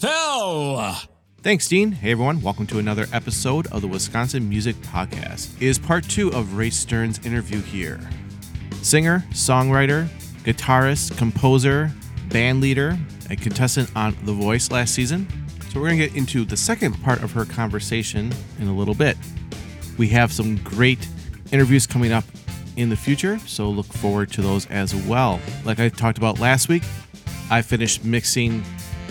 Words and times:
Fell. 0.00 0.98
Thanks, 1.42 1.68
Dean. 1.68 1.92
Hey, 1.92 2.12
everyone. 2.12 2.40
Welcome 2.40 2.66
to 2.68 2.78
another 2.78 3.06
episode 3.12 3.66
of 3.66 3.82
the 3.82 3.86
Wisconsin 3.86 4.48
Music 4.48 4.74
Podcast. 4.76 5.54
It 5.56 5.66
is 5.66 5.78
part 5.78 6.04
two 6.04 6.32
of 6.32 6.54
Raine 6.54 6.70
Stern's 6.70 7.18
interview 7.26 7.60
here. 7.60 8.00
Singer, 8.80 9.22
songwriter, 9.32 10.08
guitarist, 10.42 11.18
composer, 11.18 11.92
band 12.30 12.62
leader, 12.62 12.98
and 13.28 13.42
contestant 13.42 13.94
on 13.94 14.16
The 14.24 14.32
Voice 14.32 14.70
last 14.70 14.94
season. 14.94 15.28
So, 15.68 15.78
we're 15.78 15.88
going 15.88 15.98
to 15.98 16.08
get 16.08 16.16
into 16.16 16.46
the 16.46 16.56
second 16.56 16.94
part 17.02 17.22
of 17.22 17.32
her 17.32 17.44
conversation 17.44 18.32
in 18.58 18.68
a 18.68 18.74
little 18.74 18.94
bit. 18.94 19.18
We 19.98 20.08
have 20.08 20.32
some 20.32 20.56
great 20.64 21.06
interviews 21.52 21.86
coming 21.86 22.10
up 22.10 22.24
in 22.78 22.88
the 22.88 22.96
future, 22.96 23.38
so 23.40 23.68
look 23.68 23.84
forward 23.84 24.32
to 24.32 24.40
those 24.40 24.66
as 24.68 24.94
well. 24.94 25.38
Like 25.66 25.78
I 25.78 25.90
talked 25.90 26.16
about 26.16 26.40
last 26.40 26.70
week, 26.70 26.84
I 27.50 27.60
finished 27.60 28.02
mixing 28.02 28.64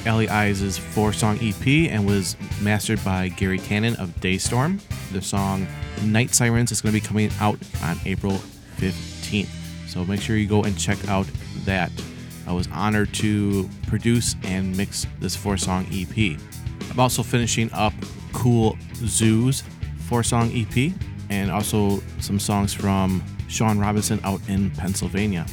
Ellie 0.06 0.30
Eyes' 0.30 0.78
four 0.78 1.14
song 1.14 1.38
EP 1.42 1.92
and 1.92 2.06
was 2.06 2.36
mastered 2.62 3.04
by 3.04 3.30
Gary 3.30 3.60
Cannon 3.60 3.96
of 3.96 4.10
Daystorm. 4.20 4.80
The 5.12 5.22
song 5.22 5.68
Night 6.04 6.34
Sirens 6.34 6.72
is 6.72 6.82
going 6.82 6.94
to 6.94 7.02
be 7.02 7.06
coming 7.06 7.32
out 7.40 7.60
on 7.84 7.98
April 8.06 8.34
15th. 8.78 9.50
So 9.88 10.06
make 10.06 10.22
sure 10.22 10.38
you 10.38 10.48
go 10.48 10.64
and 10.64 10.78
check 10.78 11.08
out 11.08 11.28
that. 11.66 11.92
I 12.48 12.54
was 12.54 12.68
honored 12.72 13.14
to 13.16 13.70
produce 13.88 14.36
and 14.44 14.76
mix 14.76 15.06
this 15.20 15.36
four 15.36 15.58
song 15.58 15.86
EP. 15.92 16.40
I'm 16.90 17.00
also 17.00 17.24
finishing 17.24 17.72
up 17.74 17.94
Cool 18.34 18.78
Zoo's 18.96 19.64
four 20.08 20.24
song 20.24 20.52
EP 20.54 20.94
and 21.30 21.52
also 21.52 22.02
some 22.20 22.40
songs 22.40 22.74
from 22.74 23.24
Sean 23.48 23.78
Robinson 23.78 24.20
out 24.24 24.42
in 24.48 24.72
Pennsylvania. 24.72 25.46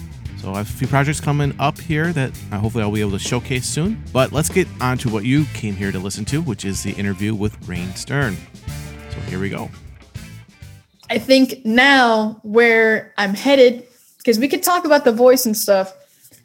So 0.47 0.55
I 0.55 0.59
have 0.59 0.71
a 0.71 0.73
few 0.73 0.87
projects 0.87 1.21
coming 1.21 1.53
up 1.59 1.77
here 1.77 2.13
that 2.13 2.31
uh, 2.53 2.59
hopefully 2.59 2.85
I'll 2.85 2.93
be 2.93 3.01
able 3.01 3.11
to 3.11 3.19
showcase 3.19 3.67
soon. 3.67 4.01
But 4.13 4.31
let's 4.31 4.49
get 4.49 4.69
on 4.81 4.97
to 4.99 5.09
what 5.09 5.25
you 5.25 5.45
came 5.55 5.75
here 5.75 5.91
to 5.91 5.99
listen 5.99 6.25
to, 6.27 6.41
which 6.41 6.65
is 6.65 6.85
the 6.85 6.93
interview 6.93 7.35
with 7.35 7.69
Raine 7.69 7.93
Stern. 7.97 8.37
So 9.11 9.19
here 9.23 9.41
we 9.41 9.51
go. 9.51 9.69
I 11.11 11.19
think 11.19 11.65
now 11.65 12.39
where 12.45 13.13
I'm 13.19 13.35
headed, 13.35 13.89
because 14.19 14.39
we 14.39 14.47
could 14.47 14.63
talk 14.63 14.85
about 14.85 15.05
the 15.05 15.11
voice 15.11 15.47
and 15.47 15.57
stuff. 15.57 15.93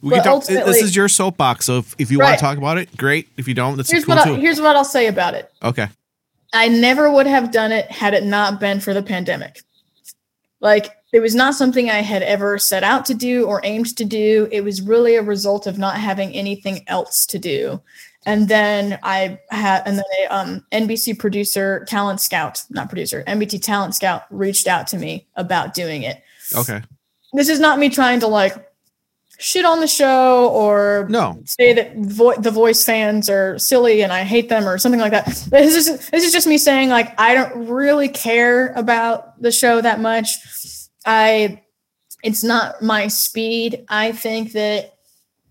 We 0.01 0.09
can 0.15 0.23
talk, 0.23 0.45
this 0.45 0.81
is 0.81 0.95
your 0.95 1.07
soapbox, 1.07 1.65
so 1.65 1.77
if, 1.77 1.95
if 1.99 2.09
you 2.09 2.17
right. 2.17 2.29
want 2.29 2.39
to 2.39 2.43
talk 2.43 2.57
about 2.57 2.79
it, 2.79 2.97
great. 2.97 3.29
If 3.37 3.47
you 3.47 3.53
don't, 3.53 3.77
that's 3.77 3.91
here's 3.91 4.05
cool 4.05 4.15
what 4.15 4.25
too. 4.25 4.33
here's 4.33 4.59
what 4.59 4.75
I'll 4.75 4.83
say 4.83 5.05
about 5.05 5.35
it. 5.35 5.51
Okay. 5.61 5.89
I 6.53 6.69
never 6.69 7.11
would 7.11 7.27
have 7.27 7.51
done 7.51 7.71
it 7.71 7.91
had 7.91 8.15
it 8.15 8.23
not 8.23 8.59
been 8.59 8.79
for 8.79 8.95
the 8.95 9.03
pandemic. 9.03 9.61
Like 10.59 10.89
it 11.11 11.19
was 11.19 11.35
not 11.35 11.55
something 11.55 11.89
I 11.89 12.01
had 12.01 12.23
ever 12.23 12.57
set 12.57 12.83
out 12.83 13.05
to 13.05 13.13
do 13.13 13.45
or 13.45 13.61
aimed 13.63 13.95
to 13.97 14.05
do. 14.05 14.47
It 14.51 14.63
was 14.63 14.81
really 14.81 15.15
a 15.15 15.21
result 15.21 15.67
of 15.67 15.77
not 15.77 15.97
having 15.97 16.33
anything 16.33 16.83
else 16.87 17.25
to 17.27 17.39
do. 17.39 17.81
And 18.25 18.47
then 18.47 18.99
I 19.01 19.39
had, 19.49 19.83
and 19.85 19.97
then 19.97 20.05
a 20.23 20.35
um, 20.35 20.65
NBC 20.71 21.17
producer, 21.17 21.85
Talent 21.85 22.21
Scout, 22.21 22.63
not 22.69 22.87
producer, 22.87 23.23
NBC 23.27 23.61
Talent 23.61 23.95
Scout 23.95 24.23
reached 24.29 24.67
out 24.67 24.87
to 24.87 24.97
me 24.97 25.27
about 25.35 25.73
doing 25.73 26.03
it. 26.03 26.21
Okay. 26.55 26.81
This 27.33 27.49
is 27.49 27.59
not 27.59 27.79
me 27.79 27.89
trying 27.89 28.19
to 28.19 28.27
like 28.27 28.71
shit 29.41 29.65
on 29.65 29.79
the 29.79 29.87
show 29.87 30.49
or 30.49 31.07
no 31.09 31.41
say 31.45 31.73
that 31.73 31.95
vo- 31.97 32.39
the 32.39 32.51
voice 32.51 32.85
fans 32.85 33.27
are 33.27 33.57
silly 33.57 34.03
and 34.03 34.13
I 34.13 34.21
hate 34.21 34.49
them 34.49 34.67
or 34.67 34.77
something 34.77 35.01
like 35.01 35.13
that. 35.13 35.25
This 35.49 35.75
is 35.75 36.09
this 36.09 36.23
is 36.23 36.31
just 36.31 36.45
me 36.45 36.59
saying 36.59 36.89
like 36.89 37.19
I 37.19 37.33
don't 37.33 37.67
really 37.67 38.07
care 38.07 38.67
about 38.73 39.41
the 39.41 39.51
show 39.51 39.81
that 39.81 39.99
much. 39.99 40.35
I 41.05 41.61
it's 42.23 42.43
not 42.43 42.81
my 42.81 43.07
speed. 43.07 43.85
I 43.89 44.11
think 44.11 44.51
that 44.53 44.93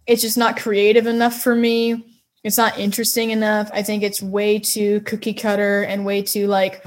it's 0.06 0.22
just 0.22 0.38
not 0.38 0.56
creative 0.56 1.06
enough 1.06 1.40
for 1.40 1.54
me. 1.54 2.04
It's 2.42 2.56
not 2.58 2.78
interesting 2.78 3.30
enough. 3.30 3.70
I 3.72 3.82
think 3.82 4.02
it's 4.02 4.22
way 4.22 4.58
too 4.58 5.00
cookie 5.02 5.34
cutter 5.34 5.82
and 5.82 6.06
way 6.06 6.22
too 6.22 6.46
like 6.46 6.84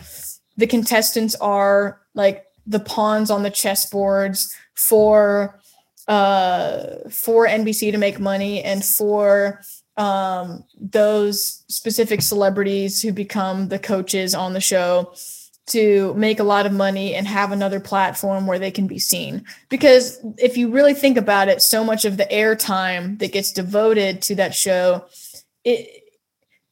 the 0.57 0.67
contestants 0.67 1.35
are 1.35 2.01
like 2.13 2.45
the 2.65 2.79
pawns 2.79 3.29
on 3.29 3.43
the 3.43 3.51
chessboards 3.51 4.53
for 4.75 5.59
uh 6.07 6.97
for 7.09 7.47
NBC 7.47 7.91
to 7.91 7.97
make 7.97 8.19
money 8.19 8.63
and 8.63 8.83
for 8.83 9.61
um 9.97 10.63
those 10.79 11.63
specific 11.67 12.21
celebrities 12.21 13.01
who 13.01 13.11
become 13.11 13.69
the 13.69 13.79
coaches 13.79 14.33
on 14.33 14.53
the 14.53 14.61
show 14.61 15.13
to 15.65 16.13
make 16.15 16.39
a 16.39 16.43
lot 16.43 16.65
of 16.65 16.73
money 16.73 17.15
and 17.15 17.25
have 17.25 17.51
another 17.51 17.79
platform 17.79 18.47
where 18.47 18.59
they 18.59 18.71
can 18.71 18.85
be 18.85 18.99
seen. 18.99 19.45
Because 19.69 20.19
if 20.37 20.57
you 20.57 20.69
really 20.69 20.93
think 20.93 21.17
about 21.17 21.47
it, 21.47 21.61
so 21.61 21.83
much 21.83 22.03
of 22.03 22.17
the 22.17 22.25
airtime 22.25 23.17
that 23.19 23.31
gets 23.31 23.51
devoted 23.51 24.21
to 24.23 24.35
that 24.35 24.53
show, 24.53 25.05
it 25.63 26.03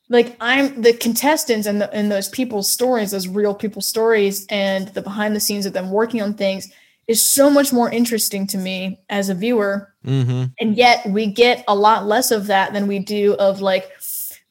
like 0.10 0.36
I'm 0.42 0.82
the 0.82 0.92
contestants 0.92 1.66
and 1.66 1.82
the, 1.82 1.92
and 1.94 2.12
those 2.12 2.28
people's 2.28 2.70
stories, 2.70 3.12
those 3.12 3.30
real 3.30 3.56
people's 3.56 3.88
stories, 3.88 4.46
and 4.50 4.90
the 4.90 5.02
behind 5.02 5.36
the 5.36 5.40
scenes 5.40 5.66
of 5.66 5.72
them 5.72 5.90
working 5.90 6.22
on 6.22 6.34
things 6.34 6.70
is 7.08 7.22
so 7.22 7.50
much 7.50 7.72
more 7.74 7.90
interesting 7.90 8.46
to 8.48 8.58
me 8.58 9.00
as 9.10 9.30
a 9.30 9.34
viewer. 9.34 9.94
Mm-hmm. 10.06 10.46
And 10.60 10.76
yet 10.76 11.06
we 11.08 11.28
get 11.28 11.64
a 11.68 11.76
lot 11.76 12.06
less 12.06 12.30
of 12.32 12.48
that 12.48 12.74
than 12.74 12.88
we 12.88 13.00
do 13.00 13.36
of 13.36 13.62
like 13.62 13.90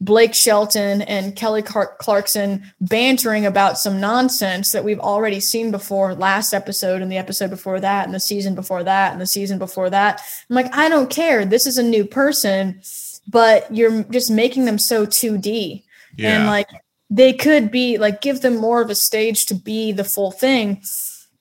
Blake 0.01 0.35
Shelton 0.35 1.03
and 1.03 1.37
Kelly 1.37 1.63
Clarkson 1.63 2.73
bantering 2.81 3.45
about 3.45 3.79
some 3.79 4.01
nonsense 4.01 4.73
that 4.73 4.85
we've 4.85 4.99
already 4.99 5.41
seen 5.41 5.71
before 5.71 6.15
last 6.15 6.55
episode 6.55 7.03
and 7.03 7.13
the 7.13 7.19
episode 7.19 7.51
before 7.51 7.81
that 7.81 8.07
and 8.07 8.15
the 8.15 8.21
season 8.21 8.55
before 8.55 8.83
that 8.83 9.13
and 9.13 9.21
the 9.21 9.27
season 9.27 9.59
before 9.59 9.91
that. 9.91 10.23
I'm 10.49 10.57
like, 10.57 10.75
I 10.75 10.89
don't 10.89 11.11
care. 11.11 11.45
This 11.45 11.67
is 11.67 11.77
a 11.77 11.83
new 11.83 12.07
person, 12.07 12.81
but 13.29 13.75
you're 13.75 14.05
just 14.05 14.31
making 14.31 14.65
them 14.65 14.79
so 14.79 15.05
2D. 15.05 15.83
Yeah. 16.17 16.37
And 16.37 16.47
like 16.47 16.71
they 17.11 17.35
could 17.35 17.71
be 17.71 17.99
like 17.99 18.23
give 18.23 18.41
them 18.41 18.57
more 18.57 18.81
of 18.81 18.89
a 18.89 18.95
stage 18.95 19.47
to 19.47 19.55
be 19.55 19.93
the 19.93 20.05
full 20.05 20.31
thing. 20.31 20.83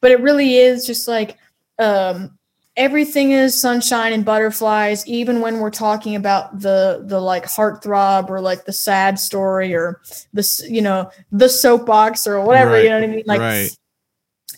But 0.01 0.11
it 0.11 0.19
really 0.19 0.57
is 0.57 0.85
just 0.85 1.07
like 1.07 1.37
um 1.77 2.37
everything 2.79 3.33
is 3.33 3.59
sunshine 3.59 4.13
and 4.13 4.23
butterflies 4.23 5.05
even 5.05 5.41
when 5.41 5.59
we're 5.59 5.69
talking 5.69 6.15
about 6.15 6.61
the 6.61 7.03
the 7.07 7.19
like 7.19 7.43
heartthrob 7.43 8.29
or 8.29 8.39
like 8.39 8.63
the 8.63 8.71
sad 8.71 9.19
story 9.19 9.75
or 9.75 10.01
the 10.33 10.67
you 10.67 10.81
know 10.81 11.11
the 11.33 11.49
soapbox 11.49 12.25
or 12.25 12.39
whatever 12.41 12.71
right. 12.71 12.83
you 12.85 12.89
know 12.89 12.95
what 12.95 13.03
i 13.03 13.07
mean 13.07 13.23
like 13.27 13.41
right. 13.41 13.77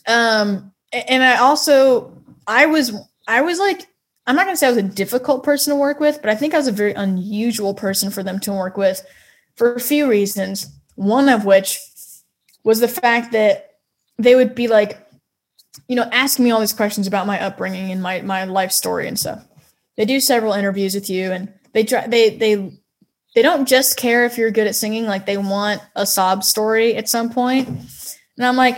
um 0.07 0.71
and 0.93 1.23
i 1.23 1.35
also 1.37 2.15
i 2.45 2.67
was 2.67 2.93
i 3.27 3.41
was 3.41 3.57
like 3.57 3.87
i'm 4.27 4.35
not 4.35 4.45
going 4.45 4.53
to 4.53 4.57
say 4.57 4.67
i 4.67 4.69
was 4.69 4.77
a 4.77 4.83
difficult 4.83 5.43
person 5.43 5.73
to 5.73 5.75
work 5.75 5.99
with 5.99 6.21
but 6.21 6.29
i 6.29 6.35
think 6.35 6.53
i 6.53 6.57
was 6.57 6.67
a 6.67 6.71
very 6.71 6.93
unusual 6.93 7.73
person 7.73 8.11
for 8.11 8.21
them 8.21 8.39
to 8.39 8.53
work 8.53 8.77
with 8.77 9.03
for 9.55 9.73
a 9.73 9.79
few 9.79 10.07
reasons 10.07 10.71
one 10.93 11.27
of 11.27 11.43
which 11.43 11.79
was 12.63 12.79
the 12.79 12.87
fact 12.87 13.31
that 13.31 13.77
they 14.19 14.35
would 14.35 14.53
be 14.53 14.67
like 14.67 15.10
you 15.87 15.95
know, 15.95 16.07
asking 16.11 16.45
me 16.45 16.51
all 16.51 16.59
these 16.59 16.73
questions 16.73 17.07
about 17.07 17.27
my 17.27 17.41
upbringing 17.41 17.91
and 17.91 18.01
my 18.01 18.21
my 18.21 18.43
life 18.45 18.71
story 18.71 19.07
and 19.07 19.17
stuff. 19.17 19.45
They 19.97 20.05
do 20.05 20.19
several 20.19 20.53
interviews 20.53 20.95
with 20.95 21.09
you, 21.09 21.31
and 21.31 21.53
they 21.73 21.83
try 21.83 22.07
they 22.07 22.35
they 22.35 22.71
they 23.35 23.41
don't 23.41 23.67
just 23.67 23.97
care 23.97 24.25
if 24.25 24.37
you're 24.37 24.51
good 24.51 24.67
at 24.67 24.75
singing; 24.75 25.05
like 25.05 25.25
they 25.25 25.37
want 25.37 25.81
a 25.95 26.05
sob 26.05 26.43
story 26.43 26.95
at 26.95 27.09
some 27.09 27.29
point. 27.29 27.67
And 28.37 28.45
I'm 28.45 28.55
like, 28.55 28.77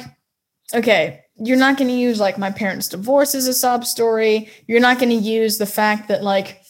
okay, 0.73 1.21
you're 1.35 1.57
not 1.57 1.77
going 1.77 1.89
to 1.89 1.95
use 1.95 2.19
like 2.19 2.37
my 2.37 2.51
parents' 2.51 2.89
divorce 2.89 3.35
as 3.35 3.47
a 3.47 3.53
sob 3.53 3.85
story. 3.85 4.49
You're 4.67 4.79
not 4.79 4.99
going 4.99 5.09
to 5.09 5.15
use 5.15 5.57
the 5.57 5.65
fact 5.65 6.07
that 6.09 6.23
like 6.23 6.62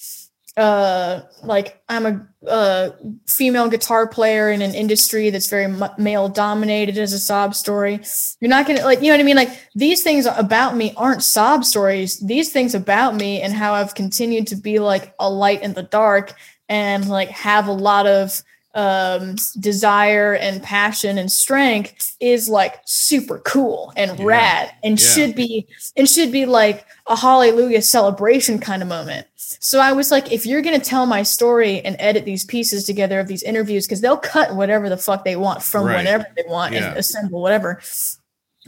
uh 0.57 1.21
like 1.43 1.81
i'm 1.89 2.29
a, 2.45 2.93
female 3.25 3.69
guitar 3.69 4.05
player 4.05 4.51
in 4.51 4.61
an 4.61 4.75
industry 4.75 5.29
that's 5.29 5.49
very 5.49 5.73
male 5.97 6.29
dominated 6.29 6.97
as 6.97 7.13
a 7.13 7.19
sob 7.19 7.55
story. 7.55 7.99
You're 8.39 8.49
not 8.49 8.67
gonna 8.67 8.83
like 8.83 9.01
you 9.01 9.05
know 9.05 9.13
what 9.13 9.21
i 9.21 9.23
mean? 9.23 9.35
Like 9.35 9.67
these 9.75 10.03
things 10.03 10.25
about 10.25 10.75
me 10.75 10.93
aren't 10.97 11.23
sob 11.23 11.63
stories. 11.63 12.19
These 12.19 12.51
things 12.51 12.75
about 12.75 13.15
me 13.15 13.41
and 13.41 13.53
how 13.53 13.73
i've 13.73 13.95
continued 13.95 14.47
to 14.47 14.55
be 14.55 14.79
like 14.79 15.13
a 15.19 15.29
light 15.29 15.63
in 15.63 15.73
the 15.73 15.83
dark 15.83 16.33
and 16.69 17.07
like 17.07 17.29
have 17.29 17.67
a 17.67 17.71
lot 17.71 18.05
of 18.05 18.43
um 18.75 19.35
desire 19.59 20.33
and 20.33 20.63
passion 20.63 21.17
and 21.19 21.31
strength 21.31 22.15
is 22.19 22.49
like 22.49 22.81
super 22.85 23.37
cool 23.39 23.93
and 23.95 24.17
Yeah. 24.17 24.25
rad 24.25 24.71
and 24.83 24.99
Yeah. 24.99 25.07
should 25.07 25.35
be 25.35 25.67
and 25.95 26.09
should 26.09 26.31
be 26.31 26.45
like 26.47 26.85
a 27.05 27.15
hallelujah 27.15 27.83
celebration 27.83 28.57
kind 28.59 28.81
of 28.81 28.87
moment 28.87 29.27
so 29.59 29.79
I 29.79 29.91
was 29.91 30.09
like, 30.09 30.31
if 30.31 30.45
you're 30.45 30.61
going 30.61 30.79
to 30.79 30.85
tell 30.85 31.05
my 31.05 31.21
story 31.21 31.79
and 31.81 31.95
edit 31.99 32.25
these 32.25 32.43
pieces 32.43 32.85
together 32.85 33.19
of 33.19 33.27
these 33.27 33.43
interviews, 33.43 33.85
because 33.85 34.01
they'll 34.01 34.17
cut 34.17 34.55
whatever 34.55 34.89
the 34.89 34.97
fuck 34.97 35.23
they 35.25 35.35
want 35.35 35.61
from 35.61 35.85
Right. 35.85 35.97
whenever 35.97 36.25
they 36.35 36.43
want 36.47 36.73
Yeah. 36.73 36.89
and 36.89 36.97
assemble 36.97 37.41
whatever. 37.41 37.79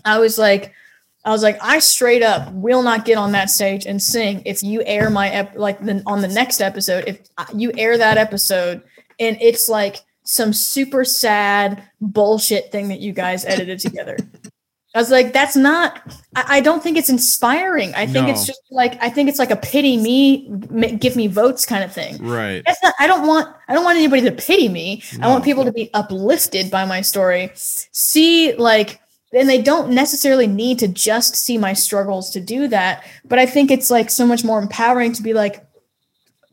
I 0.04 0.20
was 0.20 0.38
like, 0.38 0.74
I 1.24 1.32
was 1.32 1.42
like, 1.44 1.58
I 1.62 1.80
straight 1.80 2.22
up 2.22 2.52
will 2.54 2.84
not 2.84 3.04
get 3.06 3.18
on 3.18 3.32
that 3.32 3.50
stage 3.50 3.86
and 3.86 4.02
sing 4.02 4.44
if 4.46 4.62
you 4.64 4.84
air 4.86 5.10
my 5.10 5.30
ep- 5.30 5.58
like 5.58 5.84
the, 5.84 6.04
on 6.06 6.22
the 6.22 6.28
next 6.28 6.62
episode. 6.62 7.06
If 7.08 7.20
you 7.56 7.72
air 7.78 7.98
that 7.98 8.18
episode 8.18 8.82
and 9.20 9.38
it's 9.42 9.70
like 9.70 10.04
some 10.24 10.54
super 10.54 11.06
sad 11.06 11.84
bullshit 12.02 12.72
thing 12.72 12.90
that 12.90 13.00
you 13.00 13.14
guys 13.14 13.46
edited 13.46 13.80
together. 13.80 14.18
I 14.96 15.00
was 15.00 15.12
like, 15.12 15.34
that's 15.34 15.58
not. 15.58 16.02
I, 16.38 16.58
I 16.58 16.62
don't 16.62 16.82
think 16.82 16.98
it's 16.98 17.10
inspiring. 17.10 17.94
I 17.96 18.08
think 18.08 18.30
it's 18.30 18.46
just 18.46 18.62
like 18.72 18.98
I 19.04 19.10
think 19.10 19.28
it's 19.28 19.40
like 19.40 19.52
a 19.52 19.58
pity 19.58 19.98
me, 19.98 20.48
ma- 20.70 20.96
give 20.98 21.18
me 21.18 21.28
votes 21.28 21.66
kind 21.66 21.84
of 21.84 21.92
thing. 21.94 22.18
Right. 22.26 22.64
That's 22.66 22.82
not. 22.82 22.96
I 22.98 23.06
don't 23.06 23.28
want. 23.28 23.54
I 23.68 23.74
don't 23.74 23.84
want 23.84 23.98
anybody 23.98 24.22
to 24.22 24.32
pity 24.32 24.70
me. 24.70 25.04
I 25.22 25.28
want 25.28 25.44
people 25.44 25.66
to 25.66 25.74
be 25.74 25.94
uplifted 25.94 26.72
by 26.72 26.86
my 26.86 27.02
story. 27.02 27.52
See, 27.56 28.54
like, 28.54 29.02
and 29.34 29.50
they 29.50 29.62
don't 29.62 29.92
necessarily 29.92 30.48
need 30.48 30.80
to 30.80 30.88
just 30.88 31.36
see 31.36 31.58
my 31.58 31.74
struggles 31.74 32.30
to 32.32 32.40
do 32.40 32.70
that. 32.70 33.06
But 33.26 33.38
I 33.38 33.46
think 33.46 33.72
it's 33.72 33.92
like 33.92 34.10
so 34.10 34.26
much 34.26 34.46
more 34.46 34.62
empowering 34.62 35.12
to 35.12 35.22
be 35.22 35.34
like 35.34 35.62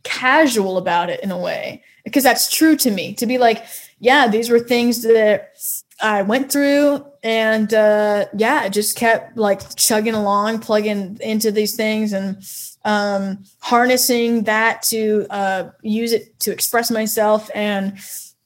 casual 0.03 0.79
about 0.79 1.11
it 1.11 1.23
in 1.23 1.31
a 1.31 1.39
way 1.39 1.85
because 2.05 2.23
that's 2.23 2.51
true 2.51 2.77
to 2.77 2.91
me. 2.91 3.15
To 3.15 3.27
be 3.27 3.39
like, 3.39 3.65
yeah, 4.01 4.29
these 4.29 4.51
were 4.51 4.59
things 4.59 5.03
that 5.03 5.55
I 6.01 6.23
went 6.23 6.51
through, 6.51 7.07
and 7.23 7.73
uh, 7.73 8.27
yeah, 8.37 8.61
I 8.65 8.69
just 8.69 8.97
kept 8.97 9.37
like 9.37 9.77
chugging 9.77 10.15
along, 10.15 10.61
plugging 10.61 11.19
into 11.21 11.53
these 11.53 11.77
things, 11.77 12.13
and 12.13 12.43
um, 12.85 13.45
harnessing 13.61 14.45
that 14.45 14.83
to 14.85 15.27
uh, 15.31 15.71
use 15.83 16.13
it 16.13 16.39
to 16.41 16.53
express 16.53 16.91
myself 16.91 17.49
and 17.55 17.99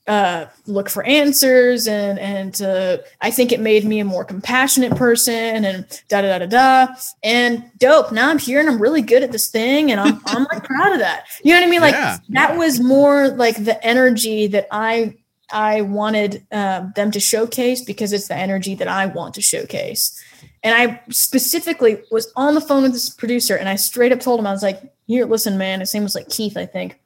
uh, 0.06 0.46
look 0.66 0.88
for 0.88 1.02
answers. 1.04 1.86
And 1.88 2.18
and 2.18 2.62
uh, 2.62 2.98
I 3.20 3.30
think 3.30 3.52
it 3.52 3.60
made 3.60 3.84
me 3.84 4.00
a 4.00 4.04
more 4.04 4.24
compassionate 4.24 4.96
person. 4.96 5.64
And 5.64 5.86
da 6.08 6.22
da 6.22 6.38
da 6.38 6.46
da 6.46 6.86
da. 6.86 6.94
And 7.22 7.64
dope. 7.78 8.12
Now 8.12 8.30
I'm 8.30 8.38
here 8.38 8.60
and 8.60 8.68
I'm 8.68 8.80
really 8.80 9.02
good 9.02 9.22
at 9.22 9.32
this 9.32 9.48
thing, 9.48 9.90
and 9.90 10.00
I'm 10.00 10.20
I'm 10.26 10.44
like 10.44 10.64
proud 10.64 10.92
of 10.92 10.98
that. 11.00 11.24
You 11.42 11.52
know 11.54 11.60
what 11.60 11.66
I 11.66 11.70
mean? 11.70 11.80
Like 11.80 11.94
Yeah. 11.94 12.18
that 12.30 12.56
was 12.56 12.80
more 12.80 13.28
like 13.28 13.64
the 13.64 13.84
energy 13.84 14.46
that 14.48 14.68
I 14.70 15.16
I 15.50 15.82
wanted 15.82 16.44
um, 16.50 16.92
them 16.96 17.10
to 17.12 17.20
showcase 17.20 17.84
because 17.84 18.12
it's 18.12 18.28
the 18.28 18.36
energy 18.36 18.74
that 18.76 18.88
I 18.88 19.06
want 19.06 19.34
to 19.34 19.42
showcase. 19.42 20.20
And 20.64 20.74
I 20.74 21.00
specifically 21.10 22.02
was 22.10 22.32
on 22.34 22.56
the 22.56 22.60
phone 22.60 22.82
with 22.82 22.92
this 22.92 23.08
producer 23.08 23.54
and 23.56 23.68
I 23.68 23.76
straight 23.76 24.10
up 24.10 24.18
told 24.18 24.40
him, 24.40 24.46
I 24.48 24.52
was 24.52 24.64
like, 24.64 24.82
here, 25.06 25.24
listen, 25.24 25.56
man. 25.56 25.78
His 25.78 25.94
name 25.94 26.02
was 26.02 26.16
like 26.16 26.28
Keith, 26.28 26.56
I 26.56 26.66
think. 26.66 26.98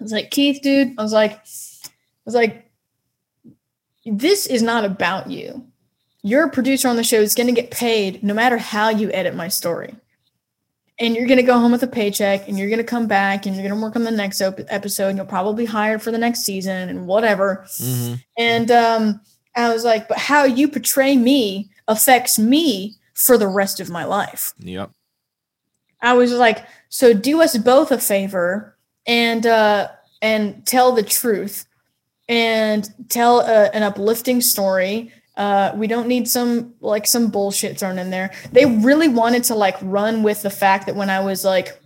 I 0.00 0.02
was 0.02 0.12
like, 0.12 0.30
Keith, 0.30 0.62
dude. 0.62 0.94
I 0.98 1.02
was 1.02 1.12
like, 1.12 1.38
was 2.26 2.34
like, 2.34 2.70
this 4.04 4.46
is 4.46 4.62
not 4.62 4.84
about 4.84 5.30
you. 5.30 5.66
You're 6.22 6.44
a 6.44 6.50
producer 6.50 6.88
on 6.88 6.96
the 6.96 7.04
show 7.04 7.20
is 7.20 7.34
going 7.34 7.46
to 7.46 7.52
get 7.52 7.70
paid 7.70 8.22
no 8.22 8.34
matter 8.34 8.58
how 8.58 8.90
you 8.90 9.10
edit 9.12 9.34
my 9.34 9.48
story. 9.48 9.94
And 10.98 11.14
you're 11.14 11.26
going 11.26 11.38
to 11.38 11.42
go 11.42 11.58
home 11.58 11.72
with 11.72 11.82
a 11.82 11.88
paycheck 11.88 12.48
and 12.48 12.58
you're 12.58 12.68
going 12.68 12.78
to 12.78 12.84
come 12.84 13.06
back 13.06 13.46
and 13.46 13.54
you're 13.54 13.66
going 13.66 13.78
to 13.78 13.82
work 13.84 13.96
on 13.96 14.04
the 14.04 14.10
next 14.10 14.40
op- 14.40 14.60
episode 14.68 15.08
and 15.08 15.18
you'll 15.18 15.26
probably 15.26 15.64
be 15.64 15.70
hired 15.70 16.02
for 16.02 16.10
the 16.10 16.18
next 16.18 16.40
season 16.40 16.88
and 16.88 17.06
whatever. 17.06 17.64
Mhm. 17.78 18.22
And 18.38 18.70
um, 18.70 19.20
I 19.54 19.72
was 19.72 19.84
like, 19.84 20.08
but 20.08 20.18
how 20.18 20.44
you 20.44 20.68
portray 20.68 21.16
me 21.16 21.70
affects 21.86 22.38
me 22.38 22.96
for 23.14 23.36
the 23.38 23.48
rest 23.48 23.78
of 23.78 23.90
my 23.90 24.04
life. 24.04 24.54
Yep. 24.58 24.90
I 26.00 26.14
was 26.14 26.32
like, 26.32 26.66
so 26.88 27.12
do 27.12 27.42
us 27.42 27.56
both 27.56 27.90
a 27.90 27.98
favor 27.98 28.76
and 29.06 29.46
uh, 29.46 29.88
and 30.22 30.64
tell 30.66 30.92
the 30.92 31.02
truth 31.02 31.66
and 32.28 32.88
tell 33.08 33.40
a, 33.40 33.74
an 33.74 33.82
uplifting 33.82 34.40
story. 34.40 35.12
Uh, 35.36 35.72
we 35.74 35.86
don't 35.86 36.08
need 36.08 36.26
some 36.28 36.74
like 36.80 37.06
some 37.06 37.28
bullshit 37.30 37.78
thrown 37.78 37.98
in 37.98 38.10
there. 38.10 38.32
They 38.52 38.64
really 38.66 39.08
wanted 39.08 39.44
to 39.44 39.54
like 39.54 39.76
run 39.82 40.22
with 40.22 40.42
the 40.42 40.50
fact 40.50 40.86
that 40.86 40.96
when 40.96 41.10
I 41.10 41.20
was 41.20 41.44
like 41.44 41.78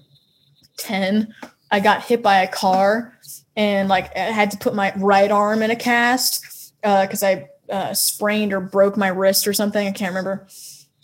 10, 0.78 1.34
I 1.70 1.80
got 1.80 2.04
hit 2.04 2.22
by 2.22 2.38
a 2.42 2.48
car 2.48 3.12
and 3.56 3.88
like 3.88 4.16
I 4.16 4.20
had 4.20 4.50
to 4.52 4.56
put 4.58 4.74
my 4.74 4.92
right 4.96 5.30
arm 5.30 5.62
in 5.62 5.70
a 5.70 5.76
cast 5.76 6.74
because 6.82 7.22
I 7.22 7.48
uh, 7.68 7.92
sprained 7.92 8.52
or 8.52 8.60
broke 8.60 8.96
my 8.96 9.08
wrist 9.08 9.46
or 9.46 9.52
something. 9.52 9.86
I 9.86 9.92
can't 9.92 10.10
remember. 10.10 10.46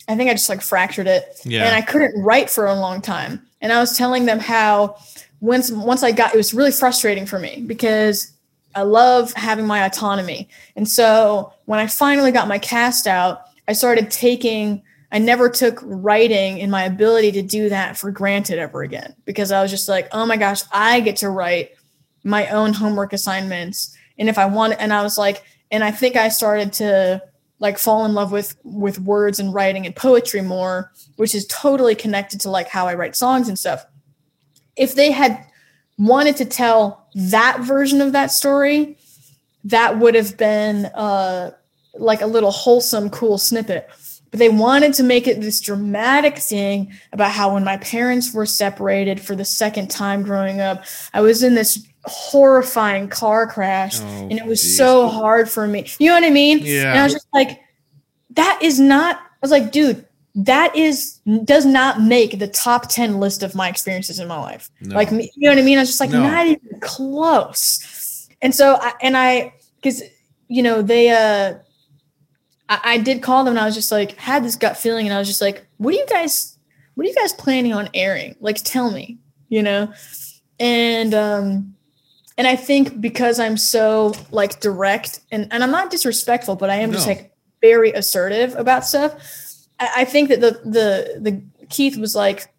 I 0.07 0.15
think 0.15 0.29
I 0.29 0.33
just 0.33 0.47
like 0.49 0.61
fractured 0.61 1.07
it 1.07 1.41
Yeah. 1.43 1.65
and 1.65 1.75
I 1.75 1.81
couldn't 1.81 2.21
write 2.23 2.49
for 2.49 2.65
a 2.65 2.73
long 2.75 3.01
time. 3.01 3.45
And 3.59 3.73
I 3.73 3.79
was 3.79 3.97
telling 3.97 4.25
them 4.25 4.39
how 4.39 4.95
once 5.41 5.69
once 5.69 6.01
I 6.01 6.11
got 6.11 6.33
it 6.33 6.37
was 6.37 6.53
really 6.53 6.71
frustrating 6.71 7.25
for 7.25 7.39
me 7.39 7.63
because 7.67 8.31
I 8.77 8.83
love 8.83 9.33
having 9.33 9.65
my 9.65 9.83
autonomy. 9.83 10.47
And 10.75 10.87
so 10.87 11.51
when 11.65 11.79
I 11.79 11.87
finally 11.87 12.31
got 12.31 12.47
my 12.47 12.59
cast 12.59 13.07
out, 13.07 13.41
I 13.67 13.73
started 13.73 14.11
taking 14.11 14.83
I 15.11 15.19
never 15.19 15.49
took 15.49 15.79
writing 15.83 16.59
and 16.59 16.69
my 16.69 16.83
ability 16.83 17.31
to 17.31 17.41
do 17.41 17.69
that 17.69 17.97
for 17.97 18.11
granted 18.11 18.59
ever 18.59 18.83
again 18.83 19.15
because 19.23 19.53
I 19.53 19.61
was 19.61 19.71
just 19.71 19.87
like, 19.87 20.09
"Oh 20.11 20.25
my 20.25 20.35
gosh, 20.35 20.61
I 20.71 20.99
get 20.99 21.15
to 21.17 21.29
write 21.29 21.71
my 22.23 22.45
own 22.49 22.73
homework 22.73 23.13
assignments." 23.13 23.95
And 24.19 24.29
if 24.29 24.37
I 24.37 24.45
want 24.45 24.75
and 24.79 24.93
I 24.93 25.01
was 25.01 25.17
like 25.17 25.43
and 25.71 25.83
I 25.83 25.91
think 25.91 26.15
I 26.15 26.29
started 26.29 26.71
to 26.73 27.23
like 27.59 27.79
fall 27.79 28.05
in 28.05 28.13
love 28.13 28.31
with 28.31 28.57
with 28.63 28.99
words 28.99 29.39
and 29.39 29.53
writing 29.53 29.85
and 29.87 29.95
poetry 29.95 30.41
more 30.41 30.91
which 31.15 31.33
is 31.33 31.47
totally 31.47 31.95
connected 31.95 32.41
to 32.41 32.51
like 32.51 32.67
how 32.67 32.85
I 32.85 32.93
write 32.93 33.15
songs 33.15 33.47
and 33.47 33.57
stuff. 33.57 33.85
If 34.75 34.93
they 34.93 35.09
had 35.09 35.43
wanted 35.97 36.37
to 36.37 36.45
tell 36.45 37.06
that 37.17 37.59
version 37.61 37.99
of 37.99 38.11
that 38.13 38.31
story, 38.31 38.97
that 39.63 39.99
would 39.99 40.15
have 40.15 40.37
been 40.37 40.85
uh, 40.85 41.51
like 41.95 42.21
a 42.21 42.27
little 42.27 42.51
wholesome, 42.51 43.09
cool 43.09 43.37
snippet. 43.37 43.89
But 44.29 44.39
they 44.39 44.49
wanted 44.49 44.93
to 44.95 45.03
make 45.03 45.27
it 45.27 45.41
this 45.41 45.59
dramatic 45.59 46.37
thing 46.37 46.93
about 47.13 47.31
how 47.31 47.53
when 47.53 47.63
my 47.63 47.77
parents 47.77 48.33
were 48.33 48.45
separated 48.45 49.19
for 49.19 49.35
the 49.35 49.45
second 49.45 49.89
time 49.89 50.21
growing 50.21 50.61
up, 50.61 50.83
I 51.13 51.21
was 51.21 51.43
in 51.43 51.55
this 51.55 51.85
horrifying 52.03 53.09
car 53.09 53.47
crash 53.47 53.99
Oh, 53.99 54.03
and 54.05 54.33
it 54.33 54.45
was 54.45 54.61
geez. 54.61 54.77
so 54.77 55.07
hard 55.07 55.49
for 55.49 55.67
me. 55.67 55.87
You 55.99 56.09
know 56.09 56.15
what 56.15 56.23
I 56.23 56.29
mean? 56.29 56.59
Yeah. 56.61 56.91
And 56.91 56.99
I 56.99 57.03
was 57.03 57.13
just 57.13 57.27
like, 57.33 57.61
that 58.31 58.59
is 58.61 58.79
not, 58.79 59.15
I 59.15 59.19
was 59.41 59.51
like, 59.51 59.71
dude, 59.71 60.05
that 60.37 60.75
is 60.75 61.19
does 61.43 61.65
not 61.65 61.99
make 61.99 62.37
the 62.37 62.47
top 62.47 62.89
10 62.89 63.19
list 63.19 63.41
of 63.41 63.55
my 63.55 63.67
experiences 63.67 64.19
in 64.19 64.27
my 64.27 64.39
life. 64.39 64.69
No. 64.81 64.95
Like 64.95 65.09
you 65.09 65.29
know 65.37 65.49
what 65.49 65.57
I 65.57 65.63
mean? 65.63 65.79
I 65.79 65.81
was 65.81 65.89
just 65.89 65.99
like, 65.99 66.11
No. 66.11 66.21
not 66.21 66.45
even 66.45 66.79
close. 66.79 68.29
And 68.41 68.53
so 68.53 68.77
I 68.79 68.93
and 69.01 69.17
I 69.17 69.53
because 69.77 70.03
you 70.47 70.61
know, 70.61 70.83
they 70.83 71.09
uh 71.09 71.55
I, 72.69 72.79
I 72.83 72.97
did 72.99 73.23
call 73.23 73.43
them 73.43 73.53
and 73.53 73.59
I 73.59 73.65
was 73.65 73.73
just 73.73 73.91
like, 73.91 74.15
had 74.17 74.43
this 74.43 74.55
gut 74.55 74.77
feeling, 74.77 75.07
and 75.07 75.15
I 75.15 75.19
was 75.19 75.27
just 75.27 75.41
like, 75.41 75.65
what 75.77 75.93
are 75.93 75.97
you 75.97 76.05
guys 76.05 76.57
what 76.93 77.05
are 77.05 77.09
you 77.09 77.15
guys 77.15 77.33
planning 77.33 77.73
on 77.73 77.89
airing? 77.95 78.35
Like 78.39 78.57
tell 78.63 78.91
me, 78.91 79.17
you 79.49 79.63
know? 79.63 79.91
And 80.59 81.15
um 81.15 81.73
and 82.37 82.45
I 82.45 82.55
think 82.55 83.01
because 83.01 83.39
I'm 83.39 83.57
so 83.57 84.13
like 84.29 84.59
direct 84.59 85.21
and, 85.31 85.47
and 85.51 85.63
I'm 85.63 85.71
not 85.71 85.89
disrespectful, 85.89 86.55
but 86.55 86.69
I 86.69 86.75
am 86.75 86.91
just 86.91 87.07
like 87.07 87.31
very 87.59 87.91
assertive 87.93 88.55
about 88.55 88.85
stuff. 88.85 89.15
I, 89.79 90.05
think 90.05 90.29
that 90.29 90.41
the 90.41 90.51
the 90.63 91.19
the 91.19 91.41
Keith 91.69 91.97
was 91.97 92.15
like, 92.15 92.53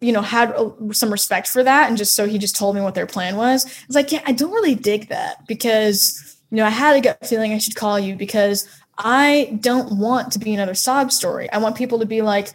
you 0.00 0.12
know, 0.12 0.22
had 0.22 0.52
uh, 0.52 0.70
some 0.92 1.10
respect 1.10 1.48
for 1.48 1.62
that, 1.62 1.88
and 1.88 1.98
just 1.98 2.14
so 2.14 2.26
he 2.26 2.38
just 2.38 2.56
told 2.56 2.74
me 2.74 2.80
what 2.80 2.94
their 2.94 3.06
plan 3.06 3.36
was. 3.36 3.66
I 3.66 3.84
was 3.86 3.96
like, 3.96 4.12
yeah, 4.12 4.22
I 4.26 4.32
don't 4.32 4.52
really 4.52 4.74
dig 4.74 5.08
that 5.08 5.46
because 5.46 6.38
you 6.50 6.56
know 6.56 6.66
I 6.66 6.70
had 6.70 6.96
a 6.96 7.00
gut 7.00 7.26
feeling 7.26 7.52
I 7.52 7.58
should 7.58 7.76
call 7.76 7.98
you 7.98 8.16
because 8.16 8.68
I 8.98 9.58
don't 9.60 9.98
want 9.98 10.32
to 10.32 10.38
be 10.38 10.54
another 10.54 10.74
sob 10.74 11.12
story. 11.12 11.50
I 11.50 11.58
want 11.58 11.76
people 11.76 11.98
to 11.98 12.06
be 12.06 12.22
like, 12.22 12.52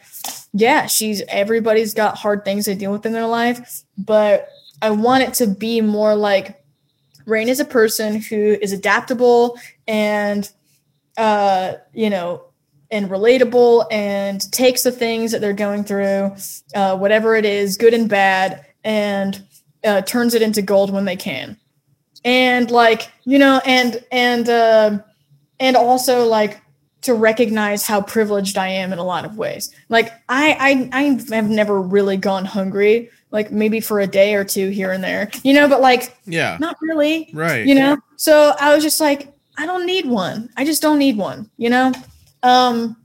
yeah, 0.53 0.87
she's 0.87 1.21
everybody's 1.27 1.93
got 1.93 2.17
hard 2.17 2.45
things 2.45 2.65
they 2.65 2.75
deal 2.75 2.91
with 2.91 3.05
in 3.05 3.13
their 3.13 3.27
life, 3.27 3.83
but 3.97 4.47
I 4.81 4.91
want 4.91 5.23
it 5.23 5.33
to 5.35 5.47
be 5.47 5.81
more 5.81 6.15
like 6.15 6.63
Raine 7.25 7.49
is 7.49 7.59
a 7.59 7.65
person 7.65 8.21
who 8.21 8.57
is 8.61 8.71
adaptable 8.71 9.59
and 9.87 10.49
uh, 11.17 11.73
you 11.93 12.09
know, 12.09 12.45
and 12.91 13.09
relatable 13.09 13.85
and 13.91 14.51
takes 14.51 14.83
the 14.83 14.91
things 14.91 15.31
that 15.31 15.41
they're 15.41 15.53
going 15.53 15.83
through, 15.83 16.35
uh, 16.75 16.97
whatever 16.97 17.35
it 17.35 17.45
is, 17.45 17.77
good 17.77 17.93
and 17.93 18.09
bad, 18.09 18.65
and 18.83 19.43
uh, 19.83 20.01
turns 20.01 20.33
it 20.33 20.41
into 20.41 20.61
gold 20.61 20.91
when 20.91 21.05
they 21.05 21.15
can. 21.15 21.57
And 22.25 22.69
like 22.71 23.09
you 23.23 23.37
know 23.39 23.61
and 23.65 24.03
and 24.11 24.49
uh, 24.49 24.99
and 25.59 25.77
also 25.77 26.25
like 26.25 26.59
to 27.01 27.13
recognize 27.13 27.85
how 27.85 28.01
privileged 28.01 28.57
i 28.57 28.67
am 28.67 28.91
in 28.91 28.99
a 28.99 29.03
lot 29.05 29.23
of 29.23 29.37
ways. 29.37 29.73
Like 29.87 30.11
i 30.27 30.89
i 30.91 31.01
i 31.31 31.35
have 31.35 31.49
never 31.49 31.81
really 31.81 32.17
gone 32.17 32.43
hungry 32.43 33.09
like 33.31 33.51
maybe 33.51 33.79
for 33.79 33.99
a 34.01 34.07
day 34.07 34.33
or 34.33 34.43
two 34.43 34.69
here 34.69 34.91
and 34.91 35.03
there 35.03 35.29
you 35.43 35.53
know 35.53 35.69
but 35.69 35.79
like 35.81 36.17
Yeah. 36.25 36.57
not 36.59 36.75
really 36.81 37.29
Right. 37.31 37.65
you 37.65 37.75
know? 37.75 37.97
So 38.17 38.53
i 38.59 38.73
was 38.73 38.83
just 38.83 38.99
like 38.99 39.31
i 39.57 39.65
don't 39.65 39.85
need 39.85 40.05
one. 40.07 40.49
I 40.57 40.65
just 40.65 40.81
don't 40.81 40.99
need 40.99 41.15
one 41.15 41.49
you 41.55 41.69
know 41.69 41.93
um 42.43 42.95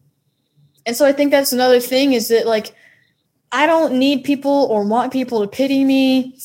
and 0.86 0.96
so 0.96 1.06
i 1.06 1.12
think 1.12 1.30
that's 1.30 1.52
another 1.52 1.80
thing 1.80 2.12
is 2.12 2.28
that 2.28 2.46
like 2.46 2.74
i 3.52 3.66
don't 3.66 3.94
need 3.94 4.24
people 4.24 4.66
or 4.70 4.84
want 4.86 5.12
people 5.12 5.40
to 5.40 5.48
pity 5.48 5.84
me 5.84 6.36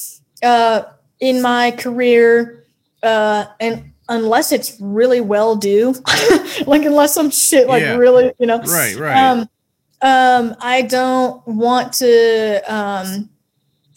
uh 0.44 0.84
in 1.20 1.42
my 1.42 1.72
career 1.72 2.66
uh 3.04 3.46
and 3.60 3.92
unless 4.10 4.52
it's 4.52 4.78
really 4.82 5.22
well 5.22 5.56
due 5.56 5.94
like 6.66 6.84
unless 6.84 7.14
some 7.14 7.30
shit 7.30 7.68
like 7.68 7.82
Yeah. 7.82 7.96
really 7.98 8.32
you 8.40 8.48
know 8.48 8.60
Right. 8.60 8.96
Right. 8.96 9.18
um, 9.18 9.50
um, 10.02 10.56
I 10.62 10.82
don't 10.84 11.46
want 11.46 11.92
to. 11.96 12.62
Um, 12.74 13.30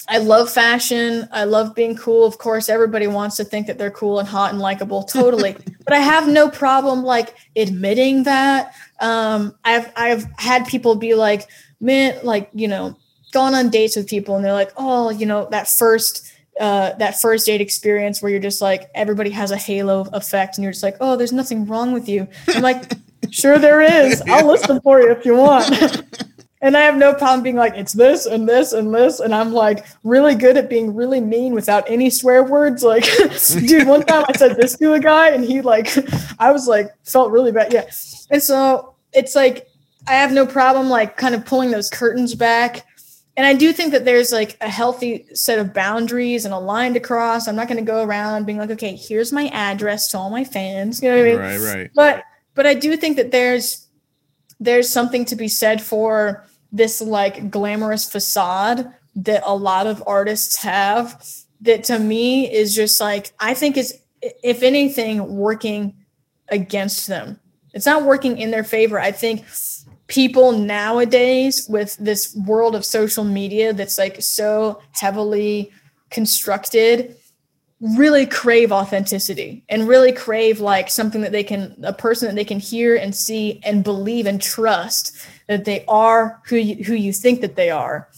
I 0.09 0.19
love 0.19 0.51
fashion. 0.51 1.29
I 1.33 1.45
love 1.45 1.75
being 1.75 1.97
cool. 1.97 2.27
Of 2.27 2.39
course, 2.39 2.69
everybody 2.69 3.07
wants 3.07 3.37
to 3.37 3.45
think 3.45 3.67
that 3.67 3.79
they're 3.79 3.91
cool 3.91 4.19
and 4.19 4.29
hot 4.29 4.51
and 4.53 4.61
likable. 4.61 5.05
Totally, 5.05 5.57
but 5.85 5.93
I 5.93 5.99
have 5.99 6.29
no 6.29 6.51
problem 6.51 7.03
like 7.03 7.35
admitting 7.57 8.25
that. 8.25 8.75
Um, 9.01 9.55
I've 9.65 9.93
I've 9.97 10.27
had 10.37 10.67
people 10.67 10.95
be 10.95 11.15
like, 11.15 11.49
man, 11.81 12.19
like 12.23 12.51
you 12.53 12.69
know, 12.69 12.97
gone 13.33 13.55
on 13.55 13.71
dates 13.71 13.97
with 13.97 14.09
people, 14.09 14.37
and 14.37 14.45
they're 14.45 14.53
like, 14.53 14.73
oh, 14.77 15.11
you 15.11 15.27
know, 15.27 15.49
that 15.51 15.69
first. 15.69 16.29
Uh, 16.61 16.95
that 16.99 17.19
first 17.19 17.47
date 17.47 17.63
experience 17.63 18.21
where 18.21 18.31
you're 18.31 18.39
just 18.39 18.61
like 18.61 18.91
everybody 18.95 19.31
has 19.31 19.51
a 19.51 19.57
halo 19.57 20.07
effect 20.13 20.59
and 20.59 20.63
you're 20.63 20.71
just 20.71 20.83
like 20.83 20.99
oh 21.01 21.17
there's 21.17 21.33
nothing 21.33 21.65
wrong 21.65 21.93
with 21.93 22.11
you 22.11 22.29
i'm 22.49 22.61
like 22.61 22.93
Sure, 23.31 23.59
there 23.59 23.81
is. 23.81 24.23
I'll 24.29 24.47
listen 24.47 24.81
for 24.81 25.01
you 25.01 25.11
if 25.11 25.25
you 25.25 25.35
want. 25.37 26.03
and 26.63 26.77
I 26.77 26.83
have 26.83 26.97
no 26.97 27.13
problem 27.13 27.43
being 27.43 27.57
like, 27.57 27.75
it's 27.75 27.93
this 27.93 28.25
and 28.25 28.49
this 28.49 28.73
and 28.73 28.95
this. 28.95 29.19
And 29.19 29.35
I'm 29.35 29.53
like 29.53 29.85
really 30.05 30.37
good 30.37 30.57
at 30.57 30.71
being 30.71 30.95
really 30.95 31.21
mean 31.21 31.55
without 31.55 31.83
any 31.91 32.09
swear 32.09 32.45
words. 32.45 32.85
Like, 32.85 33.05
dude, 33.67 33.89
one 33.89 34.05
time 34.05 34.25
I 34.29 34.33
said 34.35 34.57
this 34.57 34.79
to 34.79 34.93
a 34.93 35.01
guy 35.01 35.31
and 35.31 35.45
he 35.45 35.61
like, 35.61 35.93
I 36.39 36.53
was 36.53 36.69
like, 36.69 36.93
felt 37.03 37.33
really 37.33 37.51
bad. 37.51 37.73
Yeah. 37.73 37.91
And 38.31 38.41
so 38.41 38.95
it's 39.13 39.35
like, 39.35 39.67
I 40.07 40.13
have 40.13 40.31
no 40.31 40.47
problem 40.47 40.89
like 40.89 41.17
kind 41.17 41.35
of 41.35 41.45
pulling 41.45 41.73
those 41.73 41.91
curtains 41.91 42.37
back. 42.37 42.87
And 43.37 43.45
I 43.45 43.55
do 43.55 43.73
think 43.73 43.91
that 43.93 44.05
there's 44.05 44.31
like 44.31 44.57
a 44.61 44.69
healthy 44.69 45.27
set 45.35 45.59
of 45.59 45.75
boundaries 45.75 46.45
and 46.45 46.55
a 46.55 46.59
line 46.59 46.95
to 46.95 47.01
cross. 47.01 47.49
I'm 47.49 47.57
not 47.57 47.67
going 47.67 47.85
to 47.85 47.91
go 47.91 48.05
around 48.05 48.47
being 48.47 48.59
like, 48.59 48.71
okay, 48.71 48.95
here's 48.95 49.33
my 49.33 49.49
address 49.49 50.09
to 50.09 50.19
all 50.19 50.31
my 50.31 50.45
fans. 50.45 51.03
You 51.03 51.09
know 51.09 51.17
what 51.17 51.27
I 51.27 51.31
mean? 51.31 51.39
right. 51.39 51.75
Right. 51.75 51.91
but 51.95 52.25
but 52.55 52.67
i 52.67 52.75
do 52.75 52.97
think 52.99 53.17
that 53.17 53.31
there's 53.31 53.89
there's 54.61 54.89
something 54.89 55.25
to 55.25 55.35
be 55.35 55.49
said 55.49 55.83
for 55.83 56.47
this 56.73 57.01
like 57.01 57.51
glamorous 57.51 58.11
facade 58.11 58.93
that 59.15 59.43
a 59.45 59.55
lot 59.55 59.87
of 59.87 60.03
artists 60.07 60.57
have 60.63 61.23
that 61.61 61.85
to 61.85 61.99
me 61.99 62.51
is 62.51 62.75
just 62.75 63.01
like 63.01 63.33
i 63.39 63.55
think 63.55 63.77
is 63.77 63.99
if 64.43 64.63
anything 64.63 65.37
working 65.37 65.95
against 66.53 67.09
them. 67.09 67.41
It's 67.75 67.87
not 67.87 68.05
working 68.05 68.39
in 68.39 68.51
their 68.51 68.65
favor. 68.65 69.01
I 69.01 69.11
think 69.11 69.45
people 70.07 70.53
nowadays 70.53 71.67
with 71.69 71.97
this 71.97 72.37
world 72.47 72.75
of 72.75 72.85
social 72.85 73.25
media 73.25 73.73
that's 73.73 73.99
like 73.99 74.21
so 74.23 74.81
heavily 74.93 75.73
constructed 76.11 77.17
really 77.83 78.25
crave 78.25 78.71
authenticity 78.71 79.65
and 79.69 79.89
really 79.89 80.13
crave 80.13 80.61
like 80.61 80.89
something 80.89 81.21
that 81.21 81.33
they 81.33 81.43
can 81.43 81.75
a 81.83 81.93
person 81.93 82.29
that 82.29 82.37
they 82.37 82.45
can 82.45 82.61
hear 82.61 82.95
and 82.95 83.13
see 83.13 83.61
and 83.65 83.83
believe 83.83 84.25
and 84.25 84.41
trust 84.41 85.17
that 85.49 85.65
they 85.65 85.85
are 85.89 86.41
who 86.47 86.57
you, 86.57 86.85
who 86.85 86.95
you 86.95 87.13
think 87.13 87.41
that 87.41 87.57
they 87.57 87.71
are 87.71 88.09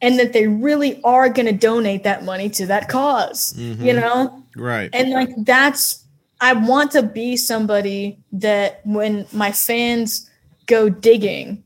and 0.00 0.20
that 0.20 0.32
they 0.32 0.46
really 0.46 1.02
are 1.02 1.28
going 1.28 1.46
to 1.46 1.52
donate 1.52 2.04
that 2.04 2.24
money 2.24 2.48
to 2.48 2.64
that 2.66 2.86
because 2.86 3.58
you 3.58 3.74
Mhm. 3.74 4.00
know 4.00 4.44
Right. 4.56 4.88
and 4.92 5.10
like 5.10 5.30
that's 5.38 6.04
i 6.40 6.52
want 6.52 6.92
to 6.92 7.02
be 7.02 7.36
somebody 7.36 8.20
that 8.30 8.80
when 8.84 9.26
my 9.32 9.50
fans 9.50 10.30
go 10.66 10.88
digging 10.88 11.64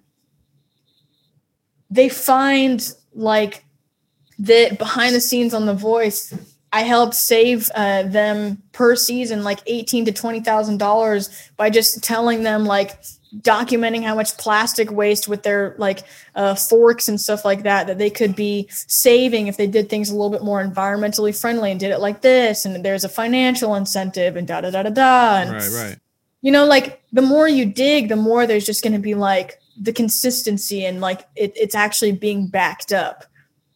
they 1.91 2.09
find 2.09 2.95
like 3.15 3.63
that 4.39 4.79
behind 4.79 5.15
the 5.15 5.21
scenes 5.21 5.53
on 5.53 5.67
the 5.67 5.75
voice 5.75 6.33
i 6.73 6.81
helped 6.83 7.15
save 7.15 7.71
uh, 7.75 8.03
them 8.05 8.63
per 8.73 8.97
season 8.97 9.45
like 9.45 9.61
18 9.67 10.07
to 10.07 10.13
20 10.13 10.41
thousand 10.41 10.79
dollars 10.79 11.51
by 11.57 11.71
just 11.71 12.03
telling 12.03 12.43
them 12.43 12.65
like 12.65 12.99
documenting 13.41 14.05
how 14.05 14.15
much 14.15 14.37
plastic 14.37 14.91
waste 14.91 15.27
with 15.27 15.43
their 15.43 15.75
like 15.79 16.01
uh, 16.35 16.55
forks 16.55 17.09
and 17.09 17.19
stuff 17.19 17.47
like 17.47 17.63
that 17.63 17.87
that 17.87 17.97
they 17.97 18.11
could 18.11 18.37
be 18.37 18.69
saving 18.71 19.47
if 19.47 19.57
they 19.57 19.67
did 19.67 19.89
things 19.89 20.11
a 20.11 20.13
little 20.13 20.29
bit 20.31 20.43
more 20.43 20.63
environmentally 20.63 21.39
friendly 21.39 21.71
and 21.71 21.81
did 21.81 21.91
it 21.91 21.99
like 21.99 22.21
this 22.21 22.67
and 22.67 22.85
there's 22.85 23.05
a 23.05 23.09
financial 23.09 23.75
incentive 23.75 24.37
and 24.37 24.47
da 24.47 24.61
da 24.61 24.71
da 24.71 24.83
da 24.83 24.91
da 24.91 25.37
and 25.41 25.51
Right. 25.51 25.71
Right. 25.71 25.97
you 26.43 26.53
know 26.53 26.67
like 26.67 27.03
the 27.13 27.23
more 27.23 27.49
you 27.49 27.65
dig 27.65 28.11
the 28.11 28.17
more 28.17 28.47
there's 28.47 28.67
just 28.67 28.83
going 28.83 28.93
to 28.93 28.99
be 28.99 29.15
like 29.15 29.59
the 29.81 29.95
consistency 29.95 30.85
and 30.85 31.01
like 31.01 31.27
it, 31.35 31.55
it's 31.57 31.75
actually 31.75 32.13
being 32.13 32.49
backed 32.49 32.93
up 32.93 33.25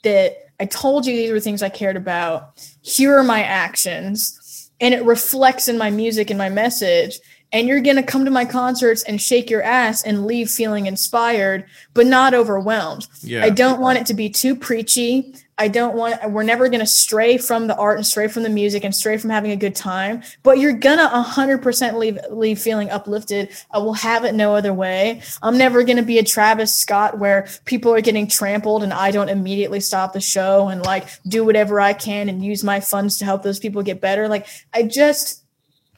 that 0.02 0.45
i 0.60 0.64
told 0.66 1.06
you 1.06 1.14
these 1.14 1.30
were 1.30 1.40
things 1.40 1.62
i 1.62 1.68
cared 1.68 1.96
about 1.96 2.68
here 2.82 3.16
are 3.16 3.24
my 3.24 3.42
actions 3.42 4.70
and 4.80 4.92
it 4.92 5.04
reflects 5.04 5.68
in 5.68 5.78
my 5.78 5.90
music 5.90 6.30
and 6.30 6.38
my 6.38 6.48
message 6.48 7.18
and 7.52 7.68
you're 7.68 7.80
going 7.80 7.96
to 7.96 8.02
come 8.02 8.24
to 8.24 8.30
my 8.30 8.44
concerts 8.44 9.02
and 9.04 9.22
shake 9.22 9.48
your 9.48 9.62
ass 9.62 10.02
and 10.02 10.26
leave 10.26 10.50
feeling 10.50 10.86
inspired 10.86 11.64
but 11.94 12.06
not 12.06 12.34
overwhelmed 12.34 13.06
Yeah. 13.22 13.44
I 13.44 13.50
don't 13.50 13.80
want 13.80 13.98
it 13.98 14.06
to 14.06 14.14
be 14.14 14.28
too 14.28 14.56
preachy. 14.56 15.34
I 15.58 15.68
don't 15.68 15.96
want 15.96 16.30
we're 16.30 16.42
never 16.42 16.68
going 16.68 16.80
to 16.80 16.86
stray 16.86 17.38
from 17.38 17.66
the 17.66 17.76
art 17.76 17.96
and 17.96 18.06
stray 18.06 18.28
from 18.28 18.42
the 18.42 18.50
music 18.50 18.84
and 18.84 18.94
stray 18.94 19.16
from 19.16 19.30
having 19.30 19.52
a 19.52 19.56
good 19.56 19.74
time, 19.74 20.22
but 20.42 20.58
you're 20.58 20.74
going 20.74 20.98
to 20.98 21.06
100% 21.06 21.94
leave 21.94 22.18
leave 22.30 22.58
feeling 22.58 22.90
uplifted. 22.90 23.48
I 23.70 23.78
will 23.78 23.94
have 23.94 24.24
it 24.24 24.34
no 24.34 24.54
other 24.54 24.74
way. 24.74 25.22
I'm 25.42 25.56
never 25.56 25.82
going 25.82 25.96
to 25.96 26.02
be 26.02 26.18
a 26.18 26.22
Travis 26.22 26.74
Scott 26.74 27.18
where 27.18 27.48
people 27.64 27.94
are 27.94 28.02
getting 28.02 28.26
trampled 28.26 28.82
and 28.82 28.92
I 28.92 29.10
don't 29.10 29.30
immediately 29.30 29.80
stop 29.80 30.12
the 30.12 30.20
show 30.20 30.68
and 30.68 30.82
like 30.82 31.08
do 31.26 31.42
whatever 31.42 31.80
I 31.80 31.94
can 31.94 32.28
and 32.28 32.44
use 32.44 32.62
my 32.62 32.80
funds 32.80 33.18
to 33.18 33.24
help 33.24 33.42
those 33.42 33.58
people 33.58 33.82
get 33.82 34.00
better. 34.00 34.28
Like 34.28 34.46
I 34.74 34.82
just 34.82 35.42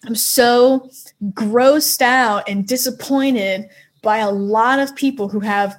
I'm 0.07 0.15
so 0.15 0.89
grossed 1.33 2.01
out 2.01 2.49
and 2.49 2.67
disappointed 2.67 3.69
by 4.03 4.19
a 4.19 4.31
lot 4.31 4.79
of 4.79 4.95
people 4.95 5.29
who 5.29 5.41
have 5.41 5.77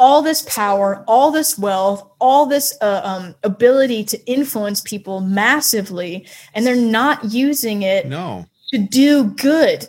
all 0.00 0.22
this 0.22 0.42
power, 0.48 1.04
all 1.06 1.30
this 1.30 1.56
wealth, 1.58 2.02
all 2.20 2.46
this 2.46 2.76
uh, 2.80 3.00
um, 3.04 3.34
ability 3.44 4.02
to 4.04 4.18
influence 4.26 4.80
people 4.80 5.20
massively, 5.20 6.26
and 6.54 6.66
they're 6.66 6.74
not 6.74 7.22
using 7.32 7.82
it 7.82 8.08
No. 8.08 8.46
to 8.72 8.78
do 8.78 9.24
good. 9.24 9.86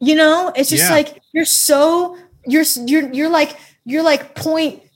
You 0.00 0.14
know, 0.16 0.52
it's 0.56 0.70
just 0.70 0.84
Yeah. 0.88 0.90
like 0.96 1.22
you're 1.32 1.44
so 1.44 2.16
you're 2.46 2.64
you're 2.86 3.12
you're 3.12 3.30
like 3.30 3.56
you're 3.84 4.02
like 4.02 4.34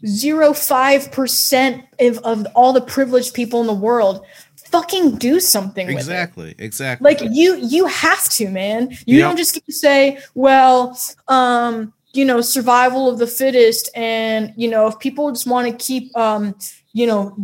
0.05 0.03 1.13
percent 1.13 1.85
of, 2.01 2.19
of 2.19 2.47
all 2.55 2.73
the 2.73 2.81
privileged 2.81 3.35
people 3.35 3.61
in 3.61 3.67
the 3.67 3.75
world. 3.75 4.25
Fucking 4.71 5.17
do 5.17 5.41
something 5.41 5.87
with 5.89 5.97
it 5.97 5.99
Exactly. 6.01 6.55
Exactly. 6.59 7.05
like 7.05 7.21
you 7.33 7.57
you 7.57 7.87
have 7.87 8.23
to 8.31 8.49
man 8.49 8.97
you 9.05 9.19
don't 9.19 9.37
just 9.37 9.53
get 9.55 9.67
to 9.67 9.73
say 9.73 10.19
well 10.35 10.97
um 11.27 11.93
you 12.13 12.25
know 12.25 12.41
survival 12.41 13.09
of 13.09 13.19
the 13.19 13.27
fittest. 13.27 13.91
And 13.95 14.53
you 14.57 14.69
know 14.69 14.87
if 14.87 14.99
people 14.99 15.31
just 15.31 15.47
want 15.47 15.69
to 15.69 15.85
keep 15.85 16.17
um 16.17 16.55
you 16.93 17.07
know 17.07 17.37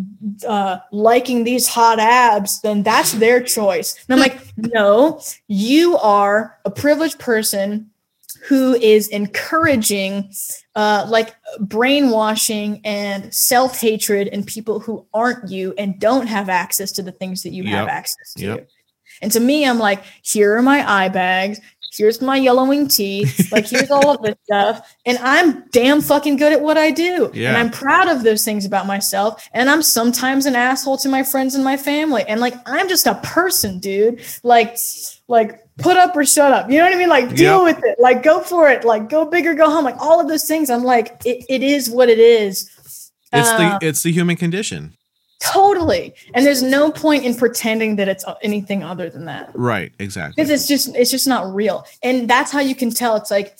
uh 0.47 0.79
liking 0.91 1.45
these 1.45 1.69
hot 1.69 1.99
abs 1.99 2.61
then 2.63 2.83
that's 2.83 3.13
their 3.13 3.41
choice. 3.43 3.97
And 4.09 4.15
i'm 4.15 4.21
like 4.21 4.41
no 4.57 5.21
you 5.47 5.97
are 5.99 6.59
a 6.65 6.71
privileged 6.71 7.19
person 7.19 7.91
who 8.47 8.75
is 8.75 9.09
encouraging 9.09 10.31
uh, 10.77 11.07
like 11.09 11.35
brainwashing 11.59 12.81
and 12.85 13.33
self-hatred 13.35 14.29
in 14.29 14.45
people 14.45 14.79
who 14.79 15.05
aren't 15.13 15.51
you 15.51 15.75
and 15.79 15.99
don't 15.99 16.27
have 16.29 16.49
access 16.49 16.93
to 16.93 17.03
the 17.03 17.11
things 17.11 17.43
that 17.43 17.53
you 17.53 17.65
have 17.65 17.89
access 17.89 18.35
to. 18.35 18.45
Yep. 18.45 18.69
and 19.23 19.33
to 19.33 19.41
me 19.41 19.67
i'm 19.67 19.79
like 19.79 20.05
here 20.23 20.57
are 20.57 20.63
my 20.63 20.89
eye 20.89 21.09
bags 21.09 21.61
here's 21.97 22.21
my 22.21 22.37
yellowing 22.37 22.87
teeth 22.89 23.51
like 23.53 23.67
here's 23.69 23.91
all 23.91 24.11
of 24.11 24.23
this 24.23 24.35
stuff 24.45 24.95
and 25.07 25.19
i'm 25.19 25.65
damn 25.71 26.01
fucking 26.01 26.37
good 26.37 26.53
at 26.53 26.61
what 26.61 26.77
i 26.79 26.91
do. 26.91 27.31
Yeah. 27.35 27.49
and 27.49 27.57
i'm 27.57 27.71
proud 27.71 28.09
of 28.09 28.23
those 28.23 28.45
things 28.45 28.65
about 28.65 28.87
myself 28.87 29.49
and 29.53 29.69
i'm 29.71 29.83
sometimes 29.83 30.47
an 30.47 30.55
asshole 30.57 30.97
to 30.99 31.09
my 31.09 31.23
friends 31.23 31.55
and 31.55 31.65
my 31.65 31.77
family 31.77 32.25
and 32.29 32.41
like 32.41 32.55
i'm 32.67 32.89
just 32.89 33.07
a 33.07 33.15
person 33.23 33.79
dude. 33.79 34.21
Like 34.43 34.77
like 35.29 35.61
put 35.79 35.97
up 35.97 36.17
or 36.17 36.25
shut 36.25 36.53
up. 36.53 36.71
You 36.71 36.79
know 36.79 36.85
what 36.85 36.95
i 36.95 36.99
mean? 36.99 37.09
Like 37.09 37.35
deal 37.35 37.65
Yep. 37.67 37.77
with 37.77 37.85
it. 37.85 37.99
Like 37.99 38.23
go 38.23 38.41
for 38.41 38.69
it. 38.71 38.85
Like 38.85 39.09
go 39.09 39.25
big 39.27 39.47
or 39.47 39.55
go 39.55 39.69
home. 39.69 39.85
Like 39.85 39.99
all 39.99 40.21
of 40.21 40.29
those 40.29 40.45
things 40.47 40.71
i'm 40.71 40.85
like 40.85 41.21
it, 41.25 41.45
it 41.49 41.63
is 41.63 41.91
what 41.91 42.09
it 42.09 42.19
is. 42.19 42.71
It's 43.33 43.49
uh, 43.49 43.79
the 43.81 43.87
it's 43.87 44.03
the 44.03 44.13
human 44.13 44.37
condition. 44.37 44.95
Totally. 45.41 46.15
And 46.35 46.47
there's 46.47 46.63
no 46.63 46.91
point 46.91 47.25
in 47.25 47.35
pretending 47.35 47.97
that 47.97 48.09
it's 48.09 48.25
uh, 48.25 48.35
anything 48.43 48.83
other 48.83 49.11
than 49.11 49.27
that. 49.27 49.51
Right. 49.55 49.93
Exactly. 49.99 50.35
Because 50.37 50.51
it's 50.51 50.67
just 50.67 50.97
it's 50.97 51.11
just 51.11 51.27
not 51.27 51.55
real. 51.55 51.85
And 52.03 52.29
that's 52.29 52.51
how 52.51 52.61
you 52.61 52.75
can 52.75 52.91
tell 52.91 53.17
it's 53.17 53.31
like 53.31 53.55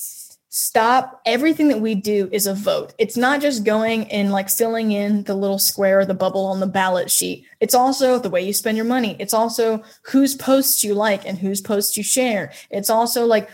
stop 0.59 1.21
everything 1.27 1.69
that 1.69 1.83
we 1.83 1.95
do 1.95 2.31
is 2.33 2.47
a 2.47 2.55
vote. 2.55 2.95
It's 2.97 3.17
not 3.17 3.43
just 3.43 3.63
going 3.63 4.11
and 4.11 4.33
like 4.33 4.49
filling 4.49 4.93
in 4.93 5.25
the 5.25 5.35
little 5.35 5.59
square 5.59 5.99
or 6.01 6.07
the 6.07 6.15
bubble 6.15 6.47
on 6.47 6.61
the 6.61 6.67
ballot 6.67 7.11
sheet. 7.11 7.45
It's 7.61 7.75
also 7.75 8.19
the 8.19 8.31
way 8.31 8.41
you 8.41 8.55
spend 8.55 8.79
your 8.79 8.87
money. 8.87 9.17
It's 9.19 9.35
also 9.35 9.83
whose 10.03 10.35
posts 10.35 10.83
you 10.83 10.95
like 10.95 11.27
and 11.27 11.37
whose 11.37 11.61
posts 11.61 11.99
you 11.99 12.03
share. 12.03 12.53
It's 12.71 12.89
also 12.89 13.27
like 13.27 13.51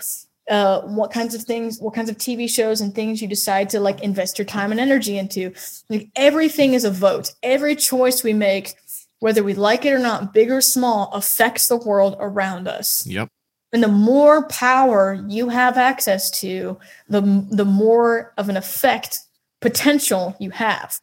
uh, 0.52 0.82
what 0.82 1.10
kinds 1.10 1.34
of 1.34 1.42
things, 1.42 1.80
what 1.80 1.94
kinds 1.94 2.10
of 2.10 2.18
TV 2.18 2.46
shows 2.46 2.82
and 2.82 2.94
things 2.94 3.22
you 3.22 3.26
decide 3.26 3.70
to 3.70 3.80
like 3.80 4.02
invest 4.02 4.38
your 4.38 4.44
time 4.44 4.70
and 4.70 4.78
energy 4.78 5.16
into. 5.16 5.50
Like 5.88 6.10
everything 6.14 6.74
is 6.74 6.84
a 6.84 6.90
vote. 6.90 7.32
Every 7.42 7.74
choice 7.74 8.22
we 8.22 8.34
make, 8.34 8.74
whether 9.20 9.42
we 9.42 9.54
like 9.54 9.86
it 9.86 9.94
or 9.94 9.98
not, 9.98 10.34
big 10.34 10.50
or 10.50 10.60
small, 10.60 11.10
affects 11.14 11.68
the 11.68 11.78
world 11.78 12.16
around 12.20 12.68
us. 12.68 13.06
Yep. 13.06 13.28
And 13.72 13.82
the 13.82 13.88
more 13.88 14.46
power 14.48 15.24
you 15.26 15.48
have 15.48 15.78
access 15.78 16.30
to, 16.40 16.78
the 17.08 17.22
the 17.50 17.64
more 17.64 18.34
of 18.36 18.50
an 18.50 18.58
effect 18.58 19.20
potential 19.62 20.36
you 20.38 20.50
have. 20.50 21.00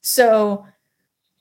So 0.00 0.64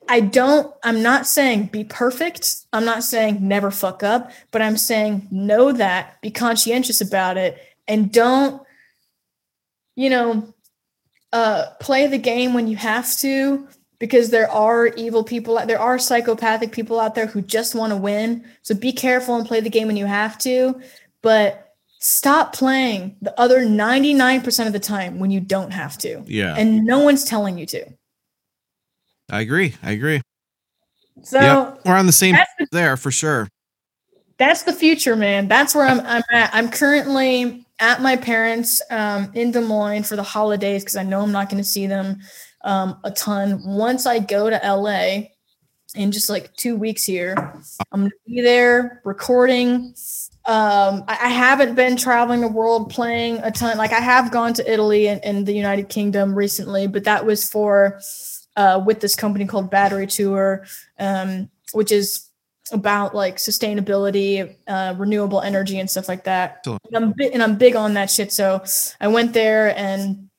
I 0.07 0.19
don't, 0.19 0.74
I'm 0.83 1.01
not 1.01 1.27
saying 1.27 1.67
be 1.67 1.83
perfect. 1.83 2.65
I'm 2.74 2.85
not 2.85 3.03
saying 3.03 3.39
never 3.41 3.71
fuck 3.71 4.03
up, 4.03 4.31
but 4.51 4.62
I'm 4.62 4.77
saying 4.77 5.27
know 5.31 5.71
that, 5.71 6.21
be 6.21 6.31
conscientious 6.31 7.01
about 7.01 7.38
it, 7.38 7.57
and 7.88 8.12
don't, 8.12 8.62
you 9.95 10.09
know, 10.09 10.53
uh, 11.33 11.67
play 11.79 12.07
the 12.07 12.17
game 12.17 12.53
when 12.53 12.67
you 12.67 12.77
have 12.77 13.15
to, 13.17 13.67
because 14.00 14.29
there 14.29 14.50
are 14.50 14.88
evil 14.88 15.24
people, 15.24 15.59
there 15.65 15.79
are 15.79 15.97
psychopathic 15.97 16.71
people 16.71 17.00
out 17.00 17.15
there 17.15 17.27
who 17.27 17.41
just 17.41 17.75
want 17.75 17.91
to 17.91 17.97
win. 17.97 18.45
So 18.62 18.75
be 18.75 18.91
careful 18.91 19.35
and 19.35 19.45
play 19.45 19.62
the 19.62 19.69
game 19.69 19.88
when 19.88 19.97
you 19.97 20.05
have 20.05 20.38
to, 20.39 20.81
but 21.21 21.75
stop 22.00 22.53
playing 22.53 23.15
the 23.21 23.38
other 23.39 23.65
99% 23.65 24.67
of 24.67 24.74
the 24.74 24.79
time 24.79 25.17
when 25.19 25.31
you 25.31 25.39
don't 25.39 25.71
have 25.71 25.97
to. 26.00 26.24
Yeah. 26.25 26.55
And 26.55 26.85
no 26.85 27.00
one's 27.00 27.24
telling 27.24 27.57
you 27.57 27.65
to. 27.67 27.85
I 29.29 29.41
agree. 29.41 29.75
I 29.82 29.91
agree. 29.91 30.22
So 31.24 31.39
yep. 31.39 31.82
We're 31.86 31.96
on 31.96 32.05
the 32.05 32.12
same 32.12 32.36
the- 32.60 32.67
there 32.72 32.98
for 32.98 33.12
sure. 33.12 33.48
that's 34.38 34.63
the 34.63 34.74
future, 34.74 35.15
man. 35.15 35.48
That's 35.48 35.74
where 35.74 35.88
I'm, 35.88 36.01
I'm 36.01 36.24
at. 36.32 36.50
I'm 36.53 36.70
currently 36.70 37.65
at 37.79 38.01
my 38.01 38.15
parents 38.15 38.82
um, 38.89 39.32
in 39.34 39.51
Des 39.51 39.62
Moines 39.62 40.03
for 40.03 40.15
the 40.15 40.24
holidays 40.24 40.84
because 40.84 40.96
I 40.96 41.03
know 41.03 41.22
I'm 41.22 41.32
not 41.32 41.50
going 41.50 41.62
to 41.62 41.67
see 41.67 41.88
them 41.88 42.20
um, 42.63 43.00
a 43.03 43.12
ton. 43.12 43.62
Once 43.65 44.05
I 44.05 44.20
go 44.20 44.50
to 44.50 44.60
LA 44.63 45.27
in 45.96 46.12
just 46.12 46.29
like 46.29 46.53
two 46.55 46.75
weeks 46.75 47.03
here, 47.03 47.36
I'm 47.91 48.01
going 48.01 48.12
to 48.12 48.17
be 48.27 48.41
there 48.41 49.01
recording. 49.05 49.96
Um, 50.46 51.03
I, 51.08 51.17
I 51.22 51.29
haven't 51.29 51.75
been 51.75 51.98
traveling 51.98 52.41
the 52.41 52.48
world 52.48 52.89
playing 52.89 53.39
a 53.39 53.51
ton. 53.51 53.77
Like 53.77 53.94
I 53.94 54.00
have 54.00 54.32
gone 54.32 54.53
to 54.53 54.72
Italy 54.72 55.08
and, 55.08 55.24
and 55.24 55.46
the 55.46 55.53
United 55.53 55.89
Kingdom 55.89 56.36
recently, 56.36 56.88
but 56.88 57.05
that 57.05 57.25
was 57.25 57.50
for 57.50 58.00
uh, 58.55 58.81
with 58.85 59.00
this 59.00 59.15
company 59.15 59.45
called 59.45 59.69
Battery 59.69 60.07
Tour, 60.07 60.65
um, 61.00 61.50
which 61.74 61.91
is 61.91 62.29
about 62.71 63.13
like 63.13 63.38
sustainability, 63.38 64.55
uh, 64.67 64.95
renewable 64.97 65.41
energy, 65.41 65.79
and 65.79 65.89
stuff 65.89 66.07
like 66.07 66.24
that. 66.24 66.65
And 66.65 66.79
I'm 66.95 67.13
big, 67.15 67.33
and 67.33 67.43
I'm 67.43 67.57
big 67.57 67.75
on 67.75 67.93
that 67.93 68.09
shit. 68.09 68.31
So 68.33 68.63
I 69.00 69.07
went 69.07 69.33
there 69.33 69.77
and 69.77 70.29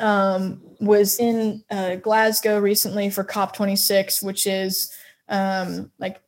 um, 0.00 0.60
was 0.80 1.18
in 1.18 1.62
uh, 1.70 1.96
Glasgow 1.96 2.58
recently 2.60 3.10
for 3.10 3.24
COP26, 3.24 4.22
which 4.22 4.46
is 4.46 4.92
um, 5.28 5.90
like 5.98 6.20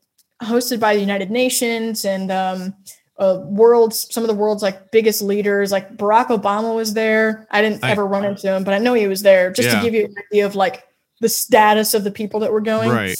hosted 0.42 0.80
by 0.80 0.94
the 0.94 1.00
United 1.00 1.30
Nations 1.30 2.04
and 2.04 2.30
um, 2.30 2.74
uh, 3.18 3.40
world's 3.44 4.12
some 4.12 4.22
of 4.22 4.28
the 4.28 4.34
world's 4.34 4.62
like 4.62 4.90
biggest 4.92 5.20
leaders. 5.20 5.72
Like 5.72 5.96
Barack 5.96 6.28
Obama 6.28 6.74
was 6.74 6.94
there. 6.94 7.46
I 7.50 7.60
didn't 7.60 7.84
I- 7.84 7.90
ever 7.90 8.06
run 8.06 8.24
into 8.24 8.46
him, 8.46 8.64
but 8.64 8.72
I 8.72 8.78
know 8.78 8.94
he 8.94 9.08
was 9.08 9.22
there 9.22 9.50
just 9.52 9.68
Yeah. 9.68 9.76
to 9.78 9.82
give 9.84 9.94
you 9.94 10.04
an 10.06 10.14
idea 10.30 10.46
of 10.46 10.54
like 10.54 10.84
the 11.20 11.28
status 11.28 11.94
of 11.94 12.04
the 12.04 12.10
people 12.10 12.40
that 12.40 12.52
were 12.52 12.60
going. 12.60 12.90
Right. 12.90 13.16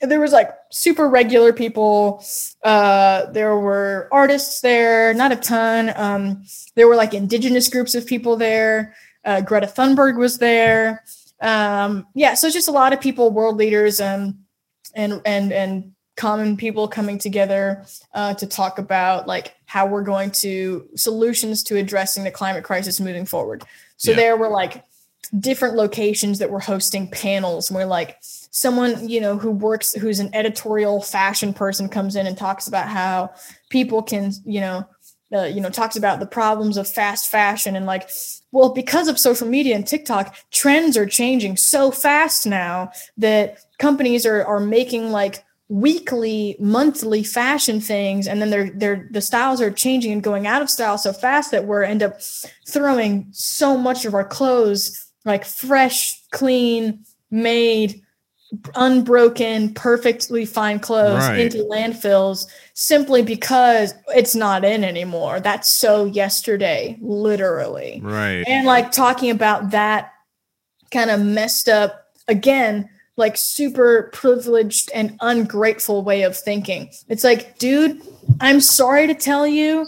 there 0.00 0.20
was 0.20 0.32
like 0.32 0.50
super 0.70 1.08
regular 1.08 1.52
people. 1.52 2.24
Uh 2.62 3.26
there 3.32 3.56
were 3.56 4.08
artists 4.12 4.60
there 4.60 5.12
not 5.14 5.32
a 5.32 5.36
ton. 5.36 5.92
Um 5.96 6.44
there 6.74 6.86
were 6.88 6.96
like 6.96 7.14
indigenous 7.14 7.68
groups 7.68 7.94
of 7.94 8.06
people 8.06 8.36
there. 8.36 8.94
Uh 9.24 9.40
greta 9.40 9.66
thunberg 9.66 10.16
was 10.18 10.38
there. 10.38 11.02
Um 11.40 12.06
yeah 12.14 12.34
so 12.34 12.50
just 12.50 12.68
a 12.68 12.72
lot 12.72 12.92
of 12.92 13.00
people 13.00 13.30
world 13.30 13.56
leaders 13.56 14.00
um 14.00 14.38
and 14.94 15.20
and 15.24 15.52
and 15.52 15.92
common 16.16 16.56
people 16.56 16.88
coming 16.88 17.18
together 17.18 17.84
uh, 18.14 18.32
to 18.32 18.46
talk 18.46 18.78
about 18.78 19.26
like 19.26 19.54
how 19.66 19.84
we're 19.86 20.00
going 20.02 20.30
to 20.30 20.88
solutions 20.94 21.62
to 21.62 21.76
addressing 21.76 22.24
the 22.24 22.30
climate 22.30 22.64
crisis 22.64 22.98
moving 23.00 23.26
forward. 23.26 23.62
So 23.98 24.12
Yeah. 24.12 24.16
there 24.16 24.36
were 24.38 24.48
like 24.48 24.82
different 25.38 25.76
locations 25.76 26.38
that 26.38 26.50
were 26.50 26.60
hosting 26.60 27.10
panels 27.10 27.70
where 27.70 27.86
like 27.86 28.16
someone 28.20 29.08
you 29.08 29.20
know 29.20 29.36
who 29.36 29.50
works 29.50 29.92
who's 29.94 30.20
an 30.20 30.30
editorial 30.34 31.02
fashion 31.02 31.52
person 31.52 31.88
comes 31.88 32.16
in 32.16 32.26
and 32.26 32.38
talks 32.38 32.66
about 32.66 32.88
how 32.88 33.30
people 33.68 34.02
can 34.02 34.32
you 34.44 34.60
know 34.60 34.86
uh, 35.34 35.42
you 35.42 35.60
know 35.60 35.70
talks 35.70 35.96
about 35.96 36.20
the 36.20 36.26
problems 36.26 36.76
of 36.76 36.86
fast 36.88 37.28
fashion 37.28 37.76
and 37.76 37.86
like 37.86 38.08
well 38.52 38.72
because 38.72 39.08
of 39.08 39.18
social 39.18 39.46
media 39.46 39.74
and 39.74 39.86
tiktok 39.86 40.34
trends 40.50 40.96
are 40.96 41.06
changing 41.06 41.56
so 41.56 41.90
fast 41.90 42.46
now 42.46 42.90
that 43.16 43.58
companies 43.78 44.24
are 44.24 44.44
are 44.44 44.60
making 44.60 45.10
like 45.10 45.44
weekly 45.68 46.56
monthly 46.60 47.24
fashion 47.24 47.80
things 47.80 48.28
and 48.28 48.40
then 48.40 48.50
they're 48.50 48.70
they're 48.70 49.08
the 49.10 49.20
styles 49.20 49.60
are 49.60 49.70
changing 49.70 50.12
and 50.12 50.22
going 50.22 50.46
out 50.46 50.62
of 50.62 50.70
style 50.70 50.96
so 50.96 51.12
fast 51.12 51.50
that 51.50 51.64
we're 51.64 51.82
end 51.82 52.04
up 52.04 52.20
throwing 52.68 53.26
so 53.32 53.76
much 53.76 54.04
of 54.04 54.14
our 54.14 54.24
clothes 54.24 55.05
like 55.26 55.44
fresh 55.44 56.18
clean 56.30 57.04
made 57.30 58.00
unbroken 58.76 59.74
perfectly 59.74 60.46
fine 60.46 60.78
clothes 60.78 61.18
Right. 61.28 61.40
into 61.40 61.58
landfills 61.64 62.46
simply 62.74 63.20
because 63.22 63.92
it's 64.14 64.34
not 64.36 64.64
in 64.64 64.84
anymore 64.84 65.40
that's 65.40 65.68
so 65.68 66.04
yesterday 66.04 66.96
literally 67.00 68.00
Right. 68.02 68.44
and 68.46 68.64
like 68.64 68.92
talking 68.92 69.30
about 69.30 69.72
that 69.72 70.12
kind 70.92 71.10
of 71.10 71.20
messed 71.20 71.68
up 71.68 72.06
again 72.28 72.88
like 73.16 73.36
super 73.36 74.10
privileged 74.12 74.90
and 74.94 75.16
ungrateful 75.20 76.02
way 76.02 76.22
of 76.22 76.36
thinking 76.36 76.88
it's 77.08 77.24
like 77.24 77.58
dude 77.58 78.00
i'm 78.40 78.60
sorry 78.60 79.08
to 79.08 79.14
tell 79.14 79.46
you 79.46 79.86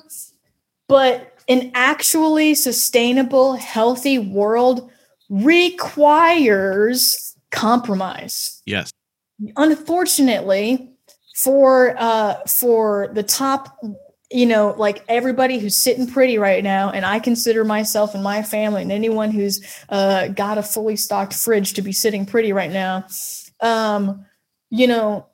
but 0.88 1.34
an 1.48 1.70
actually 1.74 2.54
sustainable 2.56 3.54
healthy 3.54 4.18
world 4.18 4.90
requires 5.28 7.36
compromise 7.50 8.62
Yes. 8.66 8.90
unfortunately 9.56 10.90
for 11.36 11.94
uh 11.98 12.34
for 12.46 13.08
the 13.14 13.22
top 13.22 13.78
you 14.30 14.44
know 14.44 14.74
like 14.76 15.02
everybody 15.08 15.58
who's 15.58 15.76
sitting 15.76 16.06
pretty 16.06 16.36
right 16.36 16.62
now 16.62 16.90
and 16.90 17.06
i 17.06 17.18
consider 17.18 17.64
myself 17.64 18.14
and 18.14 18.22
my 18.22 18.42
family 18.42 18.82
and 18.82 18.92
anyone 18.92 19.30
who's 19.30 19.62
uh 19.88 20.28
got 20.28 20.58
a 20.58 20.62
fully 20.62 20.96
stocked 20.96 21.32
fridge 21.32 21.72
to 21.74 21.82
be 21.82 21.92
sitting 21.92 22.26
pretty 22.26 22.52
right 22.52 22.72
now 22.72 23.06
um 23.60 24.24
you 24.70 24.86
know 24.86 25.26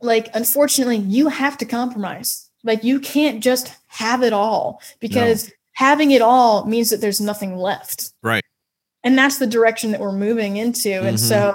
like 0.00 0.28
unfortunately 0.34 0.96
you 0.96 1.28
have 1.28 1.56
to 1.58 1.64
compromise 1.64 2.50
like 2.64 2.82
you 2.82 2.98
can't 2.98 3.42
just 3.42 3.72
have 3.86 4.22
it 4.22 4.32
all 4.32 4.80
because 4.98 5.52
having 5.74 6.10
it 6.10 6.22
all 6.22 6.64
means 6.64 6.90
that 6.90 7.00
there's 7.00 7.20
nothing 7.20 7.56
left 7.56 8.12
Right. 8.22 8.42
And 9.08 9.16
that's 9.18 9.38
the 9.38 9.46
direction 9.46 9.90
that 9.92 10.00
we're 10.00 10.12
moving 10.12 10.58
into 10.58 10.92
and 11.02 11.16
Mhm. 11.16 11.28
so 11.30 11.54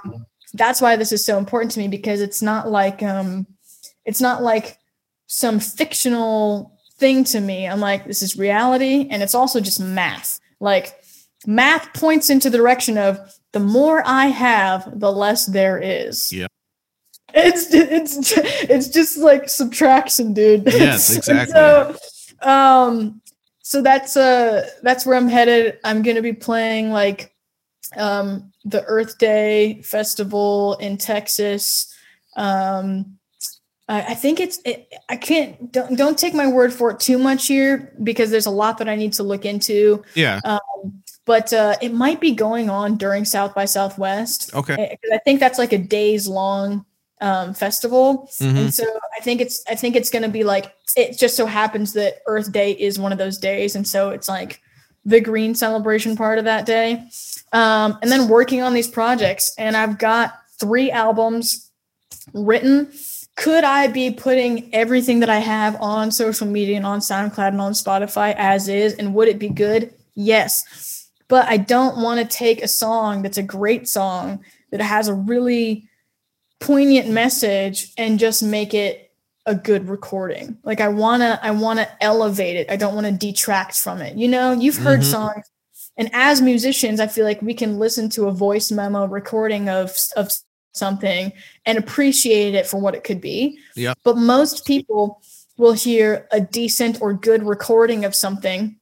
that's 0.56 0.82
why 0.82 0.96
this 0.96 1.12
is 1.12 1.24
so 1.26 1.38
important 1.38 1.72
to 1.74 1.80
me 1.80 1.88
because 1.88 2.20
it's 2.22 2.42
not 2.42 2.70
like 2.70 3.02
um 3.04 3.46
it's 4.06 4.20
not 4.22 4.42
like 4.44 4.78
some 5.28 5.60
fictional 5.60 6.72
thing 6.98 7.24
to 7.24 7.40
me 7.40 7.68
i'm 7.68 7.80
like 7.80 8.06
this 8.06 8.22
is 8.22 8.36
reality 8.38 9.08
and 9.12 9.22
it's 9.24 9.36
also 9.36 9.60
just 9.60 9.80
math 9.80 10.40
like 10.60 10.96
math 11.46 11.92
points 11.94 12.30
into 12.30 12.50
the 12.50 12.58
direction 12.58 12.98
of 12.98 13.20
the 13.52 13.60
more 13.60 14.02
i 14.06 14.28
have 14.28 15.00
the 15.00 15.12
less 15.12 15.46
there 15.46 15.78
is 15.80 16.32
Yeah. 16.32 16.48
it's 17.34 17.74
it's 17.74 18.32
it's 18.70 18.88
just 18.88 19.18
like 19.18 19.50
subtraction 19.50 20.34
dude 20.34 20.66
Yes, 20.66 21.16
exactly. 21.18 21.54
so 21.54 21.96
um 22.48 23.22
so 23.64 23.82
that's 23.82 24.16
uh 24.16 24.70
that's 24.84 25.06
where 25.06 25.16
i'm 25.18 25.28
headed 25.28 25.80
i'm 25.84 26.04
gonna 26.04 26.22
be 26.22 26.34
playing 26.34 26.92
like 26.92 27.33
um 27.98 28.52
the 28.66 28.84
earth 28.86 29.18
day 29.18 29.82
festival 29.84 30.76
in 30.80 30.98
texas 30.98 31.94
um 32.36 33.18
I, 33.90 34.02
I 34.02 34.14
think 34.14 34.40
it's 34.40 34.60
it, 34.66 34.92
i 35.10 35.16
can't 35.16 35.72
don't, 35.72 35.96
don't 35.98 36.18
take 36.18 36.34
my 36.34 36.48
word 36.48 36.74
for 36.74 36.92
it 36.92 37.00
too 37.00 37.18
much 37.18 37.48
here 37.48 37.94
because 38.04 38.32
there's 38.32 38.46
a 38.46 38.52
lot 38.52 38.78
that 38.78 38.88
i 38.90 38.96
need 38.96 39.14
to 39.14 39.24
look 39.24 39.46
into 39.46 40.04
Yeah. 40.16 40.40
but 41.26 41.54
uh, 41.54 41.76
it 41.82 41.94
might 41.94 42.20
be 42.20 42.32
going 42.32 42.70
on 42.70 42.98
during 42.98 43.24
South 43.24 43.56
by 43.56 43.64
Southwest. 43.64 44.54
Okay. 44.54 44.74
Eh, 44.74 44.90
'cause 44.90 45.12
I 45.14 45.20
think 45.20 45.40
that's 45.40 45.58
like 45.58 45.72
a 45.72 45.78
days 45.78 46.28
long 46.28 46.86
um, 47.22 47.54
festival, 47.54 48.28
Mhm. 48.42 48.58
and 48.58 48.74
so 48.74 48.84
I 49.18 49.22
think 49.22 49.40
it's 49.40 49.64
I 49.70 49.76
think 49.76 49.96
it's 49.96 50.10
going 50.10 50.24
to 50.24 50.30
be 50.40 50.44
like 50.44 50.74
it 50.98 51.18
just 51.18 51.38
so 51.38 51.46
happens 51.46 51.94
that 51.94 52.16
Earth 52.28 52.52
Day 52.52 52.72
is 52.74 53.00
one 53.00 53.14
of 53.14 53.18
those 53.18 53.38
days, 53.38 53.76
and 53.78 53.88
so 53.88 54.10
it's 54.10 54.28
like 54.28 54.60
the 55.06 55.20
green 55.20 55.56
celebration 55.56 56.16
part 56.16 56.40
of 56.40 56.46
that 56.46 56.66
day, 56.66 57.08
um, 57.52 57.98
and 58.02 58.12
then 58.12 58.28
working 58.28 58.62
on 58.62 58.74
these 58.74 58.88
projects, 58.88 59.54
and 59.58 59.76
I've 59.76 59.98
got 59.98 60.34
three 60.60 60.92
albums 60.92 61.70
written. 62.34 62.92
Could 63.36 63.64
I 63.64 63.88
be 63.88 64.12
putting 64.12 64.74
everything 64.74 65.20
that 65.22 65.30
I 65.30 65.40
have 65.40 65.76
on 65.82 66.12
social 66.12 66.48
media 66.48 66.78
and 66.78 66.86
on 66.86 67.00
SoundCloud 67.00 67.50
and 67.50 67.62
on 67.62 67.74
Spotify 67.74 68.36
as 68.38 68.68
is, 68.68 68.94
and 68.94 69.16
would 69.16 69.28
it 69.28 69.40
be 69.40 69.50
good? 69.50 69.94
Yes 70.14 71.04
but 71.34 71.48
I 71.48 71.58
don't 71.58 71.98
want 71.98 72.20
to 72.20 72.38
take 72.38 72.62
a 72.62 72.68
song 72.68 73.24
that's 73.24 73.40
a 73.40 73.44
great 73.44 73.90
song 73.90 74.46
that 74.70 74.82
has 74.82 75.08
a 75.08 75.16
really 75.16 75.90
poignant 76.60 77.10
message 77.10 77.92
and 77.98 78.20
just 78.20 78.44
make 78.44 78.76
it 78.76 79.03
a 79.46 79.56
good 79.56 79.90
recording. 79.90 80.58
Like 80.64 80.80
I 80.82 80.88
want 80.88 81.22
to 81.22 81.40
I 81.44 81.52
want 81.52 81.80
to 81.80 82.04
elevate 82.04 82.56
it. 82.56 82.70
I 82.70 82.76
don't 82.76 82.96
want 82.96 83.08
to 83.08 83.12
detract 83.12 83.76
from 83.78 84.02
it. 84.02 84.18
You 84.18 84.28
know, 84.28 84.52
you've 84.54 84.78
heard 84.78 85.02
Mhm. 85.02 85.12
songs 85.12 85.46
and 85.98 86.10
as 86.14 86.42
musicians, 86.42 87.00
I 87.00 87.08
feel 87.08 87.26
like 87.26 87.42
we 87.42 87.54
can 87.54 87.78
listen 87.78 88.10
to 88.12 88.28
a 88.28 88.32
voice 88.32 88.72
memo 88.72 89.06
recording 89.06 89.70
of 89.70 89.96
of 90.16 90.32
something 90.74 91.32
and 91.66 91.78
appreciate 91.78 92.56
it 92.56 92.66
for 92.66 92.78
what 92.80 92.96
it 92.96 93.04
could 93.04 93.22
be. 93.22 93.60
Yeah. 93.76 93.94
But 94.04 94.18
most 94.18 94.66
people 94.66 95.22
will 95.58 95.74
hear 95.74 96.28
a 96.32 96.42
decent 96.42 97.00
or 97.00 97.14
good 97.14 97.44
recording 97.44 98.06
of 98.06 98.16
something 98.16 98.78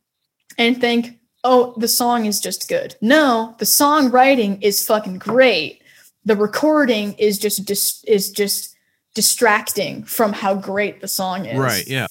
and 0.57 0.79
think, 0.79 1.19
oh, 1.43 1.73
the 1.77 1.87
song 1.89 2.25
is 2.25 2.39
just 2.39 2.69
good. 2.69 2.95
No, 3.01 3.55
the 3.57 3.65
songwriting 3.65 4.61
is 4.61 4.85
fucking 4.85 5.17
great. 5.17 5.81
The 6.23 6.35
recording 6.35 7.13
is 7.13 7.37
just 7.39 7.65
dis- 7.65 8.03
is 8.05 8.31
just 8.31 8.70
distracting 9.13 10.03
from 10.03 10.33
how 10.33 10.55
great 10.55 11.01
the 11.01 11.07
song 11.07 11.45
is. 11.45 11.57
Right. 11.59 11.85
Yeah. 11.87 12.07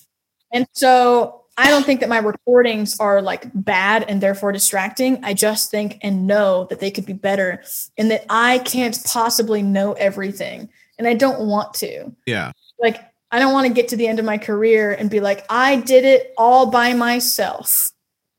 And 0.53 0.67
so 0.73 1.45
I 1.57 1.69
don't 1.71 1.85
think 1.85 2.01
that 2.01 2.09
my 2.09 2.19
recordings 2.19 2.99
are 3.01 3.23
like 3.23 3.51
bad 3.55 4.05
and 4.09 4.21
therefore 4.21 4.53
distracting. 4.53 5.23
I 5.25 5.35
just 5.35 5.71
think 5.71 5.99
and 6.03 6.27
know 6.27 6.65
that 6.71 6.81
they 6.81 6.91
could 6.91 7.07
be 7.07 7.13
better 7.13 7.63
and 7.99 8.11
that 8.11 8.25
I 8.31 8.59
can't 8.61 8.99
possibly 9.05 9.63
know 9.63 9.93
everything. 9.95 10.69
And 10.99 11.07
I 11.07 11.15
don't 11.15 11.47
want 11.47 11.75
to. 11.75 12.13
Yeah. 12.27 12.53
Like, 12.79 13.01
I 13.31 13.39
don't 13.39 13.53
want 13.53 13.67
to 13.69 13.73
get 13.73 13.89
to 13.89 13.97
the 13.97 14.07
end 14.09 14.19
of 14.19 14.25
my 14.25 14.39
career 14.39 14.93
and 14.93 15.09
be 15.09 15.21
like, 15.21 15.45
I 15.49 15.77
did 15.77 16.05
it 16.05 16.33
all 16.37 16.71
by 16.71 16.93
myself. 16.95 17.91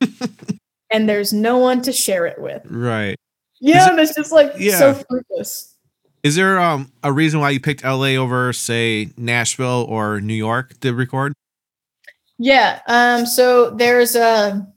and 0.90 1.08
there's 1.08 1.32
no 1.34 1.58
one 1.58 1.82
to 1.84 1.92
share 1.92 2.26
it 2.26 2.40
with. 2.42 2.62
Right. 2.66 3.16
Yeah, 3.60 3.86
it- 3.86 3.92
and 3.92 4.00
it's 4.00 4.16
just 4.16 4.32
like 4.32 4.54
Yeah. 4.58 4.78
so 4.78 4.94
fruitless. 5.10 5.71
Is 6.24 6.36
there 6.36 6.60
um 6.60 6.92
a 7.04 7.12
reason 7.12 7.40
why 7.40 7.50
you 7.50 7.60
picked 7.60 7.84
LA 7.84 8.16
over 8.16 8.54
say 8.54 9.10
Nashville 9.18 9.86
or 9.90 10.22
New 10.22 10.36
York 10.36 10.80
to 10.82 10.94
record? 10.94 11.34
Yeah. 12.38 12.80
Um, 12.88 13.26
so 13.26 13.72
there's 13.72 14.16
a 14.16 14.68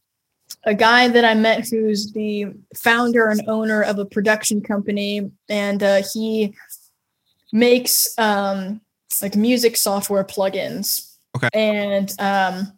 a 0.65 0.75
guy 0.75 1.09
that 1.09 1.25
I 1.25 1.35
met 1.35 1.69
who's 1.69 2.13
the 2.13 2.47
founder 2.75 3.29
and 3.29 3.43
owner 3.49 3.83
of 3.83 3.99
a 3.99 4.05
production 4.05 4.63
company, 4.63 5.31
and 5.49 5.83
uh, 5.83 6.03
he 6.13 6.55
makes 7.53 8.19
um, 8.19 8.81
like 9.21 9.37
music 9.37 9.77
software 9.77 10.25
plugins. 10.25 11.15
Okay. 11.37 11.49
And 11.53 12.15
um, 12.19 12.73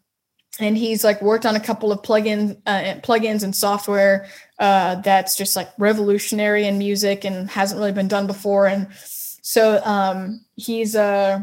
and 0.61 0.77
he's 0.77 1.05
like 1.05 1.21
worked 1.23 1.45
on 1.47 1.57
a 1.57 1.61
couple 1.61 1.93
of 1.93 2.03
plugin 2.03 2.57
uh, 2.67 3.01
plugins 3.03 3.43
and 3.43 3.55
software 3.55 4.27
uh, 4.59 4.97
that's 4.97 5.37
just 5.37 5.57
like 5.57 5.69
revolutionary 5.79 6.67
in 6.67 6.79
music 6.79 7.25
and 7.25 7.51
hasn't 7.51 7.79
really 7.79 7.93
been 7.93 8.09
done 8.09 8.27
before. 8.27 8.67
And 8.67 8.89
so 8.95 9.81
um, 9.85 10.41
he's 10.57 10.97
uh, 10.97 11.41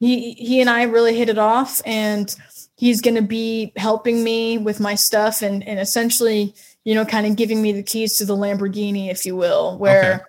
he 0.00 0.32
he 0.32 0.60
and 0.60 0.68
I 0.70 0.82
really 0.84 1.16
hit 1.16 1.28
it 1.28 1.38
off, 1.38 1.80
and 1.86 2.34
he's 2.76 3.00
going 3.00 3.16
to 3.16 3.22
be 3.22 3.72
helping 3.76 4.22
me 4.24 4.58
with 4.58 4.80
my 4.80 4.94
stuff 4.94 5.42
and 5.42 5.66
and 5.66 5.78
essentially 5.80 6.54
you 6.84 6.94
know 6.94 7.04
kind 7.04 7.26
of 7.26 7.36
giving 7.36 7.60
me 7.60 7.72
the 7.72 7.82
keys 7.82 8.16
to 8.16 8.24
the 8.24 8.36
lamborghini 8.36 9.10
if 9.10 9.26
you 9.26 9.34
will 9.36 9.76
where 9.78 10.14
Okay. 10.14 10.22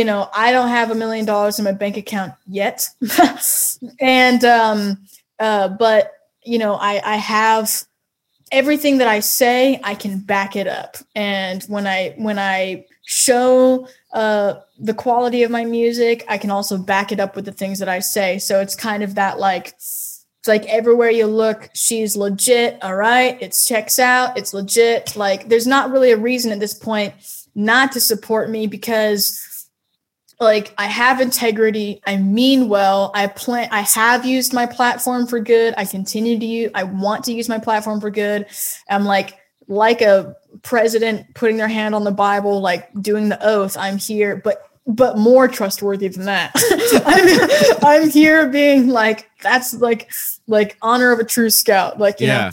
you 0.00 0.04
know 0.04 0.28
i 0.34 0.50
don't 0.52 0.68
have 0.68 0.90
a 0.90 0.94
million 0.94 1.24
dollars 1.24 1.58
in 1.58 1.64
my 1.64 1.70
bank 1.72 1.96
account 1.96 2.32
yet 2.48 2.88
and 4.00 4.44
um 4.44 4.98
uh 5.38 5.68
but 5.68 6.13
you 6.44 6.58
know 6.58 6.74
i 6.74 7.00
i 7.04 7.16
have 7.16 7.84
everything 8.52 8.98
that 8.98 9.08
i 9.08 9.20
say 9.20 9.80
i 9.84 9.94
can 9.94 10.18
back 10.18 10.56
it 10.56 10.66
up 10.66 10.96
and 11.14 11.64
when 11.64 11.86
i 11.86 12.14
when 12.16 12.38
i 12.38 12.84
show 13.06 13.86
uh 14.12 14.54
the 14.78 14.94
quality 14.94 15.42
of 15.42 15.50
my 15.50 15.64
music 15.64 16.24
i 16.28 16.38
can 16.38 16.50
also 16.50 16.78
back 16.78 17.12
it 17.12 17.20
up 17.20 17.36
with 17.36 17.44
the 17.44 17.52
things 17.52 17.78
that 17.78 17.88
i 17.88 17.98
say 17.98 18.38
so 18.38 18.60
it's 18.60 18.74
kind 18.74 19.02
of 19.02 19.14
that 19.14 19.38
like 19.38 19.74
it's 20.44 20.48
like 20.48 20.66
everywhere 20.66 21.08
you 21.08 21.24
look, 21.24 21.70
she's 21.72 22.18
legit. 22.18 22.76
All 22.84 22.96
right. 22.96 23.38
It's 23.40 23.64
checks 23.64 23.98
out. 23.98 24.36
It's 24.36 24.52
legit. 24.52 25.16
Like 25.16 25.48
there's 25.48 25.66
not 25.66 25.90
really 25.90 26.12
a 26.12 26.18
reason 26.18 26.52
at 26.52 26.60
this 26.60 26.74
point 26.74 27.14
not 27.54 27.92
to 27.92 28.00
support 28.00 28.50
me 28.50 28.66
because 28.66 29.40
like 30.40 30.74
I 30.78 30.86
have 30.86 31.20
integrity. 31.20 32.00
I 32.06 32.16
mean 32.16 32.68
well. 32.68 33.10
I 33.14 33.26
plan 33.28 33.68
I 33.70 33.80
have 33.82 34.24
used 34.24 34.52
my 34.52 34.66
platform 34.66 35.26
for 35.26 35.40
good. 35.40 35.74
I 35.76 35.84
continue 35.84 36.38
to 36.38 36.46
use 36.46 36.70
I 36.74 36.84
want 36.84 37.24
to 37.24 37.32
use 37.32 37.48
my 37.48 37.58
platform 37.58 38.00
for 38.00 38.10
good. 38.10 38.46
I'm 38.88 39.04
like 39.04 39.38
like 39.68 40.02
a 40.02 40.36
president 40.62 41.34
putting 41.34 41.56
their 41.56 41.68
hand 41.68 41.94
on 41.94 42.04
the 42.04 42.10
Bible, 42.10 42.60
like 42.60 42.90
doing 43.00 43.28
the 43.28 43.42
oath. 43.46 43.76
I'm 43.76 43.96
here, 43.98 44.36
but 44.36 44.70
but 44.86 45.16
more 45.16 45.48
trustworthy 45.48 46.08
than 46.08 46.26
that. 46.26 46.50
I'm, 47.82 48.02
I'm 48.02 48.10
here 48.10 48.48
being 48.50 48.88
like 48.88 49.30
that's 49.42 49.72
like 49.74 50.10
like 50.46 50.76
honor 50.82 51.10
of 51.12 51.18
a 51.20 51.24
true 51.24 51.48
scout 51.48 51.98
like 51.98 52.20
you 52.20 52.26
Yeah. 52.26 52.50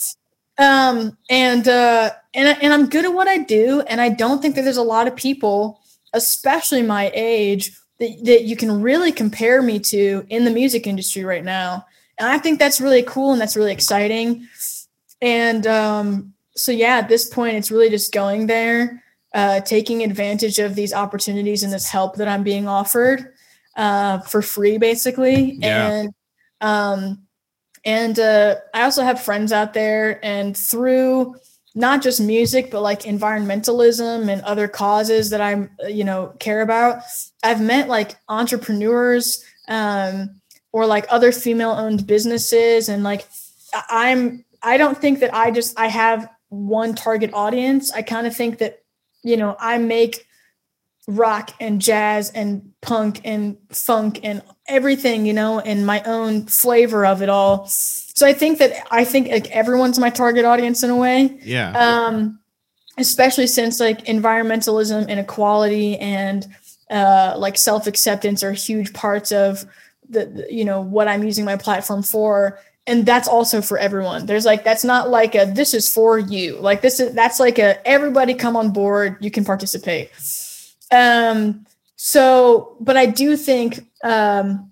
know 0.60 0.66
um 0.66 1.18
and 1.30 1.68
uh 1.68 2.12
and, 2.34 2.58
and 2.62 2.72
i'm 2.74 2.88
good 2.88 3.04
at 3.04 3.14
what 3.14 3.28
i 3.28 3.38
do 3.38 3.82
and 3.82 4.00
i 4.00 4.08
don't 4.10 4.42
think 4.42 4.56
that 4.56 4.62
there's 4.62 4.78
a 4.78 4.82
lot 4.84 5.08
of 5.08 5.16
people 5.16 5.81
especially 6.14 6.82
my 6.82 7.12
age 7.14 7.72
that, 8.00 8.10
that 8.24 8.44
you 8.44 8.56
can 8.56 8.82
really 8.82 9.12
compare 9.12 9.62
me 9.62 9.80
to 9.80 10.26
in 10.30 10.46
the 10.46 10.52
music 10.52 10.88
industry 10.88 11.24
right 11.24 11.44
now. 11.44 11.86
And 12.20 12.28
i 12.30 12.38
think 12.38 12.60
that's 12.60 12.82
really 12.82 13.04
cool 13.04 13.32
and 13.32 13.42
that's 13.42 13.56
really 13.56 13.72
exciting. 13.74 14.48
And 15.22 15.68
um 15.68 16.34
so 16.56 16.72
yeah 16.72 16.98
at 16.98 17.10
this 17.10 17.30
point 17.30 17.56
it's 17.56 17.72
really 17.72 17.90
just 17.90 18.14
going 18.14 18.48
there 18.48 19.04
uh 19.34 19.62
taking 19.62 20.04
advantage 20.04 20.60
of 20.60 20.76
these 20.76 20.94
opportunities 20.94 21.64
and 21.64 21.72
this 21.72 21.88
help 21.88 22.18
that 22.18 22.28
i'm 22.28 22.44
being 22.44 22.68
offered 22.68 23.34
uh 23.78 24.20
for 24.20 24.42
free 24.42 24.78
basically. 24.78 25.54
Yeah. 25.54 25.92
and 25.92 26.14
um 26.60 27.28
and 27.84 28.20
uh, 28.20 28.56
I 28.74 28.84
also 28.84 29.04
have 29.04 29.22
friends 29.22 29.52
out 29.52 29.74
there, 29.74 30.24
and 30.24 30.56
through 30.56 31.36
not 31.74 32.02
just 32.02 32.20
music, 32.20 32.70
but 32.70 32.82
like 32.82 33.04
environmentalism 33.04 34.30
and 34.30 34.42
other 34.42 34.68
causes 34.68 35.30
that 35.30 35.40
I'm, 35.40 35.70
you 35.88 36.04
know, 36.04 36.34
care 36.40 36.62
about, 36.62 37.04
I've 37.44 37.62
met 37.62 37.88
like 37.88 38.18
entrepreneurs 38.28 39.44
um, 39.68 40.42
or 40.74 40.86
like 40.86 41.06
other 41.10 41.32
female-owned 41.32 42.06
businesses, 42.06 42.90
and 42.90 43.04
like 43.04 43.26
I'm, 43.90 44.44
I 44.62 44.78
don't 44.78 44.98
think 44.98 45.20
that 45.22 45.34
I 45.34 45.52
just 45.52 45.80
I 45.80 45.88
have 45.88 46.30
one 46.50 46.94
target 46.94 47.32
audience. 47.34 47.92
I 47.92 48.02
kind 48.02 48.28
of 48.28 48.36
think 48.36 48.58
that, 48.58 48.84
you 49.24 49.38
know, 49.38 49.56
I 49.60 49.78
make 49.78 50.28
rock 51.08 51.52
and 51.60 51.82
jazz 51.82 52.30
and 52.32 52.74
punk 52.82 53.22
and 53.24 53.58
funk 53.70 54.20
and 54.24 54.42
everything, 54.68 55.26
you 55.26 55.34
know, 55.34 55.60
and 55.60 55.86
my 55.86 56.04
own 56.04 56.46
flavor 56.48 57.06
of 57.06 57.22
it 57.22 57.30
all. 57.30 57.70
So 58.22 58.28
I 58.28 58.34
think 58.34 58.60
that 58.60 58.86
I 58.92 59.04
think 59.04 59.30
like 59.30 59.50
everyone's 59.50 59.98
my 59.98 60.12
target 60.12 60.46
audience 60.46 60.84
in 60.84 60.92
a 60.92 60.96
way. 60.96 61.40
Yeah. 61.42 61.72
Um, 61.72 62.40
especially 63.00 63.48
since 63.48 63.80
like 63.80 64.06
environmentalism 64.06 65.08
and 65.10 65.20
equality 65.20 65.98
and 65.98 66.46
uh, 66.92 67.34
like 67.36 67.58
self-acceptance 67.58 68.44
are 68.44 68.52
huge 68.52 68.94
parts 68.94 69.32
of 69.32 69.66
the, 70.08 70.28
the- 70.28 70.54
you 70.54 70.64
know 70.64 70.82
what 70.82 71.08
I'm 71.08 71.24
using 71.24 71.46
my 71.46 71.56
platform 71.58 72.04
for. 72.04 72.60
And 72.86 73.08
that's 73.08 73.28
also 73.28 73.60
for 73.60 73.80
everyone. 73.80 74.28
There's 74.28 74.46
like 74.46 74.64
that's 74.64 74.84
not 74.84 75.10
like 75.10 75.34
a 75.34 75.46
this 75.46 75.74
is 75.74 75.92
for 75.92 76.20
you. 76.20 76.58
Like 76.60 76.84
this 76.84 77.00
is 77.00 77.16
that's 77.16 77.40
like 77.40 77.58
a 77.58 77.82
everybody 77.88 78.36
come 78.36 78.56
on 78.56 78.70
board, 78.70 79.18
you 79.20 79.32
can 79.32 79.44
participate. 79.44 80.12
Um 80.92 81.66
so 81.96 82.78
but 82.80 82.98
I 82.98 83.08
do 83.08 83.36
think 83.36 83.88
um 84.04 84.71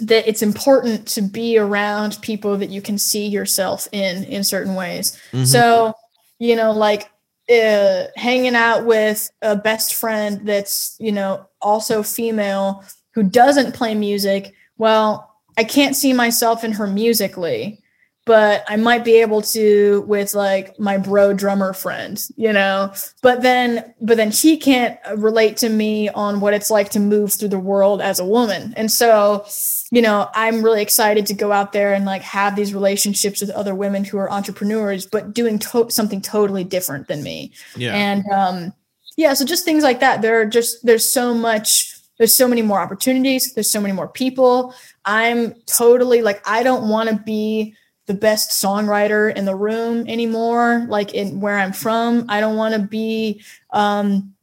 that 0.00 0.26
it's 0.26 0.42
important 0.42 1.06
to 1.08 1.22
be 1.22 1.58
around 1.58 2.18
people 2.22 2.56
that 2.58 2.70
you 2.70 2.80
can 2.82 2.98
see 2.98 3.26
yourself 3.26 3.88
in 3.92 4.24
in 4.24 4.44
certain 4.44 4.74
ways. 4.74 5.18
Mhm. 5.32 5.46
So, 5.46 5.94
you 6.38 6.56
know, 6.56 6.72
like 6.72 7.10
uh, 7.50 8.04
hanging 8.16 8.54
out 8.54 8.86
with 8.86 9.30
a 9.42 9.56
best 9.56 9.94
friend 9.94 10.40
that's, 10.44 10.96
you 10.98 11.12
know, 11.12 11.46
also 11.60 12.02
female 12.02 12.84
who 13.14 13.22
doesn't 13.22 13.74
play 13.74 13.94
music. 13.94 14.54
Well, 14.78 15.28
I 15.58 15.64
can't 15.64 15.96
see 15.96 16.12
myself 16.12 16.64
in 16.64 16.72
her 16.72 16.86
musically, 16.86 17.82
but 18.24 18.64
I 18.68 18.76
might 18.76 19.04
be 19.04 19.20
able 19.20 19.42
to 19.42 20.04
with 20.06 20.34
like 20.34 20.78
my 20.78 20.96
bro 20.96 21.32
drummer 21.34 21.72
friend, 21.72 22.24
you 22.36 22.52
know. 22.52 22.92
But 23.20 23.42
then 23.42 23.92
but 24.00 24.16
then 24.16 24.30
he 24.30 24.56
can't 24.56 24.98
relate 25.16 25.56
to 25.58 25.68
me 25.68 26.08
on 26.10 26.40
what 26.40 26.54
it's 26.54 26.70
like 26.70 26.90
to 26.90 27.00
move 27.00 27.32
through 27.32 27.48
the 27.48 27.58
world 27.58 28.00
as 28.00 28.18
a 28.20 28.24
woman. 28.24 28.72
And 28.76 28.90
so, 28.90 29.44
you 29.92 30.00
know, 30.00 30.30
I'm 30.34 30.62
really 30.62 30.80
excited 30.80 31.26
to 31.26 31.34
go 31.34 31.52
out 31.52 31.72
there 31.72 31.92
and 31.92 32.06
like 32.06 32.22
have 32.22 32.56
these 32.56 32.72
relationships 32.72 33.42
with 33.42 33.50
other 33.50 33.74
women 33.74 34.04
who 34.04 34.16
are 34.16 34.32
entrepreneurs 34.32 35.04
but 35.04 35.34
doing 35.34 35.58
to- 35.58 35.90
something 35.90 36.22
totally 36.22 36.64
different 36.64 37.08
than 37.08 37.22
me. 37.22 37.52
Yeah. 37.76 37.94
And 37.94 38.26
um 38.32 38.72
yeah, 39.18 39.34
so 39.34 39.44
just 39.44 39.66
things 39.66 39.82
like 39.82 40.00
that. 40.00 40.22
There 40.22 40.40
are 40.40 40.46
just 40.46 40.84
there's 40.84 41.08
so 41.08 41.34
much 41.34 41.94
there's 42.16 42.34
so 42.34 42.48
many 42.48 42.62
more 42.62 42.80
opportunities, 42.80 43.52
there's 43.52 43.70
so 43.70 43.82
many 43.82 43.92
more 43.92 44.08
people. 44.08 44.74
I'm 45.04 45.54
totally 45.66 46.22
like 46.22 46.40
I 46.48 46.62
don't 46.62 46.88
want 46.88 47.10
to 47.10 47.16
be 47.16 47.76
the 48.06 48.14
best 48.14 48.50
songwriter 48.50 49.34
in 49.36 49.44
the 49.44 49.54
room 49.54 50.08
anymore 50.08 50.84
like 50.88 51.14
in 51.14 51.40
where 51.40 51.56
i'm 51.56 51.72
from 51.72 52.26
i 52.28 52.40
don't 52.40 52.56
want 52.56 52.74
to 52.74 52.80
be 52.80 53.40
um 53.70 54.34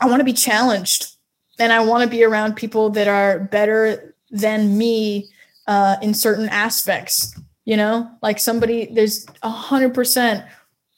i 0.00 0.06
want 0.06 0.18
to 0.18 0.24
be 0.24 0.32
challenged 0.32 1.14
and 1.58 1.74
i 1.74 1.78
want 1.78 2.02
to 2.02 2.08
be 2.08 2.24
around 2.24 2.56
people 2.56 2.88
that 2.88 3.08
are 3.08 3.38
better 3.38 4.11
than 4.32 4.76
me 4.76 5.28
uh 5.68 5.96
in 6.02 6.12
certain 6.14 6.48
aspects 6.48 7.38
you 7.64 7.76
know 7.76 8.10
like 8.22 8.38
somebody 8.40 8.86
there's 8.92 9.26
a 9.42 9.48
hundred 9.50 9.94
percent 9.94 10.44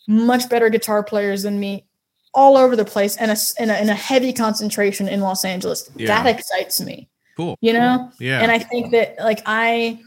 much 0.08 0.48
better 0.48 0.70
guitar 0.70 1.02
players 1.02 1.42
than 1.42 1.58
me 1.60 1.84
all 2.32 2.56
over 2.56 2.74
the 2.74 2.84
place 2.84 3.16
and 3.16 3.30
a, 3.30 3.36
in 3.62 3.70
a, 3.70 3.74
in 3.82 3.88
a 3.90 3.94
heavy 3.94 4.32
concentration 4.32 5.08
in 5.08 5.20
los 5.20 5.44
angeles 5.44 5.90
Yeah. 5.96 6.06
that 6.22 6.26
excites 6.38 6.80
me 6.80 7.08
Cool. 7.36 7.58
you 7.60 7.72
know 7.72 8.10
Yeah. 8.20 8.40
and 8.40 8.50
i 8.50 8.58
think 8.58 8.92
that 8.92 9.16
like 9.18 9.42
i 9.46 9.98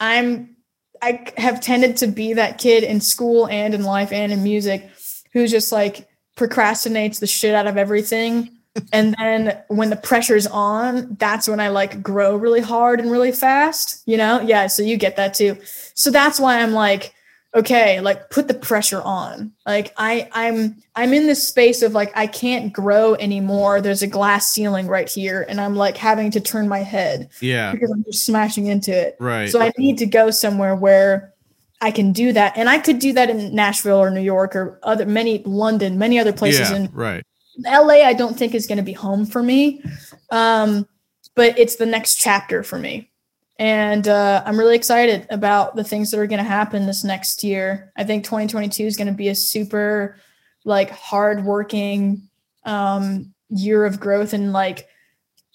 i'm 0.00 0.56
i 1.02 1.24
have 1.36 1.60
tended 1.60 1.96
to 1.98 2.06
be 2.06 2.32
that 2.34 2.58
kid 2.58 2.84
in 2.84 3.00
school 3.00 3.48
and 3.48 3.74
in 3.74 3.82
life 3.84 4.12
and 4.12 4.32
in 4.32 4.42
music 4.42 4.88
who's 5.32 5.50
just 5.50 5.72
like 5.72 6.08
procrastinates 6.36 7.20
the 7.20 7.26
shit 7.26 7.54
out 7.54 7.66
of 7.66 7.76
everything 7.76 8.56
and 8.92 9.14
then 9.18 9.58
when 9.68 9.90
the 9.90 9.96
pressure's 9.96 10.46
on 10.46 11.14
that's 11.18 11.48
when 11.48 11.60
i 11.60 11.68
like 11.68 12.02
grow 12.02 12.36
really 12.36 12.60
hard 12.60 13.00
and 13.00 13.10
really 13.10 13.32
fast 13.32 14.02
you 14.06 14.16
know 14.16 14.40
yeah 14.40 14.66
so 14.66 14.82
you 14.82 14.96
get 14.96 15.16
that 15.16 15.34
too 15.34 15.56
so 15.94 16.10
that's 16.10 16.40
why 16.40 16.60
i'm 16.60 16.72
like 16.72 17.14
okay 17.54 18.00
like 18.00 18.30
put 18.30 18.48
the 18.48 18.54
pressure 18.54 19.02
on 19.02 19.52
like 19.66 19.92
i 19.98 20.26
i'm 20.32 20.74
i'm 20.96 21.12
in 21.12 21.26
this 21.26 21.46
space 21.46 21.82
of 21.82 21.92
like 21.92 22.10
i 22.16 22.26
can't 22.26 22.72
grow 22.72 23.14
anymore 23.16 23.80
there's 23.80 24.02
a 24.02 24.06
glass 24.06 24.50
ceiling 24.50 24.86
right 24.86 25.10
here 25.10 25.44
and 25.48 25.60
i'm 25.60 25.76
like 25.76 25.96
having 25.96 26.30
to 26.30 26.40
turn 26.40 26.66
my 26.66 26.78
head 26.78 27.28
yeah. 27.40 27.72
because 27.72 27.90
i'm 27.90 28.04
just 28.04 28.24
smashing 28.24 28.66
into 28.66 28.90
it 28.90 29.16
Right. 29.20 29.50
so 29.50 29.60
i 29.60 29.70
need 29.76 29.98
to 29.98 30.06
go 30.06 30.30
somewhere 30.30 30.74
where 30.74 31.34
i 31.82 31.90
can 31.90 32.12
do 32.12 32.32
that 32.32 32.56
and 32.56 32.70
i 32.70 32.78
could 32.78 32.98
do 32.98 33.12
that 33.12 33.28
in 33.28 33.54
nashville 33.54 33.98
or 33.98 34.10
new 34.10 34.22
york 34.22 34.56
or 34.56 34.78
other 34.82 35.04
many 35.04 35.42
london 35.44 35.98
many 35.98 36.18
other 36.18 36.32
places 36.32 36.70
yeah. 36.70 36.76
in 36.76 36.90
right. 36.92 37.22
LA, 37.58 38.04
I 38.04 38.12
don't 38.12 38.36
think 38.36 38.54
is 38.54 38.66
going 38.66 38.78
to 38.78 38.84
be 38.84 38.92
home 38.92 39.26
for 39.26 39.42
me. 39.42 39.82
Um, 40.30 40.86
but 41.34 41.58
it's 41.58 41.76
the 41.76 41.86
next 41.86 42.16
chapter 42.16 42.62
for 42.62 42.78
me. 42.78 43.10
And 43.58 44.08
uh, 44.08 44.42
I'm 44.44 44.58
really 44.58 44.76
excited 44.76 45.26
about 45.30 45.76
the 45.76 45.84
things 45.84 46.10
that 46.10 46.18
are 46.18 46.26
going 46.26 46.42
to 46.42 46.44
happen 46.44 46.86
this 46.86 47.04
next 47.04 47.44
year. 47.44 47.92
I 47.96 48.04
think 48.04 48.24
2022 48.24 48.84
is 48.84 48.96
going 48.96 49.08
to 49.08 49.14
be 49.14 49.28
a 49.28 49.34
super 49.34 50.16
like 50.64 50.90
hardworking 50.90 52.28
um, 52.64 53.34
year 53.50 53.84
of 53.84 54.00
growth 54.00 54.32
and 54.32 54.52
like 54.52 54.88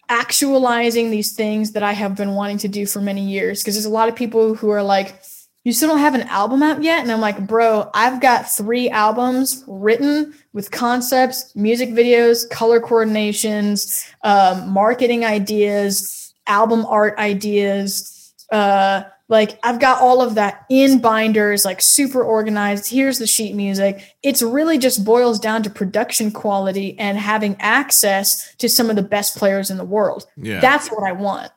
actualizing 0.09 1.11
these 1.11 1.33
things 1.33 1.73
that 1.73 1.83
I 1.83 1.93
have 1.93 2.15
been 2.15 2.33
wanting 2.33 2.59
to 2.59 2.67
do 2.67 2.85
for 2.85 3.01
many 3.01 3.27
years. 3.27 3.61
Because 3.61 3.75
there's 3.75 3.85
a 3.85 3.89
lot 3.89 4.09
of 4.09 4.15
people 4.15 4.55
who 4.55 4.69
are 4.69 4.83
like, 4.83 5.19
you 5.67 5.73
still 5.73 5.89
don't 5.89 5.99
have 5.99 6.15
an 6.15 6.21
album 6.21 6.63
out 6.63 6.81
yet? 6.81 7.01
And 7.01 7.11
I'm 7.11 7.19
like, 7.19 7.45
bro, 7.45 7.91
I've 7.93 8.21
got 8.21 8.49
three 8.49 8.89
albums 8.89 9.65
written 9.67 10.33
with 10.53 10.71
concepts, 10.71 11.53
music 11.57 11.89
videos, 11.89 12.49
color 12.49 12.79
coordinations, 12.79 14.09
um, 14.23 14.69
marketing 14.69 15.25
ideas, 15.25 16.33
album 16.47 16.85
art 16.85 17.17
ideas. 17.17 18.33
Uh, 18.49 19.03
like 19.27 19.59
I've 19.61 19.81
got 19.81 20.01
all 20.01 20.21
of 20.21 20.35
that 20.35 20.65
in 20.69 21.01
binders, 21.01 21.65
like 21.65 21.81
super 21.81 22.23
organized. 22.23 22.89
Here's 22.89 23.19
the 23.19 23.27
sheet 23.27 23.53
music. 23.53 24.15
It's 24.23 24.41
really 24.41 24.77
just 24.77 25.03
boils 25.03 25.37
down 25.37 25.63
to 25.63 25.69
production 25.69 26.31
quality 26.31 26.97
and 26.97 27.17
having 27.17 27.57
access 27.59 28.55
to 28.55 28.69
some 28.69 28.89
of 28.89 28.95
the 28.95 29.03
best 29.03 29.35
players 29.35 29.69
in 29.69 29.75
the 29.75 29.83
world. 29.83 30.27
Yeah. 30.37 30.61
That's 30.61 30.87
what 30.87 31.03
I 31.03 31.11
want. 31.11 31.51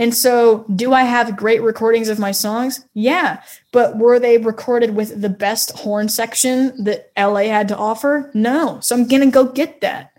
And 0.00 0.14
so, 0.14 0.64
do 0.74 0.94
I 0.94 1.02
have 1.02 1.36
great 1.36 1.60
recordings 1.60 2.08
of 2.08 2.18
my 2.18 2.32
songs? 2.32 2.86
Yeah. 2.94 3.42
But 3.70 3.98
were 3.98 4.18
they 4.18 4.38
recorded 4.38 4.96
with 4.96 5.20
the 5.20 5.28
best 5.28 5.72
horn 5.76 6.08
section 6.08 6.84
that 6.84 7.12
LA 7.18 7.42
had 7.42 7.68
to 7.68 7.76
offer? 7.76 8.30
No. 8.32 8.80
So, 8.80 8.96
I'm 8.96 9.06
going 9.06 9.20
to 9.20 9.30
go 9.30 9.44
get 9.44 9.82
that. 9.82 10.12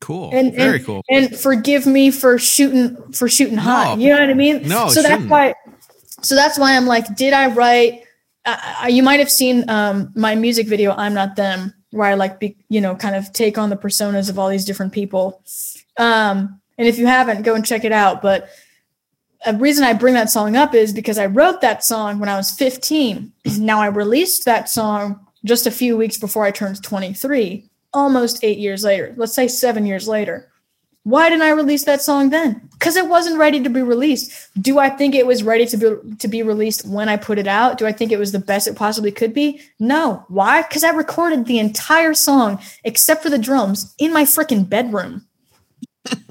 cool. 0.00 0.30
And, 0.32 0.54
Very 0.54 0.76
and, 0.76 0.86
cool. 0.86 1.02
And 1.10 1.36
forgive 1.36 1.84
me 1.84 2.12
for 2.12 2.38
shooting 2.38 2.96
for 3.12 3.28
shooting 3.28 3.56
hot. 3.56 3.98
You 3.98 4.10
know 4.10 4.20
what 4.20 4.30
I 4.30 4.34
mean? 4.34 4.62
No, 4.68 4.88
So 4.88 5.02
that's 5.02 5.24
why. 5.24 5.52
So 6.22 6.36
that's 6.36 6.56
why 6.56 6.76
I'm 6.76 6.86
like, 6.86 7.16
did 7.16 7.32
I 7.32 7.48
write? 7.48 8.04
Uh, 8.44 8.86
you 8.88 9.02
might 9.02 9.18
have 9.18 9.30
seen 9.32 9.68
um, 9.68 10.12
my 10.14 10.36
music 10.36 10.68
video, 10.68 10.92
"I'm 10.92 11.14
Not 11.14 11.34
Them," 11.34 11.74
where 11.90 12.06
I 12.06 12.14
like, 12.14 12.38
be, 12.38 12.56
you 12.68 12.80
know, 12.80 12.94
kind 12.94 13.16
of 13.16 13.32
take 13.32 13.58
on 13.58 13.68
the 13.68 13.76
personas 13.76 14.30
of 14.30 14.38
all 14.38 14.48
these 14.48 14.64
different 14.64 14.92
people. 14.92 15.42
Um, 15.96 16.60
and 16.78 16.86
if 16.86 16.98
you 16.98 17.06
haven't, 17.08 17.42
go 17.42 17.56
and 17.56 17.66
check 17.66 17.84
it 17.84 17.90
out. 17.90 18.22
But 18.22 18.48
a 19.46 19.54
reason 19.54 19.84
I 19.84 19.92
bring 19.92 20.14
that 20.14 20.30
song 20.30 20.56
up 20.56 20.74
is 20.74 20.92
because 20.92 21.18
I 21.18 21.26
wrote 21.26 21.60
that 21.60 21.84
song 21.84 22.18
when 22.18 22.28
I 22.28 22.36
was 22.36 22.50
15. 22.50 23.32
now 23.58 23.80
I 23.80 23.86
released 23.86 24.44
that 24.44 24.68
song 24.68 25.20
just 25.44 25.66
a 25.66 25.70
few 25.70 25.96
weeks 25.96 26.18
before 26.18 26.44
I 26.44 26.50
turned 26.50 26.82
23, 26.82 27.64
almost 27.92 28.42
eight 28.42 28.58
years 28.58 28.84
later. 28.84 29.14
Let's 29.16 29.34
say 29.34 29.48
seven 29.48 29.86
years 29.86 30.08
later. 30.08 30.50
Why 31.04 31.30
didn't 31.30 31.44
I 31.44 31.50
release 31.50 31.84
that 31.84 32.02
song 32.02 32.28
then? 32.30 32.68
Because 32.72 32.96
it 32.96 33.08
wasn't 33.08 33.38
ready 33.38 33.62
to 33.62 33.70
be 33.70 33.80
released. 33.80 34.50
Do 34.60 34.78
I 34.78 34.90
think 34.90 35.14
it 35.14 35.26
was 35.26 35.42
ready 35.42 35.64
to 35.64 35.76
be 35.76 36.16
to 36.16 36.28
be 36.28 36.42
released 36.42 36.86
when 36.86 37.08
I 37.08 37.16
put 37.16 37.38
it 37.38 37.46
out? 37.46 37.78
Do 37.78 37.86
I 37.86 37.92
think 37.92 38.12
it 38.12 38.18
was 38.18 38.32
the 38.32 38.38
best 38.38 38.66
it 38.66 38.76
possibly 38.76 39.10
could 39.10 39.32
be? 39.32 39.58
No. 39.78 40.26
Why? 40.28 40.62
Because 40.62 40.84
I 40.84 40.90
recorded 40.90 41.46
the 41.46 41.60
entire 41.60 42.12
song 42.12 42.60
except 42.84 43.22
for 43.22 43.30
the 43.30 43.38
drums 43.38 43.94
in 43.98 44.12
my 44.12 44.24
freaking 44.24 44.68
bedroom 44.68 45.26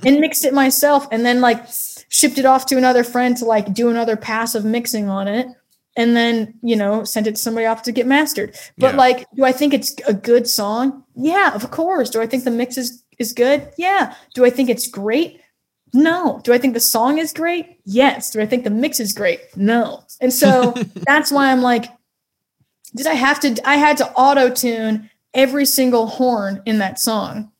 and 0.05 0.19
mixed 0.19 0.45
it 0.45 0.53
myself 0.53 1.07
and 1.11 1.25
then 1.25 1.41
like 1.41 1.65
shipped 2.09 2.37
it 2.37 2.45
off 2.45 2.65
to 2.67 2.77
another 2.77 3.03
friend 3.03 3.35
to 3.37 3.45
like 3.45 3.73
do 3.73 3.89
another 3.89 4.15
pass 4.17 4.55
of 4.55 4.63
mixing 4.65 5.09
on 5.09 5.27
it 5.27 5.47
and 5.95 6.15
then 6.15 6.53
you 6.61 6.75
know 6.75 7.03
sent 7.03 7.27
it 7.27 7.31
to 7.35 7.41
somebody 7.41 7.65
off 7.65 7.83
to 7.83 7.91
get 7.91 8.05
mastered. 8.07 8.55
But 8.77 8.93
Yeah. 8.93 8.97
like 8.97 9.25
do 9.35 9.43
i 9.45 9.51
think 9.51 9.73
it's 9.73 9.95
a 10.07 10.13
good 10.13 10.47
song? 10.47 11.03
Yeah 11.15 11.53
of 11.53 11.69
course. 11.71 12.09
Do 12.09 12.21
i 12.21 12.27
think 12.27 12.43
the 12.43 12.51
mix 12.51 12.77
is 12.77 13.03
is 13.17 13.33
good? 13.33 13.69
Yeah. 13.77 14.13
Do 14.35 14.45
i 14.45 14.49
think 14.49 14.69
it's 14.69 14.87
great? 14.87 15.41
No. 15.93 16.39
Do 16.43 16.53
i 16.53 16.57
think 16.57 16.73
the 16.73 16.79
song 16.79 17.17
is 17.17 17.33
great? 17.33 17.79
Yes. 17.85 18.29
Do 18.31 18.41
i 18.41 18.45
think 18.45 18.63
the 18.63 18.69
mix 18.69 18.99
is 18.99 19.13
great? 19.13 19.39
No. 19.55 20.03
And 20.21 20.31
so 20.33 20.71
that's 21.07 21.31
why 21.31 21.51
i'm 21.51 21.61
like 21.61 21.85
did 22.95 23.05
i 23.07 23.13
have 23.13 23.39
to 23.41 23.55
i 23.67 23.75
had 23.75 23.97
to 23.97 24.09
auto 24.13 24.49
tune 24.49 25.09
every 25.33 25.65
single 25.65 26.07
horn 26.07 26.61
in 26.65 26.77
that 26.79 26.97
song 26.99 27.51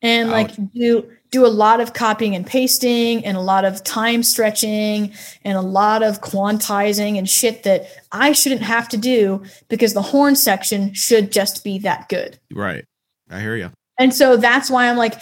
and 0.00 0.30
like 0.30 0.50
Ouch. 0.50 0.56
do 0.74 1.10
do 1.32 1.44
a 1.44 1.48
lot 1.48 1.80
of 1.80 1.94
copying 1.94 2.36
and 2.36 2.46
pasting 2.46 3.24
and 3.24 3.36
a 3.36 3.40
lot 3.40 3.64
of 3.64 3.82
time 3.82 4.22
stretching 4.22 5.12
and 5.44 5.56
a 5.56 5.62
lot 5.62 6.02
of 6.02 6.20
quantizing 6.20 7.18
and 7.18 7.28
shit 7.28 7.64
that 7.64 7.86
I 8.12 8.32
shouldn't 8.32 8.62
have 8.62 8.88
to 8.90 8.98
do 8.98 9.42
because 9.68 9.94
the 9.94 10.02
horn 10.02 10.36
section 10.36 10.92
should 10.92 11.32
just 11.32 11.64
be 11.64 11.78
that 11.80 12.08
good. 12.08 12.38
right. 12.52 12.84
I 13.30 13.40
hear 13.40 13.56
you. 13.56 13.70
And 13.98 14.14
so 14.14 14.36
that's 14.36 14.70
why 14.70 14.88
I'm 14.88 14.98
like, 14.98 15.14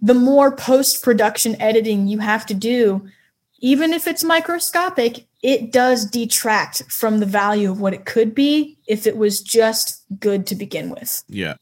the 0.00 0.14
more 0.14 0.56
post 0.56 1.02
production 1.02 1.60
editing 1.60 2.08
you 2.08 2.18
have 2.18 2.46
to 2.46 2.54
do, 2.54 3.06
even 3.58 3.92
if 3.92 4.06
it's 4.06 4.24
microscopic, 4.24 5.26
it 5.42 5.70
does 5.70 6.06
detract 6.06 6.90
from 6.90 7.20
the 7.20 7.26
value 7.26 7.70
of 7.70 7.80
what 7.80 7.92
it 7.92 8.06
could 8.06 8.34
be 8.34 8.78
if 8.86 9.06
it 9.06 9.18
was 9.18 9.42
just 9.42 10.02
good 10.18 10.46
to 10.46 10.54
begin 10.54 10.88
with. 10.88 11.22
Yeah. 11.28 11.54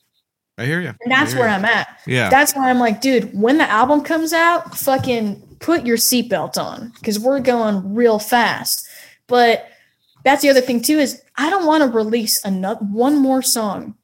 I 0.59 0.65
hear 0.65 0.81
you. 0.81 0.95
And 1.03 1.13
that's 1.13 1.35
where 1.35 1.49
I'm 1.49 1.65
at. 1.65 2.01
Yeah. 2.07 2.31
That's 2.31 2.55
why 2.55 2.71
I'm 2.71 2.79
like, 2.79 3.01
dude, 3.01 3.39
when 3.39 3.59
the 3.59 3.69
album 3.69 4.03
comes 4.03 4.33
out, 4.33 4.77
fucking 4.77 5.57
put 5.61 5.85
your 5.85 5.97
seatbelt 5.97 6.57
on 6.57 6.93
because 6.99 7.19
we're 7.19 7.41
going 7.41 7.95
real 7.95 8.19
fast. 8.19 8.87
But 9.27 9.69
that's 10.25 10.43
the 10.43 10.49
other 10.49 10.61
thing 10.61 10.81
too 10.81 10.99
is 10.99 11.23
I 11.37 11.51
don't 11.51 11.67
want 11.67 11.83
to 11.83 11.97
release 11.97 12.43
another 12.45 12.85
one 12.85 13.17
more 13.19 13.43
song, 13.43 13.95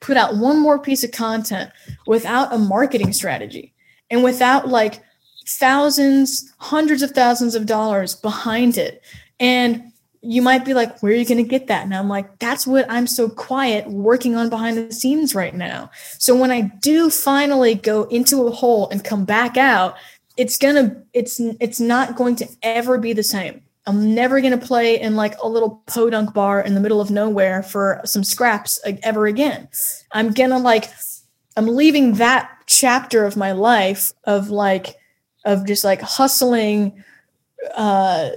put 0.00 0.16
out 0.16 0.36
one 0.36 0.58
more 0.58 0.78
piece 0.78 1.04
of 1.04 1.12
content 1.12 1.70
without 2.06 2.52
a 2.52 2.58
marketing 2.58 3.12
strategy 3.12 3.74
and 4.10 4.24
without 4.24 4.68
like 4.68 5.02
thousands, 5.46 6.52
hundreds 6.58 7.02
of 7.02 7.10
thousands 7.10 7.54
of 7.54 7.66
dollars 7.66 8.14
behind 8.14 8.78
it. 8.78 9.02
And 9.38 9.92
you 10.24 10.40
might 10.42 10.64
be 10.64 10.74
like, 10.74 11.00
where 11.00 11.12
are 11.12 11.16
you 11.16 11.26
going 11.26 11.42
to 11.42 11.48
get 11.48 11.66
that? 11.66 11.84
And 11.84 11.94
I'm 11.94 12.08
like, 12.08 12.38
that's 12.38 12.66
what 12.66 12.86
I'm 12.88 13.06
so 13.06 13.28
quiet 13.28 13.86
working 13.88 14.36
on 14.36 14.48
behind 14.48 14.78
the 14.78 14.92
scenes 14.92 15.34
right 15.34 15.54
now. 15.54 15.90
So 16.18 16.34
when 16.34 16.50
I 16.50 16.62
do 16.80 17.10
finally 17.10 17.74
go 17.74 18.04
into 18.04 18.46
a 18.46 18.50
hole 18.50 18.88
and 18.88 19.04
come 19.04 19.24
back 19.24 19.56
out, 19.56 19.96
it's 20.36 20.56
gonna, 20.56 20.96
it's, 21.12 21.38
it's 21.60 21.78
not 21.78 22.16
going 22.16 22.36
to 22.36 22.48
ever 22.62 22.98
be 22.98 23.12
the 23.12 23.22
same. 23.22 23.62
I'm 23.86 24.14
never 24.14 24.40
going 24.40 24.58
to 24.58 24.66
play 24.66 24.98
in 24.98 25.14
like 25.14 25.36
a 25.42 25.48
little 25.48 25.82
podunk 25.86 26.32
bar 26.32 26.60
in 26.62 26.74
the 26.74 26.80
middle 26.80 27.02
of 27.02 27.10
nowhere 27.10 27.62
for 27.62 28.00
some 28.04 28.24
scraps 28.24 28.80
ever 29.02 29.26
again. 29.26 29.68
I'm 30.12 30.32
going 30.32 30.50
to 30.50 30.58
like, 30.58 30.88
I'm 31.56 31.66
leaving 31.66 32.14
that 32.14 32.50
chapter 32.66 33.26
of 33.26 33.36
my 33.36 33.52
life 33.52 34.12
of 34.24 34.48
like, 34.48 34.96
of 35.44 35.66
just 35.66 35.84
like 35.84 36.00
hustling, 36.00 37.04
uh, 37.76 38.30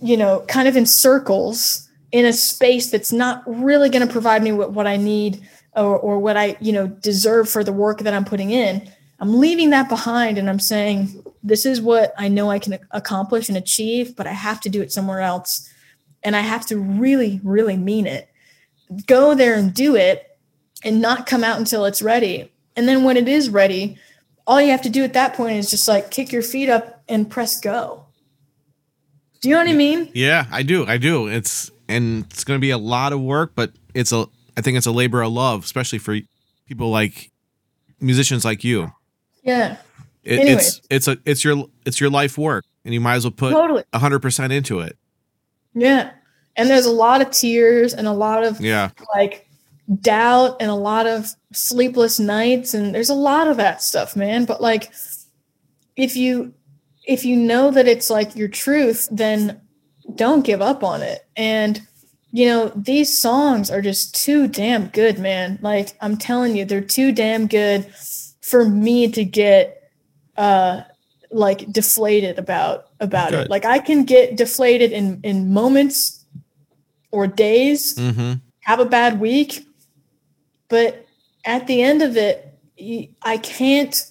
you 0.00 0.16
know, 0.16 0.44
kind 0.48 0.68
of 0.68 0.76
in 0.76 0.86
circles 0.86 1.88
in 2.12 2.24
a 2.24 2.32
space 2.32 2.90
that's 2.90 3.12
not 3.12 3.42
really 3.46 3.88
going 3.88 4.06
to 4.06 4.12
provide 4.12 4.42
me 4.42 4.52
with 4.52 4.68
what 4.68 4.86
I 4.86 4.96
need 4.96 5.46
or, 5.74 5.98
or 5.98 6.18
what 6.18 6.36
I, 6.36 6.56
you 6.60 6.72
know, 6.72 6.86
deserve 6.86 7.48
for 7.48 7.64
the 7.64 7.72
work 7.72 8.00
that 8.00 8.14
I'm 8.14 8.24
putting 8.24 8.50
in. 8.50 8.88
I'm 9.20 9.38
leaving 9.38 9.70
that 9.70 9.88
behind 9.88 10.38
and 10.38 10.48
I'm 10.48 10.60
saying, 10.60 11.24
this 11.42 11.66
is 11.66 11.80
what 11.80 12.14
I 12.18 12.28
know 12.28 12.50
I 12.50 12.58
can 12.58 12.78
accomplish 12.90 13.48
and 13.48 13.58
achieve, 13.58 14.16
but 14.16 14.26
I 14.26 14.32
have 14.32 14.60
to 14.62 14.68
do 14.68 14.80
it 14.80 14.92
somewhere 14.92 15.20
else. 15.20 15.68
And 16.22 16.34
I 16.34 16.40
have 16.40 16.66
to 16.66 16.78
really, 16.78 17.40
really 17.42 17.76
mean 17.76 18.06
it. 18.06 18.28
Go 19.06 19.34
there 19.34 19.54
and 19.54 19.74
do 19.74 19.96
it 19.96 20.38
and 20.84 21.00
not 21.00 21.26
come 21.26 21.44
out 21.44 21.58
until 21.58 21.84
it's 21.84 22.02
ready. 22.02 22.52
And 22.76 22.88
then 22.88 23.04
when 23.04 23.16
it 23.16 23.28
is 23.28 23.50
ready, 23.50 23.98
all 24.46 24.60
you 24.60 24.70
have 24.70 24.82
to 24.82 24.90
do 24.90 25.04
at 25.04 25.14
that 25.14 25.34
point 25.34 25.56
is 25.56 25.70
just 25.70 25.88
like 25.88 26.10
kick 26.10 26.32
your 26.32 26.42
feet 26.42 26.68
up 26.68 27.02
and 27.08 27.30
press 27.30 27.58
go. 27.60 28.03
Do 29.44 29.50
you 29.50 29.56
know 29.56 29.60
what 29.60 29.68
I 29.68 29.74
mean? 29.74 30.10
Yeah, 30.14 30.46
I 30.50 30.62
do. 30.62 30.86
I 30.86 30.96
do. 30.96 31.28
It's 31.28 31.70
and 31.86 32.24
it's 32.30 32.44
going 32.44 32.56
to 32.58 32.62
be 32.62 32.70
a 32.70 32.78
lot 32.78 33.12
of 33.12 33.20
work, 33.20 33.52
but 33.54 33.72
it's 33.92 34.10
a 34.10 34.24
I 34.56 34.62
think 34.62 34.78
it's 34.78 34.86
a 34.86 34.90
labor 34.90 35.20
of 35.20 35.32
love, 35.32 35.64
especially 35.64 35.98
for 35.98 36.16
people 36.66 36.88
like 36.88 37.30
musicians 38.00 38.42
like 38.42 38.64
you. 38.64 38.90
Yeah. 39.42 39.76
It, 40.22 40.48
it's 40.48 40.80
it's 40.88 41.08
a 41.08 41.18
it's 41.26 41.44
your 41.44 41.66
it's 41.84 42.00
your 42.00 42.08
life 42.08 42.38
work, 42.38 42.64
and 42.86 42.94
you 42.94 43.02
might 43.02 43.16
as 43.16 43.24
well 43.24 43.32
put 43.32 43.84
a 43.92 43.98
hundred 43.98 44.20
percent 44.20 44.50
into 44.50 44.80
it. 44.80 44.96
Yeah, 45.74 46.12
and 46.56 46.70
there's 46.70 46.86
a 46.86 46.90
lot 46.90 47.20
of 47.20 47.30
tears 47.30 47.92
and 47.92 48.06
a 48.06 48.12
lot 48.12 48.44
of 48.44 48.62
yeah 48.62 48.92
like 49.14 49.46
doubt 50.00 50.56
and 50.58 50.70
a 50.70 50.74
lot 50.74 51.06
of 51.06 51.28
sleepless 51.52 52.18
nights, 52.18 52.72
and 52.72 52.94
there's 52.94 53.10
a 53.10 53.14
lot 53.14 53.46
of 53.46 53.58
that 53.58 53.82
stuff, 53.82 54.16
man. 54.16 54.46
But 54.46 54.62
like, 54.62 54.90
if 55.96 56.16
you 56.16 56.54
if 57.06 57.24
you 57.24 57.36
know 57.36 57.70
that 57.70 57.86
it's 57.86 58.10
like 58.10 58.34
your 58.34 58.48
truth, 58.48 59.08
then 59.10 59.60
don't 60.14 60.44
give 60.44 60.62
up 60.62 60.82
on 60.82 61.02
it. 61.02 61.26
And 61.36 61.80
you 62.30 62.46
know, 62.46 62.72
these 62.74 63.16
songs 63.16 63.70
are 63.70 63.80
just 63.80 64.12
too 64.12 64.48
damn 64.48 64.88
good, 64.88 65.20
man. 65.20 65.58
Like 65.62 65.96
I'm 66.00 66.16
telling 66.16 66.56
you, 66.56 66.64
they're 66.64 66.80
too 66.80 67.12
damn 67.12 67.46
good 67.46 67.86
for 68.40 68.64
me 68.64 69.10
to 69.12 69.24
get 69.24 69.90
uh 70.36 70.82
like 71.30 71.70
deflated 71.70 72.38
about 72.38 72.86
about 73.00 73.30
Good. 73.30 73.44
it. 73.44 73.50
Like 73.50 73.64
I 73.64 73.78
can 73.78 74.04
get 74.04 74.36
deflated 74.36 74.92
in 74.92 75.20
in 75.22 75.52
moments 75.52 76.24
or 77.10 77.26
days, 77.26 77.94
mm-hmm. 77.94 78.34
have 78.60 78.80
a 78.80 78.84
bad 78.84 79.20
week, 79.20 79.66
but 80.68 81.06
at 81.44 81.66
the 81.66 81.82
end 81.82 82.02
of 82.02 82.16
it, 82.16 82.58
I 83.22 83.36
can't. 83.38 84.10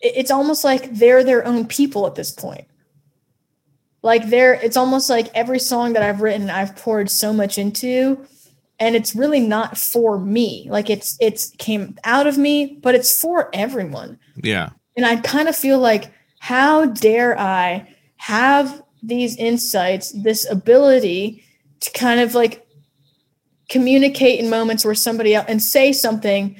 It's 0.00 0.30
almost 0.30 0.64
like 0.64 0.94
they're 0.94 1.24
their 1.24 1.46
own 1.46 1.66
people 1.66 2.06
at 2.06 2.14
this 2.14 2.30
point. 2.30 2.66
Like 4.02 4.28
they're, 4.28 4.54
it's 4.54 4.76
almost 4.76 5.10
like 5.10 5.28
every 5.34 5.58
song 5.58 5.94
that 5.94 6.02
I've 6.02 6.20
written, 6.20 6.48
I've 6.50 6.76
poured 6.76 7.10
so 7.10 7.32
much 7.32 7.58
into, 7.58 8.24
and 8.78 8.94
it's 8.94 9.16
really 9.16 9.40
not 9.40 9.76
for 9.76 10.18
me. 10.18 10.68
Like 10.70 10.90
it's 10.90 11.16
it's 11.20 11.50
came 11.56 11.98
out 12.04 12.26
of 12.26 12.38
me, 12.38 12.78
but 12.82 12.94
it's 12.94 13.20
for 13.20 13.50
everyone. 13.52 14.18
Yeah. 14.36 14.70
And 14.96 15.04
I 15.04 15.16
kind 15.16 15.48
of 15.48 15.56
feel 15.56 15.78
like, 15.78 16.12
how 16.38 16.86
dare 16.86 17.38
I 17.38 17.88
have 18.18 18.82
these 19.02 19.36
insights, 19.36 20.12
this 20.12 20.48
ability 20.48 21.42
to 21.80 21.90
kind 21.92 22.20
of 22.20 22.34
like 22.34 22.66
communicate 23.68 24.38
in 24.38 24.48
moments 24.48 24.84
where 24.84 24.94
somebody 24.94 25.34
else 25.34 25.46
and 25.48 25.62
say 25.62 25.92
something 25.92 26.56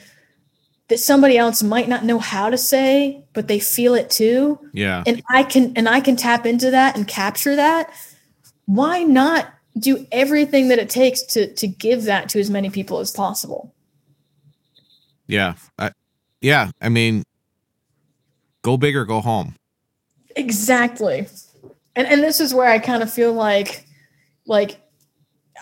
that 0.88 0.98
somebody 0.98 1.36
else 1.36 1.62
might 1.62 1.88
not 1.88 2.04
know 2.04 2.18
how 2.18 2.48
to 2.50 2.56
say, 2.56 3.24
but 3.32 3.48
they 3.48 3.58
feel 3.58 3.94
it 3.94 4.10
too. 4.10 4.58
Yeah. 4.72 5.02
And 5.06 5.22
I 5.28 5.42
can 5.42 5.72
and 5.76 5.88
I 5.88 6.00
can 6.00 6.16
tap 6.16 6.46
into 6.46 6.70
that 6.70 6.96
and 6.96 7.06
capture 7.08 7.56
that. 7.56 7.92
Why 8.66 9.02
not 9.02 9.52
do 9.78 10.06
everything 10.12 10.68
that 10.68 10.78
it 10.78 10.88
takes 10.88 11.22
to 11.22 11.52
to 11.54 11.66
give 11.66 12.04
that 12.04 12.28
to 12.30 12.40
as 12.40 12.50
many 12.50 12.70
people 12.70 12.98
as 12.98 13.10
possible? 13.10 13.74
Yeah. 15.26 15.54
I, 15.78 15.90
yeah, 16.40 16.70
I 16.80 16.88
mean 16.88 17.24
Go 18.66 18.76
big 18.76 18.96
or 18.96 19.04
go 19.04 19.20
home. 19.20 19.54
Exactly. 20.34 21.28
And 21.94 22.04
and 22.08 22.20
this 22.20 22.40
is 22.40 22.52
where 22.52 22.68
I 22.68 22.80
kind 22.80 23.00
of 23.00 23.12
feel 23.12 23.32
like 23.32 23.86
like 24.44 24.80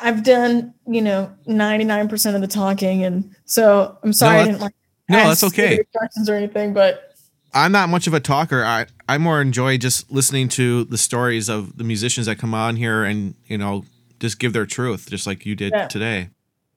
I've 0.00 0.22
done, 0.24 0.72
you 0.86 1.02
know, 1.02 1.30
99% 1.46 2.34
of 2.34 2.40
the 2.40 2.46
talking 2.46 3.04
and 3.04 3.36
so 3.44 3.98
I'm 4.02 4.14
sorry 4.14 4.36
no, 4.36 4.40
I 4.40 4.44
didn't 4.46 4.60
like 4.62 4.74
No, 5.08 5.28
that's 5.28 5.44
okay. 5.44 5.84
Questions 5.94 6.30
or 6.30 6.34
anything, 6.34 6.72
but 6.72 7.14
I'm 7.52 7.72
not 7.72 7.88
much 7.88 8.06
of 8.06 8.14
a 8.14 8.20
talker. 8.20 8.64
I 8.64 8.86
I 9.08 9.18
more 9.18 9.40
enjoy 9.40 9.78
just 9.78 10.10
listening 10.10 10.48
to 10.50 10.84
the 10.84 10.98
stories 10.98 11.48
of 11.48 11.76
the 11.76 11.84
musicians 11.84 12.26
that 12.26 12.38
come 12.38 12.54
on 12.54 12.76
here 12.76 13.04
and, 13.04 13.34
you 13.46 13.58
know, 13.58 13.84
just 14.18 14.38
give 14.38 14.52
their 14.52 14.66
truth 14.66 15.08
just 15.10 15.26
like 15.26 15.44
you 15.44 15.54
did 15.54 15.72
yeah. 15.74 15.86
today. 15.88 16.30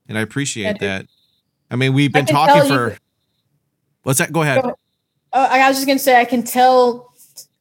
And 0.08 0.18
I 0.18 0.22
appreciate 0.22 0.76
I 0.82 0.86
that. 0.86 1.08
I 1.72 1.76
mean, 1.76 1.94
we've 1.94 2.12
been 2.12 2.26
talking 2.26 2.70
for 2.70 2.90
you, 2.92 2.98
What's 4.04 4.20
that? 4.20 4.32
Go 4.32 4.42
ahead. 4.42 4.64
Go, 4.64 4.78
Oh, 5.34 5.44
I 5.44 5.68
was 5.68 5.78
just 5.78 5.88
gonna 5.88 6.00
say 6.00 6.20
I 6.20 6.26
can 6.26 6.44
tell 6.44 7.14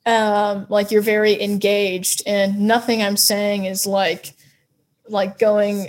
um, 0.07 0.67
like 0.69 0.91
you're 0.91 1.03
very 1.03 1.41
engaged 1.43 2.23
and 2.27 2.61
nothing 2.61 3.03
I'm 3.03 3.17
saying 3.17 3.65
is 3.65 3.87
like 3.87 4.35
like 5.09 5.39
going 5.39 5.89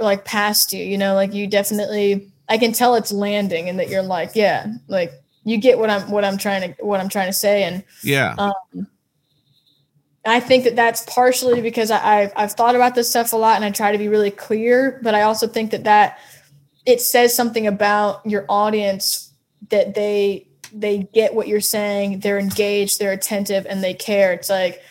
like 0.00 0.24
past 0.24 0.72
you, 0.72 0.84
you 0.84 0.98
know, 0.98 1.14
like 1.14 1.34
you 1.34 1.46
definitely 1.46 2.29
I 2.50 2.58
can 2.58 2.72
tell 2.72 2.96
it's 2.96 3.12
landing 3.12 3.68
and 3.68 3.78
that 3.78 3.88
you're 3.88 4.02
like, 4.02 4.32
yeah, 4.34 4.66
like 4.88 5.12
you 5.44 5.56
get 5.56 5.78
what 5.78 5.88
I'm 5.88 6.10
what 6.10 6.24
I'm 6.24 6.36
trying 6.36 6.74
to 6.74 6.84
what 6.84 7.00
I'm 7.00 7.08
trying 7.08 7.28
to 7.28 7.32
say 7.32 7.62
and 7.62 7.82
yeah. 8.02 8.34
Um, 8.36 8.86
I 10.26 10.40
think 10.40 10.64
that 10.64 10.76
that's 10.76 11.02
partially 11.06 11.62
because 11.62 11.90
I, 11.90 12.20
I've, 12.20 12.32
I've 12.36 12.52
thought 12.52 12.74
about 12.74 12.94
this 12.94 13.08
stuff 13.08 13.32
a 13.32 13.36
lot 13.36 13.56
and 13.56 13.64
I 13.64 13.70
try 13.70 13.90
to 13.90 13.96
be 13.96 14.08
really 14.08 14.30
clear, 14.30 15.00
but 15.02 15.14
I 15.14 15.22
also 15.22 15.46
think 15.46 15.70
that 15.70 15.84
that 15.84 16.18
it 16.84 17.00
says 17.00 17.34
something 17.34 17.66
about 17.66 18.24
your 18.26 18.44
audience 18.48 19.32
that 19.70 19.94
they 19.94 20.46
they 20.72 21.08
get 21.14 21.34
what 21.34 21.48
you're 21.48 21.60
saying, 21.60 22.20
they're 22.20 22.38
engaged, 22.38 22.98
they're 22.98 23.12
attentive, 23.12 23.66
and 23.66 23.82
they 23.82 23.94
care. 23.94 24.32
It's 24.32 24.50
like, 24.50 24.82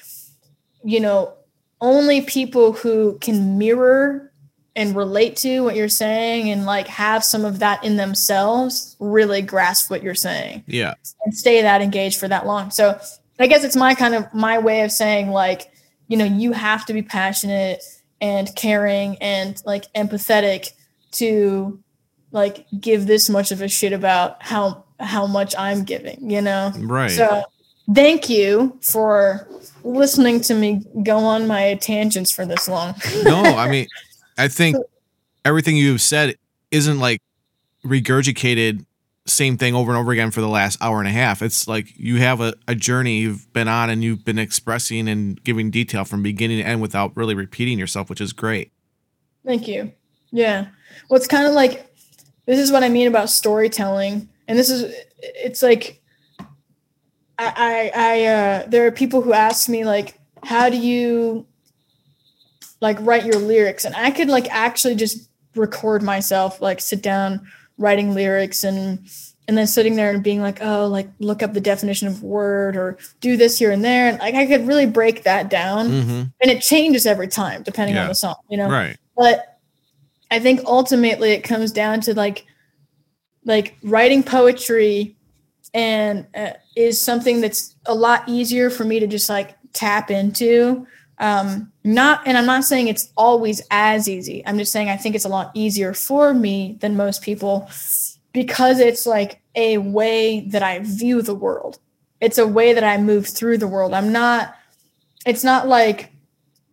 you 0.84 1.00
know, 1.00 1.34
only 1.82 2.22
people 2.22 2.74
who 2.74 3.18
can 3.20 3.58
mirror 3.58 4.29
and 4.76 4.96
relate 4.96 5.36
to 5.38 5.62
what 5.62 5.76
you're 5.76 5.90
saying 5.90 6.50
and 6.52 6.66
like 6.66 6.88
have 6.88 7.24
some 7.24 7.44
of 7.44 7.60
that 7.60 7.84
in 7.84 7.98
themselves 7.98 8.96
really 9.00 9.42
grasp 9.42 9.90
what 9.90 10.04
you're 10.04 10.16
saying. 10.16 10.64
Yeah. 10.68 10.94
And 11.26 11.36
stay 11.36 11.62
that 11.62 11.82
engaged 11.82 12.20
for 12.20 12.28
that 12.28 12.46
long. 12.46 12.72
So 12.72 13.00
I 13.40 13.48
guess 13.48 13.64
it's 13.64 13.76
my 13.76 13.96
kind 13.96 14.16
of 14.16 14.34
my 14.34 14.60
way 14.60 14.82
of 14.82 14.92
saying 14.92 15.30
like, 15.30 15.72
you 16.08 16.18
know, 16.18 16.26
you 16.26 16.52
have 16.52 16.86
to 16.86 16.94
be 16.94 17.02
passionate 17.02 17.84
and 18.22 18.54
caring 18.56 19.18
and 19.18 19.62
like 19.66 19.92
empathetic 19.94 20.72
to 21.12 21.82
like 22.32 22.66
give 22.80 23.08
this 23.08 23.30
much 23.30 23.52
of 23.52 23.62
a 23.62 23.68
shit 23.68 23.94
about 23.94 24.42
how 24.44 24.84
how 25.00 25.26
much 25.26 25.56
I'm 25.58 25.84
giving, 25.84 26.30
you 26.30 26.42
know? 26.42 26.72
Right. 26.78 27.12
So 27.12 27.44
thank 27.94 28.30
you 28.30 28.78
for 28.82 29.48
listening 29.84 30.42
to 30.42 30.54
me 30.54 30.84
go 31.04 31.18
on 31.18 31.48
my 31.48 31.76
tangents 31.76 32.32
for 32.32 32.46
this 32.46 32.68
long. 32.68 32.96
no, 33.24 33.42
I 33.42 33.70
mean, 33.70 33.88
I 34.40 34.48
think 34.48 34.78
everything 35.46 35.76
you've 35.78 36.02
said 36.02 36.36
isn't 36.72 37.00
like 37.00 37.22
regurgitated 37.86 38.86
same 39.28 39.58
thing 39.58 39.76
over 39.76 39.92
and 39.92 40.00
over 40.00 40.12
again 40.12 40.32
for 40.32 40.42
the 40.42 40.48
last 40.48 40.82
hour 40.82 41.00
and 41.00 41.08
a 41.08 41.12
half. 41.12 41.42
It's 41.42 41.68
like 41.68 41.88
you 41.98 42.18
have 42.18 42.42
a, 42.42 42.54
a 42.68 42.74
journey 42.74 43.20
you've 43.20 43.52
been 43.54 43.68
on 43.68 43.90
and 43.90 44.04
you've 44.04 44.26
been 44.26 44.40
expressing 44.40 45.08
and 45.08 45.42
giving 45.44 45.70
detail 45.70 46.04
from 46.04 46.24
beginning 46.24 46.58
to 46.58 46.64
end 46.64 46.82
without 46.82 47.16
really 47.16 47.36
repeating 47.36 47.78
yourself, 47.78 48.10
which 48.10 48.22
is 48.22 48.34
great. 48.34 48.72
Thank 49.46 49.68
you. 49.68 49.92
Yeah. 50.32 50.68
Well, 51.10 51.18
it's 51.18 51.28
kind 51.28 51.46
of 51.46 51.54
like 51.54 51.94
this 52.46 52.60
is 52.60 52.72
what 52.72 52.84
I 52.84 52.90
mean 52.90 53.08
about 53.08 53.30
storytelling 53.30 54.30
and 54.48 54.58
this 54.58 54.70
is 54.70 54.94
it's 55.20 55.62
like 55.62 56.02
I 57.38 57.54
I, 57.56 57.92
I 57.96 58.26
uh, 58.26 58.66
there 58.68 58.88
are 58.88 58.92
people 58.92 59.22
who 59.22 59.34
ask 59.34 59.70
me 59.70 59.86
like 59.86 60.20
how 60.44 60.70
do 60.70 60.78
you 60.78 61.46
like 62.82 62.98
write 63.02 63.26
your 63.26 63.38
lyrics. 63.38 63.86
And 63.86 63.96
I 63.96 64.12
could 64.12 64.30
like 64.30 64.48
actually 64.50 64.96
just 64.96 65.30
record 65.56 66.04
myself 66.04 66.62
like 66.62 66.80
sit 66.80 67.02
down 67.02 67.46
writing 67.78 68.14
lyrics 68.14 68.64
and 68.64 69.00
and 69.48 69.58
then 69.58 69.66
sitting 69.66 69.96
there 69.96 70.12
and 70.12 70.24
being 70.24 70.42
like 70.42 70.60
oh 70.62 70.86
like 70.86 71.10
look 71.20 71.42
up 71.42 71.54
the 71.54 71.62
definition 71.62 72.08
of 72.08 72.22
word 72.22 72.76
or 72.76 72.98
do 73.20 73.36
this 73.36 73.58
here 73.58 73.72
and 73.72 73.84
there. 73.84 74.10
And 74.10 74.20
like 74.20 74.36
I 74.36 74.46
could 74.46 74.68
really 74.68 74.86
break 74.86 75.24
that 75.24 75.50
down. 75.50 75.90
Mm-hmm. 75.90 76.22
and 76.42 76.52
it 76.52 76.62
changes 76.62 77.06
every 77.06 77.28
time 77.28 77.64
depending 77.64 77.96
yeah. 77.96 78.04
on 78.04 78.08
the 78.10 78.16
song 78.16 78.36
you 78.50 78.58
know? 78.58 78.70
Right. 78.70 78.98
But 79.18 79.58
I 80.32 80.40
think 80.40 80.62
ultimately 80.66 81.32
it 81.32 81.44
comes 81.44 81.72
down 81.72 82.02
to 82.02 82.14
like 82.14 82.46
like 83.46 83.78
writing 83.84 84.24
poetry 84.24 85.16
and 85.74 86.26
uh, 86.36 86.52
is 86.76 87.00
something 87.00 87.42
that's 87.42 87.76
a 87.86 87.94
lot 87.94 88.24
easier 88.28 88.70
for 88.70 88.84
me 88.84 89.00
to 89.00 89.08
just 89.08 89.30
like 89.30 89.56
tap 89.74 90.12
into. 90.12 90.88
Um, 91.18 91.69
not, 91.94 92.22
and 92.26 92.38
I'm 92.38 92.46
not 92.46 92.64
saying 92.64 92.88
it's 92.88 93.12
always 93.18 93.62
as 93.72 94.08
easy. 94.08 94.44
I'm 94.46 94.58
just 94.58 94.72
saying 94.72 94.90
I 94.90 94.98
think 94.98 95.16
it's 95.16 95.26
a 95.26 95.30
lot 95.30 95.52
easier 95.54 95.94
for 95.94 96.34
me 96.34 96.78
than 96.82 96.96
most 96.96 97.22
people 97.22 97.70
because 98.34 98.80
it's 98.80 99.06
like 99.06 99.42
a 99.56 99.78
way 99.80 100.42
that 100.42 100.62
I 100.62 100.80
view 100.80 101.22
the 101.22 101.34
world. 101.34 101.80
It's 102.22 102.38
a 102.38 102.48
way 102.48 102.74
that 102.74 102.84
I 102.84 102.98
move 102.98 103.28
through 103.28 103.58
the 103.58 103.68
world. 103.68 103.94
I'm 103.94 104.12
not, 104.12 104.56
it's 105.26 105.44
not 105.44 105.68
like 105.68 106.12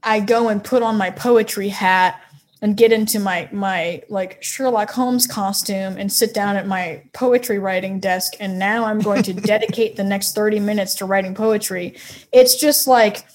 I 0.03 0.21
go 0.21 0.49
and 0.49 0.63
put 0.63 0.83
on 0.83 0.97
my 0.99 1.11
poetry 1.11 1.69
hat 1.69 2.21
and 2.63 2.77
get 2.77 2.93
into 2.93 3.21
my 3.21 3.49
my 3.53 4.03
like 4.09 4.43
Sherlock 4.43 4.91
Holmes 4.91 5.27
costume 5.27 5.97
and 5.99 6.13
sit 6.13 6.33
down 6.33 6.57
at 6.57 6.67
my 6.67 7.03
poetry 7.13 7.59
writing 7.59 8.01
desk 8.01 8.33
and 8.41 8.59
now 8.59 8.87
I'm 8.87 8.99
going 8.99 9.23
to 9.25 9.33
dedicate 9.53 9.97
the 9.97 10.05
next 10.05 10.35
30 10.35 10.61
minutes 10.61 10.95
to 10.97 11.05
writing 11.05 11.35
poetry. 11.35 11.97
It's 12.33 12.59
just 12.59 12.87
like 12.87 13.27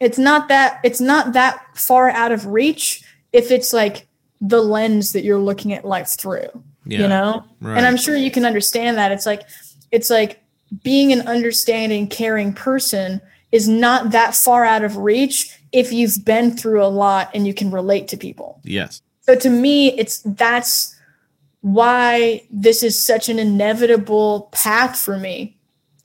it's 0.00 0.18
not 0.18 0.48
that 0.48 0.80
it's 0.84 1.00
not 1.00 1.32
that 1.32 1.64
far 1.74 2.10
out 2.10 2.32
of 2.32 2.46
reach 2.46 3.02
if 3.32 3.50
it's 3.50 3.72
like 3.72 4.06
the 4.40 4.60
lens 4.60 5.12
that 5.12 5.24
you're 5.24 5.38
looking 5.38 5.72
at 5.72 5.84
life 5.84 6.08
through. 6.08 6.48
Yeah. 6.84 7.02
You 7.02 7.08
know? 7.08 7.44
Right. 7.60 7.76
And 7.76 7.86
I'm 7.86 7.96
sure 7.96 8.16
you 8.16 8.30
can 8.30 8.44
understand 8.44 8.96
that. 8.98 9.12
It's 9.12 9.26
like 9.26 9.42
it's 9.90 10.10
like 10.10 10.42
being 10.82 11.12
an 11.12 11.26
understanding, 11.28 12.08
caring 12.08 12.52
person 12.52 13.20
is 13.52 13.68
not 13.68 14.10
that 14.10 14.34
far 14.34 14.64
out 14.64 14.84
of 14.84 14.96
reach 14.96 15.58
if 15.72 15.92
you've 15.92 16.24
been 16.24 16.56
through 16.56 16.82
a 16.82 16.88
lot 16.88 17.30
and 17.34 17.46
you 17.46 17.54
can 17.54 17.70
relate 17.70 18.08
to 18.08 18.16
people. 18.16 18.60
yes. 18.64 19.02
So 19.22 19.34
to 19.34 19.50
me, 19.50 19.88
it's 19.98 20.18
that's 20.20 20.94
why 21.62 22.42
this 22.48 22.84
is 22.84 22.96
such 22.96 23.28
an 23.28 23.40
inevitable 23.40 24.48
path 24.52 24.96
for 24.96 25.18
me. 25.18 25.55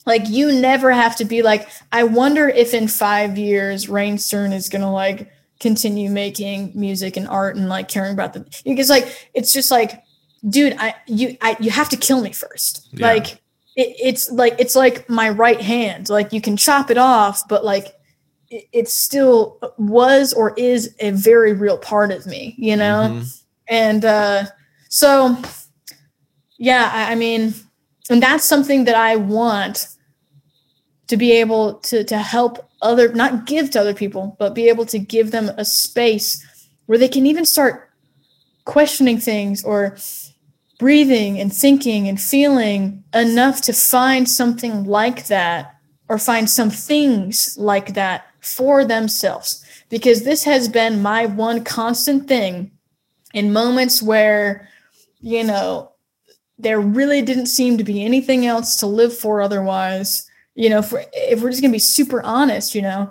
Like 0.06 0.28
you 0.28 0.52
never 0.52 0.92
have 0.92 1.16
to 1.18 1.26
be 1.26 1.42
like, 1.42 1.68
I 1.92 2.04
wonder 2.04 2.50
if 2.50 2.74
in 2.74 2.88
five 2.88 3.38
years 3.38 3.88
Raine 3.88 4.18
Stern 4.18 4.52
is 4.54 4.70
gonna 4.70 4.92
like 4.92 5.32
continue 5.60 6.10
making 6.10 6.72
music 6.74 7.18
and 7.18 7.28
art 7.28 7.56
and 7.56 7.70
like 7.70 7.88
caring 7.88 8.14
about 8.14 8.34
the 8.34 8.46
because 8.66 8.90
like 8.90 9.30
it's 9.34 9.54
just 9.54 9.70
like, 9.70 10.04
dude, 10.50 10.76
I 10.80 10.96
you 11.08 11.38
I 11.42 11.56
you 11.60 11.70
have 11.70 11.90
to 11.90 11.98
kill 11.98 12.22
me 12.22 12.32
first. 12.32 12.88
Yeah. 12.94 13.08
Like 13.08 13.34
it, 13.76 13.96
it's 14.02 14.32
like 14.32 14.56
it's 14.58 14.76
like 14.76 15.08
my 15.10 15.30
right 15.30 15.62
hand. 15.62 16.10
Like 16.10 16.34
you 16.34 16.42
can 16.42 16.58
chop 16.58 16.90
it 16.90 16.98
off, 16.98 17.48
but 17.48 17.64
like 17.64 17.94
it, 18.50 18.68
it 18.74 18.90
still 18.90 19.60
was 19.78 20.34
or 20.34 20.54
is 20.58 20.96
a 21.00 21.12
very 21.12 21.54
real 21.54 21.78
part 21.78 22.12
of 22.12 22.26
me, 22.26 22.56
you 22.58 22.76
know? 22.76 23.08
Mhm. 23.10 23.42
And 23.68 24.04
uh, 24.04 24.46
so, 24.90 25.38
yeah, 26.58 26.92
I, 26.94 27.14
I 27.14 27.16
mean, 27.16 27.54
and 28.12 28.22
that's 28.22 28.44
something 28.44 28.84
that 28.86 28.96
I 28.96 29.16
want 29.16 29.88
to 31.08 31.18
be 31.18 31.32
able 31.32 31.76
to 31.76 32.04
to 32.04 32.18
help 32.18 32.70
other, 32.82 33.14
not 33.14 33.46
give 33.46 33.72
to 33.72 33.80
other 33.80 33.94
people, 33.94 34.36
but 34.40 34.54
be 34.54 34.68
able 34.68 34.86
to 34.88 35.00
give 35.00 35.32
them 35.32 35.50
a 35.58 35.66
space 35.66 36.46
where 36.86 36.98
they 36.98 37.08
can 37.08 37.26
even 37.26 37.46
start 37.46 37.90
questioning 38.66 39.18
things 39.18 39.64
or 39.64 39.98
breathing 40.80 41.40
and 41.40 41.54
thinking 41.54 42.08
and 42.08 42.20
feeling 42.20 43.04
enough 43.14 43.62
to 43.62 43.74
find 43.74 44.28
something 44.28 44.84
like 44.86 45.28
that 45.28 45.76
or 46.10 46.18
find 46.18 46.50
some 46.50 46.70
things 46.70 47.56
like 47.58 47.94
that 47.94 48.26
for 48.40 48.84
themselves. 48.84 49.64
Because 49.90 50.24
this 50.24 50.44
has 50.44 50.68
been 50.68 51.02
my 51.02 51.28
one 51.28 51.64
constant 51.64 52.28
thing 52.28 52.72
in 53.34 53.54
moments 53.54 54.02
where 54.02 54.68
you 55.22 55.44
know 55.44 55.91
there 56.62 56.80
really 56.80 57.22
didn't 57.22 57.48
seem 57.48 57.78
to 57.78 57.84
be 57.84 58.04
anything 58.04 58.46
else 58.46 58.76
to 58.78 58.88
live 58.88 59.16
for 59.16 59.42
otherwise 59.42 60.30
you 60.56 60.70
know 60.70 60.80
if 60.80 60.92
we're, 60.92 61.06
if 61.14 61.42
we're 61.42 61.50
just 61.50 61.62
going 61.62 61.72
to 61.72 61.76
be 61.76 61.80
super 61.80 62.22
honest 62.24 62.76
you 62.76 62.82
know. 62.82 63.10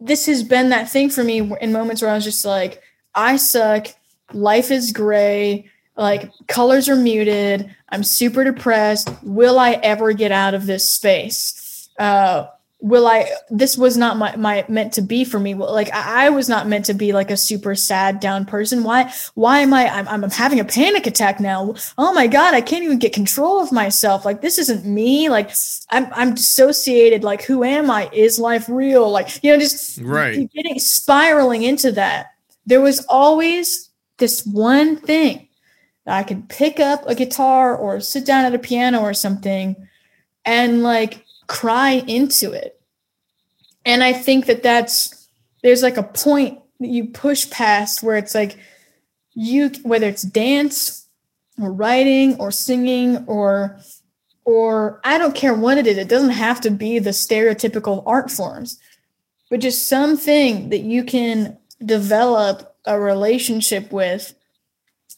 This 0.00 0.26
has 0.26 0.44
been 0.44 0.68
that 0.68 0.88
thing 0.88 1.10
for 1.10 1.24
me 1.24 1.38
in 1.60 1.72
moments 1.72 2.02
where 2.02 2.10
i 2.10 2.14
was 2.14 2.24
just 2.24 2.44
like 2.44 2.82
i 3.14 3.36
suck. 3.36 3.88
Life 4.32 4.70
is 4.70 4.92
gray. 4.92 5.68
Like 5.96 6.30
colors 6.46 6.88
are 6.88 6.94
muted. 6.94 7.74
I'm 7.88 8.04
super 8.04 8.44
depressed. 8.44 9.10
Will 9.22 9.58
i 9.58 9.72
ever 9.82 10.12
get 10.12 10.30
out 10.30 10.54
of 10.54 10.66
this 10.66 10.90
space? 10.90 11.88
Uh 11.98 12.46
will 12.80 13.08
i 13.08 13.28
this 13.50 13.76
was 13.76 13.96
not 13.96 14.16
my, 14.16 14.36
my 14.36 14.64
meant 14.68 14.92
to 14.92 15.02
be 15.02 15.24
for 15.24 15.40
me. 15.40 15.52
Like 15.54 15.92
I, 15.92 16.26
I 16.26 16.30
was 16.30 16.48
not 16.48 16.68
meant 16.68 16.84
to 16.84 16.94
be 16.94 17.12
like 17.12 17.30
a 17.30 17.36
super 17.36 17.74
sad 17.74 18.20
down 18.20 18.44
person. 18.46 18.84
Why 18.84 19.12
why 19.34 19.58
am 19.60 19.74
i 19.74 19.88
I'm, 19.88 20.06
I'm 20.06 20.30
having 20.30 20.60
a 20.60 20.64
panic 20.64 21.06
attack 21.06 21.40
now? 21.40 21.74
Oh 21.98 22.12
my 22.12 22.28
god 22.28 22.54
i 22.54 22.60
can't 22.60 22.84
even 22.84 22.98
get 23.00 23.12
control 23.12 23.60
of 23.60 23.72
myself. 23.72 24.24
Like 24.24 24.42
this 24.42 24.58
isn't 24.58 24.84
me. 24.86 25.28
Like 25.28 25.50
i'm 25.90 26.06
i'm 26.12 26.34
dissociated. 26.34 27.24
Like 27.24 27.42
who 27.42 27.64
am 27.64 27.90
i? 27.90 28.08
Is 28.12 28.38
life 28.38 28.68
real? 28.68 29.10
Like 29.10 29.42
you 29.42 29.52
know 29.52 29.58
just 29.58 29.98
Right. 30.00 30.48
getting 30.52 30.78
spiraling 30.78 31.62
into 31.64 31.90
that. 31.92 32.34
There 32.66 32.80
was 32.80 33.04
always 33.08 33.90
this 34.18 34.44
one 34.46 34.96
thing 34.96 35.48
that 36.04 36.16
i 36.16 36.22
could 36.22 36.48
pick 36.48 36.80
up 36.80 37.02
a 37.06 37.14
guitar 37.14 37.76
or 37.76 38.00
sit 38.00 38.24
down 38.24 38.44
at 38.44 38.54
a 38.54 38.58
piano 38.58 39.00
or 39.00 39.14
something 39.14 39.76
and 40.44 40.82
like 40.82 41.24
cry 41.48 42.04
into 42.06 42.52
it. 42.52 42.80
And 43.84 44.04
i 44.04 44.12
think 44.12 44.46
that 44.46 44.62
that's 44.62 45.28
there's 45.62 45.82
like 45.82 45.96
a 45.96 46.02
point 46.02 46.58
that 46.80 46.88
you 46.88 47.06
push 47.06 47.50
past 47.50 48.02
where 48.02 48.16
it's 48.16 48.34
like 48.34 48.58
you 49.34 49.70
whether 49.82 50.06
it's 50.06 50.22
dance 50.22 51.08
or 51.60 51.72
writing 51.72 52.36
or 52.38 52.50
singing 52.50 53.24
or 53.26 53.78
or 54.44 55.00
i 55.04 55.18
don't 55.18 55.34
care 55.34 55.54
what 55.54 55.78
it 55.78 55.86
is 55.86 55.96
it 55.96 56.08
doesn't 56.08 56.30
have 56.30 56.60
to 56.60 56.70
be 56.70 56.98
the 56.98 57.10
stereotypical 57.10 58.02
art 58.06 58.30
forms 58.30 58.78
but 59.50 59.60
just 59.60 59.88
something 59.88 60.68
that 60.68 60.80
you 60.80 61.02
can 61.02 61.56
develop 61.84 62.76
a 62.84 62.98
relationship 62.98 63.90
with 63.92 64.34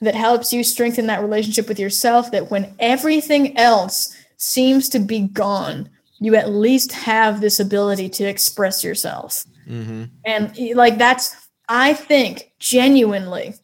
that 0.00 0.14
helps 0.14 0.52
you 0.52 0.64
strengthen 0.64 1.06
that 1.06 1.20
relationship 1.20 1.68
with 1.68 1.78
yourself 1.78 2.30
that 2.30 2.50
when 2.50 2.74
everything 2.78 3.56
else 3.58 4.16
seems 4.36 4.88
to 4.88 4.98
be 4.98 5.20
gone 5.20 5.88
you 6.20 6.34
at 6.36 6.50
least 6.50 6.92
have 6.92 7.40
this 7.40 7.58
ability 7.58 8.08
to 8.10 8.24
express 8.24 8.84
yourself. 8.84 9.44
Hmm 9.66 10.04
and 10.24 10.56
like 10.74 10.98
that's 10.98 11.36
i 11.68 11.92
think 11.92 12.52
genuinely 12.58 13.54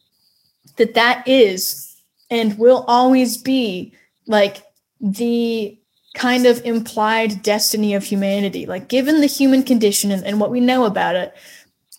that 0.77 0.93
that 0.93 1.27
is 1.27 1.95
and 2.29 2.57
will 2.57 2.83
always 2.87 3.37
be 3.37 3.93
like 4.27 4.63
the 4.99 5.77
kind 6.15 6.45
of 6.47 6.65
implied 6.65 7.43
destiny 7.43 7.93
of 7.93 8.03
humanity. 8.03 8.65
Like 8.65 8.87
given 8.87 9.21
the 9.21 9.27
human 9.27 9.61
condition 9.61 10.11
and, 10.11 10.25
and 10.25 10.39
what 10.39 10.49
we 10.49 10.59
know 10.59 10.85
about 10.85 11.15
it 11.15 11.35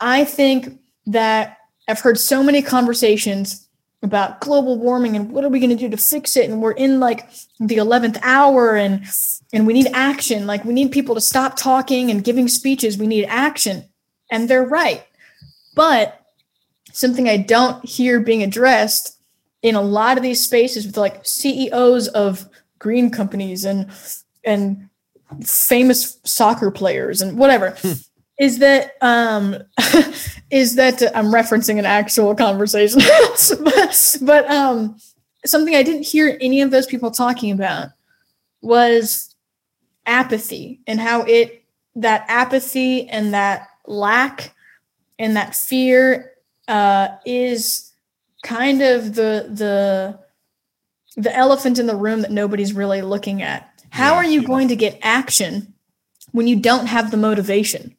i 0.01 0.25
think 0.25 0.79
that 1.07 1.59
i've 1.89 2.01
heard 2.01 2.19
so 2.19 2.43
many 2.43 2.63
conversations 2.63 3.68
about 4.03 4.40
global 4.40 4.78
warming 4.78 5.16
and 5.16 5.32
what 5.32 5.44
are 5.44 5.49
we 5.49 5.59
going 5.59 5.70
to 5.70 5.76
do 5.76 5.88
to 5.88 5.96
fix 5.96 6.36
it? 6.36 6.49
And 6.49 6.62
we're 6.62 6.72
in 6.72 7.01
like 7.01 7.28
the 7.59 7.76
11th 7.76 8.18
hour 8.22 8.76
and 8.76 9.05
and 9.53 9.66
we 9.66 9.72
need 9.72 9.88
action. 9.92 10.46
Like 10.46 10.64
we 10.64 10.74
need 10.74 10.92
people 10.92 11.14
to 11.14 11.20
stop 11.20 11.57
talking 11.57 12.11
and 12.11 12.22
giving 12.22 12.49
speeches. 12.49 12.99
We 12.99 13.07
need 13.07 13.24
action. 13.26 13.88
And 14.30 14.49
they're 14.49 14.64
right. 14.64 15.05
But 15.74 16.18
something 16.92 17.28
i 17.28 17.36
don't 17.36 17.84
hear 17.84 18.18
being 18.20 18.42
addressed 18.42 19.18
in 19.62 19.74
a 19.74 19.82
lot 19.82 20.16
of 20.16 20.22
these 20.22 20.42
spaces 20.42 20.86
with 20.86 20.96
like 20.96 21.24
ceos 21.24 22.09
of 22.09 22.49
green 22.78 23.11
companies 23.11 23.64
and 23.64 23.88
and 24.44 24.88
famous 25.44 26.18
soccer 26.24 26.70
players 26.70 27.20
and 27.20 27.38
whatever 27.38 27.70
hmm. 27.78 27.92
Is 28.39 28.59
that 28.59 28.93
um 29.01 29.57
is 30.51 30.74
that 30.76 31.03
i'm 31.14 31.26
referencing 31.26 31.78
an 31.78 31.86
actual 31.86 32.34
conversation 32.34 33.01
but, 33.64 34.16
but 34.22 34.51
um 34.51 34.97
something 35.45 35.74
i 35.74 35.82
didn't 35.82 36.07
hear 36.07 36.36
any 36.41 36.61
of 36.61 36.70
those 36.70 36.86
people 36.86 37.11
talking 37.11 37.51
about 37.51 37.89
was 38.62 39.34
apathy 40.07 40.80
and 40.86 41.01
how 41.01 41.22
it 41.22 41.64
that 41.95 42.24
apathy 42.28 43.09
and 43.09 43.34
that 43.34 43.68
lack 43.86 44.55
and 45.18 45.36
that 45.36 45.55
fear 45.55 46.32
uh, 46.68 47.09
is 47.26 47.93
kind 48.45 48.82
of 48.82 49.14
the 49.14 49.49
the 49.53 50.18
the 51.20 51.34
elephant 51.34 51.78
in 51.78 51.86
the 51.86 51.97
room 51.97 52.20
that 52.20 52.30
nobody's 52.30 52.72
really 52.72 53.03
looking 53.03 53.43
at. 53.43 53.68
How 53.91 54.12
Yeah. 54.12 54.16
are 54.18 54.24
you 54.24 54.43
going 54.43 54.68
to 54.68 54.76
get 54.76 54.99
action 55.03 55.74
when 56.32 56.47
you 56.47 56.57
don't 56.57 56.86
have 56.86 57.11
the 57.11 57.16
motivation? 57.16 57.97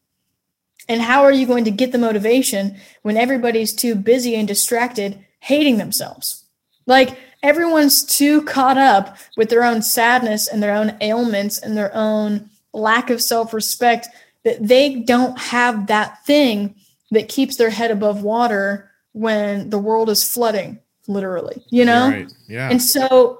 And 0.90 1.02
how 1.02 1.24
are 1.24 1.32
you 1.32 1.46
going 1.46 1.64
to 1.66 1.72
get 1.72 1.92
the 1.92 2.00
motivation 2.00 2.76
when 3.04 3.16
everybody's 3.16 3.72
too 3.72 3.94
busy 3.94 4.36
and 4.36 4.48
distracted 4.48 5.24
hating 5.40 5.78
themselves? 5.78 6.44
Like 6.88 7.18
everyone's 7.44 8.04
too 8.04 8.42
caught 8.42 8.78
up 8.78 9.16
with 9.38 9.50
their 9.50 9.64
own 9.64 9.84
sadness 9.84 10.48
and 10.48 10.62
their 10.62 10.74
own 10.74 10.98
ailments 11.00 11.60
and 11.60 11.78
their 11.78 11.92
own 11.94 12.50
lack 12.74 13.12
of 13.12 13.22
self 13.22 13.54
respect 13.54 14.08
that 14.44 14.68
they 14.68 14.96
don't 14.96 15.38
have 15.38 15.88
that 15.88 16.26
thing 16.26 16.76
that 17.12 17.30
keeps 17.30 17.58
their 17.58 17.70
head 17.70 17.92
above 17.92 18.24
water 18.24 18.90
when 19.14 19.70
the 19.70 19.80
world 19.80 20.10
is 20.10 20.24
flooding, 20.24 20.80
literally, 21.08 21.62
you 21.70 21.86
know? 21.86 22.10
Right. 22.10 22.34
Yeah. 22.48 22.70
And 22.70 22.82
so, 22.82 23.40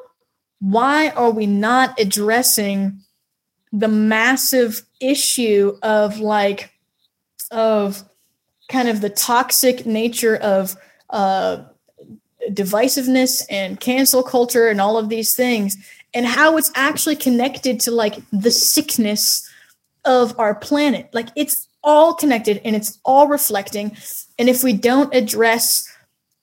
why 0.60 1.10
are 1.12 1.32
we 1.32 1.46
not 1.46 2.00
addressing 2.00 3.00
the 3.72 3.88
massive 3.88 4.82
issue 5.00 5.78
of 5.82 6.20
like 6.20 6.74
of 7.52 8.04
kind 8.70 8.88
of 8.88 9.02
the 9.02 9.10
toxic 9.10 9.86
nature 9.86 10.36
of 10.38 10.76
uh, 11.10 11.64
divisiveness 12.50 13.44
and 13.50 13.80
cancel 13.80 14.24
culture 14.24 14.68
and 14.68 14.80
all 14.80 14.98
of 14.98 15.10
these 15.10 15.36
things 15.36 15.78
and 16.14 16.26
how 16.26 16.58
it's 16.58 16.72
actually 16.76 17.16
connected 17.16 17.80
to 17.80 17.92
like 17.92 18.16
the 18.32 18.52
sickness 18.52 19.48
of 20.06 20.38
our 20.40 20.56
planet. 20.56 21.10
Like 21.14 21.30
it's 21.36 21.68
all 21.84 22.14
connected 22.14 22.62
and 22.66 22.76
it's 22.76 23.00
all 23.06 23.28
reflecting 23.28 23.96
and 24.38 24.50
if 24.50 24.64
we 24.64 24.74
don't 24.74 25.14
address 25.16 25.88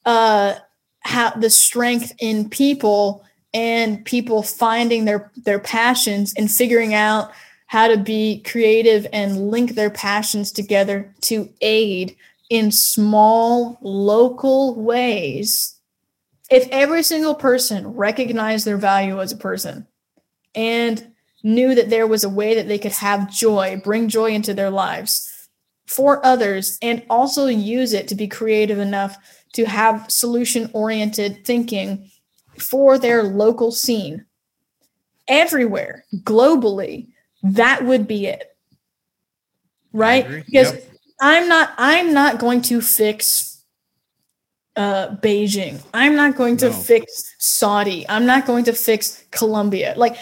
uh 0.07 0.55
how 1.01 1.31
the 1.31 1.51
strength 1.51 2.13
in 2.19 2.49
people 2.49 3.23
and 3.53 4.05
people 4.05 4.43
finding 4.43 5.05
their 5.05 5.31
their 5.37 5.59
passions 5.59 6.33
and 6.39 6.51
figuring 6.51 6.95
out 6.95 7.33
how 7.67 7.89
to 7.89 7.97
be 7.97 8.43
creative 8.43 9.07
and 9.13 9.51
link 9.51 9.75
their 9.75 9.91
passions 9.91 10.53
together 10.53 11.13
to 11.23 11.49
aid 11.61 12.17
in 12.49 12.71
small 12.71 13.79
local 13.81 14.75
ways. 14.77 15.79
If 16.51 16.69
every 16.71 17.03
single 17.03 17.35
person 17.35 17.89
recognized 17.89 18.65
their 18.65 18.77
value 18.77 19.21
as 19.21 19.33
a 19.33 19.37
person 19.37 19.87
and 20.55 21.13
knew 21.43 21.75
that 21.75 21.91
there 21.91 22.07
was 22.07 22.25
a 22.25 22.29
way 22.29 22.55
that 22.55 22.69
they 22.69 22.79
could 22.79 22.93
have 22.93 23.31
joy 23.31 23.81
bring 23.85 24.09
joy 24.09 24.31
into 24.31 24.55
their 24.55 24.71
lives 24.71 25.49
for 25.87 26.25
others 26.27 26.79
and 26.83 27.05
also 27.09 27.47
use 27.47 27.93
it 27.93 28.09
to 28.09 28.15
be 28.15 28.27
creative 28.27 28.79
enough 28.79 29.17
to 29.53 29.65
have 29.65 30.11
solution 30.11 30.69
oriented 30.73 31.45
thinking 31.45 32.11
for 32.59 32.99
their 32.99 33.23
local 33.23 33.71
scene 33.71 34.25
everywhere 35.29 36.05
globally 36.17 37.09
that 37.43 37.85
would 37.85 38.07
be 38.07 38.27
it. 38.27 38.57
Right? 39.93 40.45
Because 40.47 40.73
Yep. 40.73 40.83
i'm 41.21 41.49
not 41.49 41.71
i'm 41.79 42.13
not 42.13 42.39
going 42.39 42.61
to 42.63 42.81
fix 42.83 43.65
uh 44.77 45.17
beijing. 45.17 45.81
I'm 45.95 46.15
not 46.17 46.37
going 46.37 46.57
to 46.59 46.69
No. 46.69 46.73
fix 46.75 47.35
saudi. 47.39 48.07
I'm 48.09 48.27
not 48.27 48.47
going 48.47 48.65
to 48.65 48.73
fix 48.73 49.25
colombia. 49.31 49.95
Like 49.97 50.17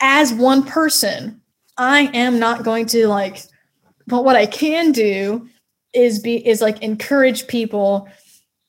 as 0.00 0.32
one 0.32 0.62
person 0.62 1.40
i 1.76 2.02
am 2.14 2.38
not 2.38 2.62
going 2.64 2.86
to 2.86 3.08
like 3.08 3.42
but 4.06 4.24
what 4.24 4.36
i 4.36 4.46
can 4.46 4.92
do 4.92 5.48
is 5.94 6.18
be 6.20 6.46
is 6.46 6.60
like 6.60 6.80
encourage 6.82 7.46
people 7.48 8.08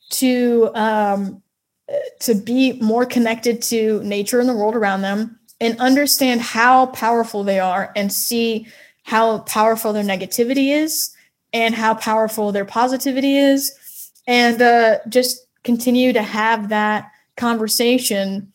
to 0.10 0.72
um 0.76 1.42
to 2.20 2.34
be 2.36 2.74
more 2.82 3.06
connected 3.06 3.62
to 3.62 4.02
nature 4.04 4.40
and 4.40 4.50
the 4.50 4.54
world 4.56 4.76
around 4.76 5.02
them 5.02 5.39
and 5.62 5.80
understand 5.80 6.41
how 6.41 6.88
powerful 6.88 7.43
they 7.43 7.60
are 7.60 7.91
and 7.95 8.12
see 8.12 8.68
how 9.03 9.39
powerful 9.39 9.93
their 9.93 10.03
negativity 10.03 10.72
is 10.74 11.16
and 11.53 11.76
how 11.76 11.93
powerful 11.93 12.51
their 12.51 12.66
positivity 12.66 13.38
is 13.38 14.12
and 14.28 14.62
uh, 14.62 14.99
just 15.10 15.47
continue 15.64 16.14
to 16.14 16.22
have 16.22 16.70
that 16.70 17.12
conversation 17.36 18.51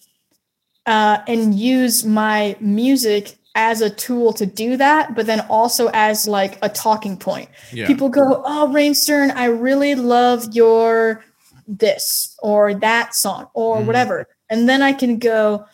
uh, 0.86 1.18
and 1.26 1.55
use 1.55 2.05
my 2.05 2.57
music 2.61 3.36
as 3.57 3.80
a 3.80 3.88
tool 3.90 4.32
to 4.32 4.46
do 4.46 4.76
that 4.76 5.14
but 5.14 5.26
then 5.26 5.40
also 5.48 5.88
as 5.94 6.26
like 6.26 6.59
a 6.62 6.68
talking 6.68 7.16
point 7.16 7.48
Yeah. 7.72 7.86
people 7.86 8.09
go 8.09 8.42
oh 8.44 8.72
Raine 8.72 8.94
Stern 8.94 9.30
i 9.32 9.44
really 9.44 9.94
love 9.94 10.55
your 10.55 11.22
this 11.68 12.36
or 12.42 12.74
that 12.74 13.14
song 13.14 13.48
or 13.55 13.80
Mhm. 13.80 13.86
whatever 13.86 14.26
and 14.50 14.68
then 14.68 14.82
i 14.82 14.92
can 14.92 15.18
go 15.18 15.64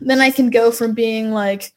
then 0.00 0.20
i 0.20 0.30
can 0.30 0.50
go 0.50 0.70
from 0.70 0.94
being 0.94 1.32
like 1.32 1.72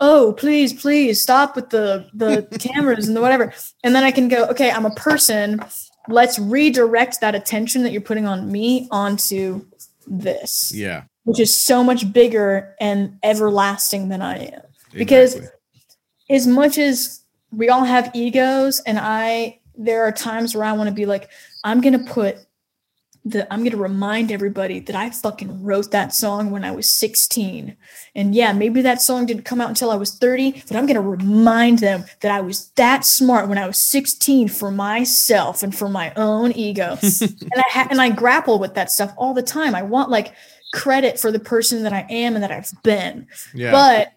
oh 0.00 0.34
please 0.38 0.72
please 0.72 1.20
stop 1.20 1.56
with 1.56 1.70
the 1.70 2.06
the 2.14 2.46
cameras 2.58 3.08
and 3.08 3.16
the 3.16 3.20
whatever. 3.20 3.52
And 3.82 3.94
then 3.94 4.04
i 4.04 4.10
can 4.10 4.28
go 4.28 4.46
okay 4.46 4.70
i'm 4.70 4.86
a 4.86 4.94
person. 4.94 5.60
Let's 6.08 6.38
redirect 6.38 7.20
that 7.20 7.34
attention 7.34 7.82
that 7.82 7.90
you're 7.90 8.00
putting 8.00 8.26
on 8.26 8.52
me 8.52 8.86
onto 8.92 9.66
this 10.06 10.70
yeah. 10.72 11.02
which 11.24 11.40
is 11.40 11.52
so 11.52 11.82
much 11.82 12.12
bigger 12.12 12.76
and 12.80 13.18
everlasting 13.24 14.08
than 14.08 14.22
i 14.22 14.36
am. 14.36 14.62
Because- 14.92 15.40
as 16.28 16.46
much 16.46 16.76
as 16.76 17.20
we 17.52 17.68
all 17.68 17.84
have 17.84 18.10
egos 18.14 18.80
and 18.80 18.98
i 19.00 19.58
there 19.76 20.02
are 20.02 20.12
times 20.12 20.54
where 20.54 20.64
i 20.64 20.72
want 20.72 20.88
to 20.88 20.94
be 20.94 21.06
like 21.06 21.28
i'm 21.64 21.80
gonna 21.80 22.04
put 22.04 22.38
the 23.26 23.52
i'm 23.52 23.64
gonna 23.64 23.76
remind 23.76 24.30
everybody 24.30 24.78
that 24.78 24.94
i 24.94 25.10
fucking 25.10 25.62
wrote 25.62 25.90
that 25.90 26.14
song 26.14 26.52
when 26.52 26.64
i 26.64 26.70
was 26.70 26.88
16 26.88 27.76
and 28.14 28.34
yeah 28.34 28.52
maybe 28.52 28.80
that 28.82 29.02
song 29.02 29.26
didn't 29.26 29.42
come 29.42 29.60
out 29.60 29.68
until 29.68 29.90
i 29.90 29.96
was 29.96 30.14
30 30.14 30.62
but 30.68 30.76
i'm 30.76 30.86
gonna 30.86 31.00
remind 31.00 31.80
them 31.80 32.04
that 32.20 32.30
i 32.30 32.40
was 32.40 32.68
that 32.76 33.04
smart 33.04 33.48
when 33.48 33.58
i 33.58 33.66
was 33.66 33.78
16 33.78 34.46
for 34.48 34.70
myself 34.70 35.64
and 35.64 35.74
for 35.74 35.88
my 35.88 36.12
own 36.14 36.52
ego. 36.52 36.96
And 37.56 37.62
i 37.64 37.70
ha- 37.70 37.88
and 37.90 38.00
i 38.00 38.10
grapple 38.10 38.58
with 38.58 38.74
that 38.74 38.90
stuff 38.90 39.12
all 39.16 39.34
the 39.34 39.42
time. 39.42 39.74
I 39.74 39.82
want 39.82 40.10
like 40.10 40.34
credit 40.72 41.18
for 41.18 41.32
the 41.32 41.38
person 41.38 41.82
that 41.84 41.92
i 41.92 42.06
am 42.10 42.34
and 42.34 42.42
that 42.42 42.52
i've 42.52 42.72
been. 42.82 43.26
Yeah. 43.54 43.72
but 43.72 44.12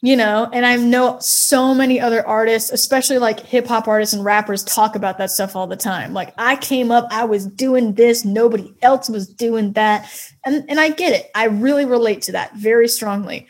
you 0.00 0.16
know, 0.16 0.48
and 0.52 0.64
I 0.64 0.76
know 0.76 1.18
so 1.18 1.74
many 1.74 2.00
other 2.00 2.24
artists, 2.26 2.70
especially 2.70 3.18
like 3.18 3.40
hip 3.40 3.66
hop 3.66 3.88
artists 3.88 4.14
and 4.14 4.24
rappers, 4.24 4.62
talk 4.62 4.94
about 4.94 5.18
that 5.18 5.30
stuff 5.30 5.56
all 5.56 5.66
the 5.66 5.76
time. 5.76 6.12
Like 6.14 6.32
I 6.38 6.54
came 6.56 6.92
up, 6.92 7.08
I 7.10 7.24
was 7.24 7.46
doing 7.46 7.94
this, 7.94 8.24
nobody 8.24 8.72
else 8.82 9.08
was 9.08 9.26
doing 9.26 9.72
that, 9.72 10.08
and 10.44 10.64
and 10.68 10.78
I 10.78 10.90
get 10.90 11.14
it. 11.14 11.30
I 11.34 11.46
really 11.46 11.84
relate 11.84 12.22
to 12.22 12.32
that 12.32 12.54
very 12.54 12.86
strongly. 12.86 13.48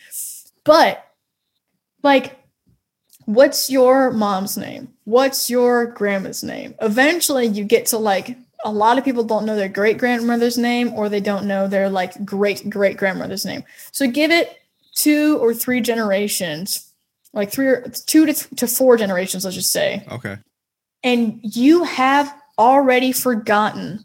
But 0.65 1.05
like, 2.03 2.39
what's 3.27 3.69
your 3.69 4.11
mom's 4.11 4.57
name? 4.57 4.89
What's 5.05 5.51
your 5.51 5.87
grandma's 5.87 6.43
name? 6.43 6.75
Eventually, 6.81 7.47
you 7.47 7.65
get 7.65 7.87
to 7.87 7.99
like 7.99 8.39
a 8.65 8.73
lot 8.73 8.97
of 8.97 9.05
people 9.05 9.23
don't 9.23 9.45
know 9.45 9.55
their 9.55 9.69
great 9.69 9.99
grandmother's 9.99 10.57
name 10.57 10.93
or 10.95 11.09
they 11.09 11.21
don't 11.21 11.47
know 11.47 11.69
their 11.69 11.91
like 11.91 12.25
great 12.25 12.71
great 12.71 12.97
grandmother's 12.97 13.45
name. 13.45 13.65
So 13.93 14.11
give 14.11 14.31
it 14.31 14.59
two 14.99 15.39
or 15.39 15.55
three 15.55 15.81
generations, 15.81 16.93
like 17.33 17.51
three 17.51 17.69
or 17.69 17.89
two 18.07 18.27
to, 18.27 18.57
to 18.57 18.67
four 18.67 18.97
generations, 18.97 19.45
let's 19.45 19.57
just 19.57 19.73
say, 19.73 20.05
okay. 20.11 20.37
and 21.05 21.39
you 21.43 21.85
have 21.85 22.35
already 22.59 23.13
forgotten 23.13 24.05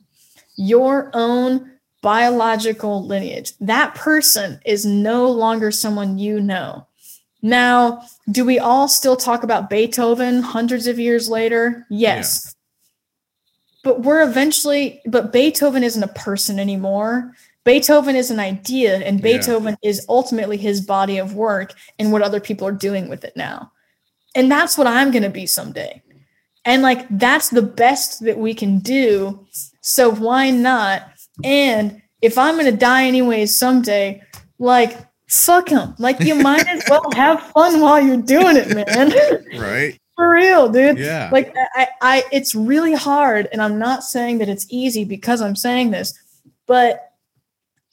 your 0.55 1.09
own 1.13 1.71
biological 2.01 3.05
lineage. 3.05 3.57
That 3.59 3.95
person 3.95 4.59
is 4.65 4.85
no 4.85 5.29
longer 5.31 5.71
someone 5.71 6.19
you 6.19 6.39
know. 6.39 6.85
Now, 7.41 8.03
do 8.31 8.45
we 8.45 8.59
all 8.59 8.87
still 8.87 9.17
talk 9.17 9.43
about 9.43 9.69
Beethoven 9.69 10.41
hundreds 10.41 10.85
of 10.85 10.99
years 10.99 11.29
later? 11.29 11.87
Yes. 11.89 12.55
But 13.83 14.01
we're 14.01 14.21
eventually, 14.21 15.01
but 15.05 15.33
Beethoven 15.33 15.83
isn't 15.83 16.03
a 16.03 16.07
person 16.07 16.59
anymore. 16.59 17.33
Beethoven 17.65 18.15
is 18.15 18.29
an 18.31 18.39
idea, 18.39 18.97
and 18.97 19.19
Yeah. 19.19 19.23
Beethoven 19.23 19.77
is 19.81 20.05
ultimately 20.09 20.57
his 20.57 20.81
body 20.81 21.17
of 21.17 21.35
work 21.35 21.73
and 21.99 22.11
what 22.11 22.21
other 22.21 22.39
people 22.39 22.67
are 22.67 22.71
doing 22.73 23.07
with 23.09 23.23
it 23.23 23.35
now. 23.35 23.71
And 24.35 24.51
that's 24.51 24.77
what 24.77 24.87
I'm 24.87 25.11
going 25.11 25.23
to 25.23 25.29
be 25.29 25.45
someday. 25.45 26.01
And 26.65 26.81
like, 26.81 27.05
that's 27.17 27.49
the 27.49 27.61
best 27.61 28.23
that 28.25 28.37
we 28.37 28.53
can 28.53 28.79
do. 28.79 29.45
So 29.81 30.09
why 30.09 30.49
not? 30.49 31.03
And 31.43 32.01
if 32.21 32.37
I'm 32.37 32.55
going 32.55 32.65
to 32.71 32.77
die 32.77 33.05
anyways 33.05 33.55
someday, 33.55 34.21
like, 34.59 34.97
fuck 35.29 35.69
him. 35.69 35.93
Like, 35.99 36.19
you 36.21 36.35
might 36.35 36.67
as 36.67 36.83
well 36.89 37.03
have 37.15 37.41
fun 37.51 37.79
while 37.81 38.01
you're 38.01 38.21
doing 38.21 38.55
it, 38.57 38.73
man. 38.73 39.13
Right. 39.59 39.99
For 40.15 40.29
real, 40.31 40.69
dude 40.69 40.99
Yeah. 40.99 41.29
like 41.31 41.55
I, 41.75 41.87
I 42.01 42.23
it's 42.31 42.53
really 42.53 42.93
hard 42.93 43.47
and 43.51 43.61
i'm 43.63 43.79
not 43.79 44.03
saying 44.03 44.37
that 44.37 44.47
it's 44.47 44.67
easy 44.69 45.05
because 45.05 45.41
i'm 45.41 45.55
saying 45.55 45.89
this 45.89 46.13
but 46.67 47.12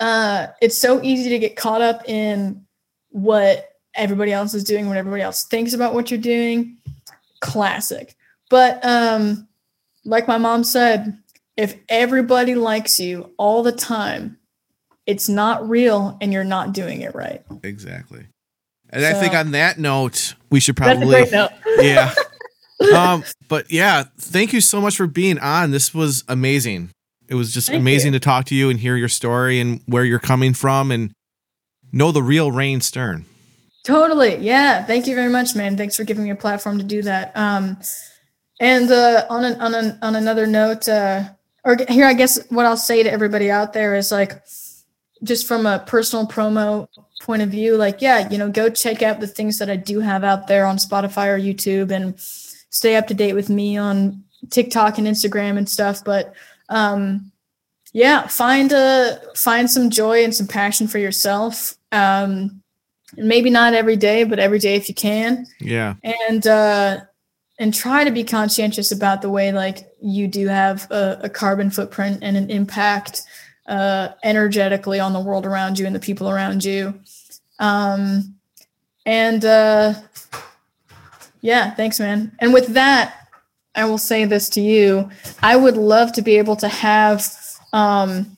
uh 0.01 0.48
it's 0.61 0.76
so 0.76 1.01
easy 1.03 1.30
to 1.30 1.38
get 1.38 1.57
caught 1.57 1.82
up 1.82 2.09
in 2.09 2.64
what 3.11 3.68
everybody 3.94 4.32
else 4.32 4.55
is 4.55 4.64
doing 4.64 4.88
what 4.88 4.96
everybody 4.96 5.22
else 5.22 5.44
thinks 5.44 5.72
about 5.72 5.94
what 5.94 6.11
you're 6.11 6.20
doing 6.20 6.76
classic 7.40 8.16
but 8.48 8.84
um 8.84 9.46
like 10.05 10.26
my 10.26 10.38
mom 10.38 10.64
said 10.64 11.16
if 11.57 11.76
everybody 11.88 12.55
likes 12.55 12.98
you 12.98 13.32
all 13.36 13.62
the 13.62 13.72
time 13.72 14.38
it's 15.07 15.28
not 15.28 15.68
real 15.68 16.16
and 16.20 16.32
you're 16.32 16.44
not 16.44 16.72
doing 16.72 17.01
it 17.01 17.14
right 17.14 17.42
exactly. 17.62 18.26
And 18.92 19.05
I 19.05 19.12
think 19.12 19.34
on 19.34 19.53
that 19.53 19.78
note, 19.78 20.34
we 20.51 20.59
should 20.59 20.74
that's 20.76 20.96
a 20.96 20.98
probably 20.98 21.16
great 21.16 21.32
note 21.32 21.51
yeah. 21.80 22.14
Um, 22.96 23.24
but 23.48 23.70
yeah, 23.70 24.05
thank 24.18 24.55
you 24.55 24.62
so 24.62 24.80
much 24.80 24.96
for 24.96 25.07
being 25.07 25.38
on. 25.38 25.70
This 25.70 25.92
was 25.92 26.24
amazing. 26.28 26.88
It 27.31 27.37
was 27.37 27.55
just 27.55 27.68
Thank 27.68 27.81
amazing 27.81 28.12
you. 28.12 28.18
to 28.18 28.24
talk 28.24 28.45
to 28.47 28.55
you 28.55 28.68
and 28.68 28.78
hear 28.78 28.97
your 28.97 29.09
story 29.09 29.61
and 29.61 29.81
where 29.87 30.05
you're 30.05 30.18
coming 30.18 30.53
from 30.53 30.91
and 30.91 31.12
know 31.93 32.12
the 32.12 32.22
real 32.22 32.51
Raine 32.53 32.83
Stern. 32.83 33.24
Totally. 33.85 34.37
Yeah. 34.37 34.85
Thank 34.85 35.07
you 35.07 35.14
very 35.14 35.31
much, 35.31 35.55
man. 35.55 35.76
Thanks 35.76 35.97
for 35.97 36.05
giving 36.05 36.24
me 36.24 36.31
a 36.31 36.37
platform 36.37 36.78
to 36.78 36.85
do 36.85 37.03
that. 37.03 37.35
Um, 37.37 37.78
and 38.59 38.91
uh, 38.91 39.24
on 39.31 39.45
an, 39.45 39.61
on 39.61 39.74
an, 39.74 39.99
on 40.03 40.16
another 40.16 40.47
note, 40.47 40.89
uh, 40.89 41.24
or 41.64 41.76
here, 41.89 42.05
I 42.05 42.14
guess 42.14 42.39
what 42.51 42.66
I'll 42.66 42.76
say 42.76 43.03
to 43.03 43.11
everybody 43.11 43.51
out 43.51 43.72
there 43.72 43.95
is 43.95 44.11
like, 44.11 44.43
just 45.22 45.47
from 45.47 45.66
a 45.66 45.78
personal 45.87 46.26
promo 46.26 46.89
point 47.22 47.43
of 47.43 47.51
view, 47.51 47.76
like, 47.76 48.01
yeah, 48.01 48.28
you 48.31 48.39
know, 48.39 48.51
go 48.51 48.70
check 48.70 49.03
out 49.03 49.20
the 49.20 49.26
things 49.26 49.59
that 49.59 49.68
I 49.68 49.76
do 49.76 50.01
have 50.01 50.24
out 50.24 50.49
there 50.49 50.64
on 50.64 50.78
Spotify 50.78 51.28
or 51.28 51.39
YouTube, 51.39 51.91
and 51.91 52.18
stay 52.18 52.97
up 52.97 53.07
to 53.09 53.14
date 53.14 53.35
with 53.35 53.51
me 53.51 53.76
on 53.76 54.24
TikTok 54.49 54.97
and 54.97 55.07
Instagram 55.07 55.59
and 55.59 55.68
stuff. 55.68 56.03
But 56.03 56.35
um, 56.71 57.31
yeah, 57.93 58.27
find 58.27 58.73
a 58.73 59.21
find 59.35 59.71
some 59.71 59.91
joy 59.91 60.25
and 60.25 60.35
some 60.35 60.47
passion 60.47 60.89
for 60.89 60.99
yourself. 60.99 61.75
Um, 61.93 62.62
and 63.16 63.29
maybe 63.29 63.51
not 63.51 63.75
every 63.75 63.97
day, 63.97 64.25
but 64.25 64.39
every 64.39 64.59
day 64.59 64.77
if 64.77 64.89
you 64.89 64.95
can. 64.95 65.47
Yeah. 65.61 65.95
And 66.03 66.47
uh, 66.47 67.01
and 67.59 67.75
try 67.75 68.05
to 68.05 68.11
be 68.11 68.25
conscientious 68.25 68.93
about 68.93 69.23
the 69.23 69.31
way 69.31 69.53
like 69.53 69.93
you 70.01 70.29
do 70.29 70.47
have 70.49 70.91
a, 70.91 71.21
a 71.25 71.29
carbon 71.29 71.71
footprint 71.71 72.21
and 72.23 72.37
an 72.37 72.51
impact 72.51 73.23
uh, 73.66 74.11
energetically 74.25 74.99
on 75.01 75.12
the 75.12 75.21
world 75.21 75.45
around 75.45 75.79
you 75.79 75.87
and 75.87 75.95
the 75.95 76.01
people 76.01 76.31
around 76.31 76.64
you. 76.64 76.99
Um, 77.59 78.37
and 79.05 79.45
uh, 79.45 79.95
yeah, 81.41 81.75
thanks, 81.75 81.99
man. 82.01 82.33
And 82.39 82.53
with 82.53 82.68
that, 82.68 83.20
I 83.75 83.85
will 83.85 83.99
say 83.99 84.25
this 84.25 84.49
to 84.51 84.61
you: 84.61 85.11
I 85.43 85.57
would 85.57 85.77
love 85.77 86.12
to 86.14 86.23
be 86.23 86.37
able 86.39 86.57
to 86.57 86.68
have 86.68 87.27
um, 87.73 88.37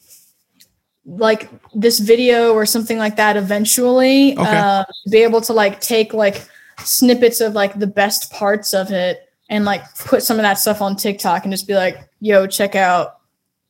like 1.05 1.49
this 1.75 1.99
video 1.99 2.53
or 2.53 2.67
something 2.67 2.99
like 2.99 3.17
that 3.17 3.37
eventually. 3.37 4.37
Okay. 4.37 4.57
Uh, 4.57 4.85
be 5.11 5.19
able 5.19 5.41
to 5.43 5.53
like 5.53 5.81
take 5.81 6.15
like 6.15 6.47
snippets 6.85 7.41
of 7.41 7.55
like 7.55 7.79
the 7.79 7.87
best 7.87 8.33
parts 8.33 8.73
of 8.73 8.91
it 8.91 9.29
and 9.49 9.65
like 9.65 9.83
put 9.99 10.23
some 10.23 10.39
of 10.39 10.43
that 10.43 10.59
stuff 10.59 10.81
on 10.81 10.97
TikTok 10.97 11.45
and 11.45 11.53
just 11.53 11.67
be 11.67 11.75
like, 11.75 12.09
yo, 12.21 12.47
check 12.47 12.75
out 12.75 13.19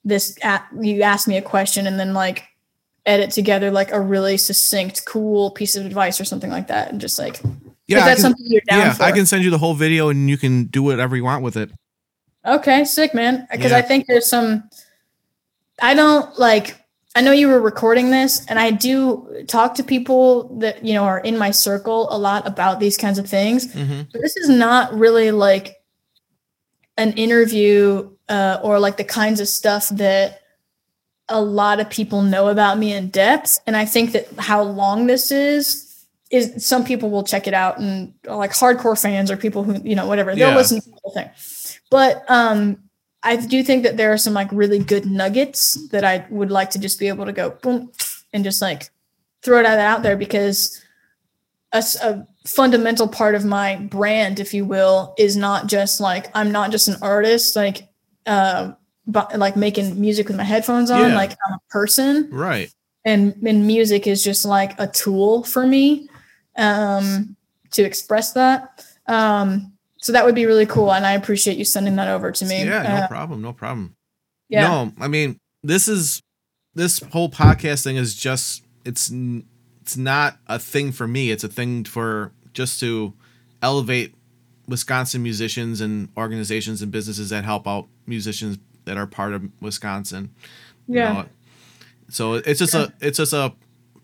this. 0.04 0.36
At, 0.42 0.66
you 0.80 1.02
asked 1.02 1.28
me 1.28 1.36
a 1.36 1.42
question 1.42 1.86
and 1.86 1.98
then 1.98 2.12
like 2.12 2.44
edit 3.06 3.30
together 3.30 3.70
like 3.70 3.90
a 3.92 4.00
really 4.00 4.36
succinct, 4.36 5.04
cool 5.06 5.50
piece 5.50 5.74
of 5.74 5.86
advice 5.86 6.20
or 6.20 6.24
something 6.24 6.50
like 6.50 6.68
that. 6.68 6.90
And 6.90 7.00
just 7.00 7.18
like, 7.18 7.40
Yeah. 7.92 7.98
if 7.98 8.04
I 8.04 8.06
that's 8.08 8.22
can, 8.22 8.30
something 8.30 8.46
you're 8.48 8.62
down 8.68 8.78
yeah. 8.78 8.92
for. 8.94 9.02
I 9.04 9.12
can 9.12 9.26
send 9.26 9.44
you 9.44 9.50
the 9.50 9.58
whole 9.58 9.74
video 9.74 10.08
and 10.08 10.28
you 10.28 10.36
can 10.36 10.64
do 10.64 10.82
whatever 10.82 11.16
you 11.16 11.24
want 11.24 11.42
with 11.42 11.56
it. 11.56 11.70
Okay, 12.44 12.84
sick, 12.84 13.14
man. 13.14 13.46
Because 13.50 13.70
Yeah. 13.70 13.78
I 13.78 13.82
think 13.82 14.06
there's 14.06 14.28
some. 14.28 14.68
I 15.80 15.94
don't 15.94 16.38
like. 16.38 16.76
I 17.14 17.20
know 17.20 17.32
you 17.32 17.48
were 17.48 17.60
recording 17.60 18.10
this, 18.10 18.44
and 18.46 18.58
I 18.58 18.70
do 18.70 19.44
talk 19.46 19.74
to 19.76 19.84
people 19.84 20.56
that 20.58 20.84
you 20.84 20.94
know 20.94 21.04
are 21.04 21.20
in 21.20 21.38
my 21.38 21.50
circle 21.50 22.08
a 22.10 22.18
lot 22.18 22.46
about 22.46 22.80
these 22.80 22.96
kinds 22.96 23.18
of 23.18 23.28
things. 23.28 23.66
Mm-hmm. 23.72 24.02
But 24.12 24.20
this 24.20 24.36
is 24.36 24.48
not 24.48 24.92
really 24.94 25.30
like 25.30 25.76
an 26.96 27.12
interview 27.12 28.10
uh, 28.28 28.58
or 28.62 28.78
like 28.78 28.96
the 28.96 29.04
kinds 29.04 29.40
of 29.40 29.48
stuff 29.48 29.88
that 29.90 30.40
a 31.28 31.40
lot 31.40 31.80
of 31.80 31.88
people 31.88 32.22
know 32.22 32.48
about 32.48 32.78
me 32.78 32.92
in 32.92 33.08
depth. 33.08 33.60
And 33.66 33.76
I 33.76 33.84
think 33.84 34.12
that 34.12 34.28
how 34.38 34.62
long 34.62 35.06
this 35.06 35.30
is 35.30 35.91
is 36.32 36.66
some 36.66 36.82
people 36.84 37.10
will 37.10 37.22
check 37.22 37.46
it 37.46 37.54
out 37.54 37.78
and 37.78 38.12
like 38.24 38.50
hardcore 38.52 39.00
fans 39.00 39.30
or 39.30 39.36
people 39.36 39.62
who 39.62 39.80
you 39.84 39.94
know 39.94 40.06
whatever 40.06 40.34
they'll 40.34 40.48
Yeah. 40.50 40.56
listen 40.56 40.80
to 40.80 40.90
the 40.90 40.96
whole 41.04 41.12
thing. 41.12 41.30
But 41.90 42.24
um, 42.28 42.78
I 43.22 43.36
do 43.36 43.62
think 43.62 43.82
that 43.84 43.96
there 43.98 44.12
are 44.12 44.18
some 44.18 44.32
like 44.34 44.48
really 44.50 44.78
good 44.80 45.04
nuggets 45.06 45.78
that 45.90 46.04
I 46.04 46.26
would 46.30 46.50
like 46.50 46.70
to 46.70 46.78
just 46.80 46.98
be 46.98 47.06
able 47.08 47.26
to 47.26 47.32
go 47.32 47.50
boom 47.50 47.92
and 48.32 48.42
just 48.42 48.60
like 48.62 48.90
throw 49.42 49.60
it 49.60 49.66
out 49.66 50.02
there 50.02 50.16
because 50.16 50.82
a 51.74 52.26
fundamental 52.46 53.08
part 53.08 53.34
of 53.34 53.44
my 53.44 53.76
brand, 53.76 54.40
if 54.40 54.52
you 54.52 54.64
will, 54.64 55.14
is 55.18 55.36
not 55.36 55.66
just 55.66 56.00
like 56.00 56.30
I'm 56.34 56.50
not 56.50 56.70
just 56.70 56.88
an 56.88 56.96
artist, 57.02 57.56
like 57.56 57.88
uh, 58.26 58.72
but 59.06 59.38
like 59.38 59.56
making 59.56 60.00
music 60.00 60.28
with 60.28 60.36
my 60.36 60.44
headphones 60.44 60.90
on. 60.90 61.10
Yeah. 61.10 61.14
Like 61.14 61.32
I'm 61.46 61.54
a 61.54 61.60
person, 61.70 62.28
Right. 62.30 62.72
and 63.04 63.34
and 63.46 63.66
music 63.66 64.06
is 64.06 64.22
just 64.24 64.44
like 64.44 64.78
a 64.80 64.86
tool 64.86 65.44
for 65.44 65.66
me 65.66 66.08
um, 66.56 67.36
to 67.72 67.82
express 67.82 68.32
that. 68.32 68.84
Um, 69.06 69.72
so 69.98 70.12
that 70.12 70.24
would 70.24 70.34
be 70.34 70.46
really 70.46 70.66
cool, 70.66 70.92
and 70.92 71.06
I 71.06 71.12
appreciate 71.12 71.56
you 71.56 71.64
sending 71.64 71.96
that 71.96 72.08
over 72.08 72.32
to 72.32 72.44
me. 72.44 72.64
Yeah. 72.64 72.82
No 72.82 72.88
Uh, 72.88 73.08
problem. 73.08 73.40
No 73.42 73.52
problem. 73.52 73.94
yeah. 74.48 74.66
No, 74.68 74.92
I 75.00 75.08
mean 75.08 75.38
this 75.62 75.86
is 75.88 76.20
this 76.74 76.98
whole 77.12 77.30
podcast 77.30 77.84
thing 77.84 77.96
is 77.96 78.14
just 78.14 78.62
it's 78.84 79.12
it's 79.80 79.96
not 79.96 80.38
a 80.48 80.58
thing 80.58 80.90
for 80.92 81.06
me. 81.06 81.30
It's 81.30 81.44
a 81.44 81.48
thing 81.48 81.84
for 81.84 82.32
just 82.52 82.80
to 82.80 83.12
elevate 83.62 84.14
Wisconsin 84.68 85.22
musicians 85.22 85.80
and 85.80 86.08
organizations 86.16 86.82
and 86.82 86.90
businesses 86.92 87.30
that 87.30 87.44
help 87.44 87.66
out 87.68 87.86
musicians 88.06 88.58
that 88.84 88.96
are 88.96 89.06
part 89.06 89.32
of 89.32 89.42
Wisconsin. 89.60 90.30
you 90.88 90.96
Yeah. 90.98 91.12
know. 91.12 91.24
So 92.08 92.34
it's 92.34 92.58
just 92.58 92.74
a 92.74 92.92
it's 93.00 93.18
just 93.18 93.32
a 93.32 93.52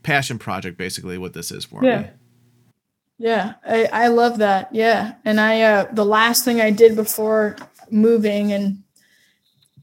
passion 0.05 0.39
project 0.39 0.79
basically 0.79 1.19
what 1.19 1.33
this 1.33 1.51
is 1.51 1.65
for 1.65 1.85
Yeah. 1.85 1.99
me. 2.03 2.07
Yeah, 3.19 3.55
I, 3.67 3.85
I 3.93 4.07
love 4.09 4.39
that. 4.39 4.69
Yeah. 4.73 5.15
And 5.25 5.41
I 5.41 5.63
uh 5.63 5.93
the 5.93 6.05
last 6.05 6.45
thing 6.45 6.61
I 6.61 6.71
did 6.71 6.95
before 6.95 7.57
moving 7.91 8.53
and 8.53 8.83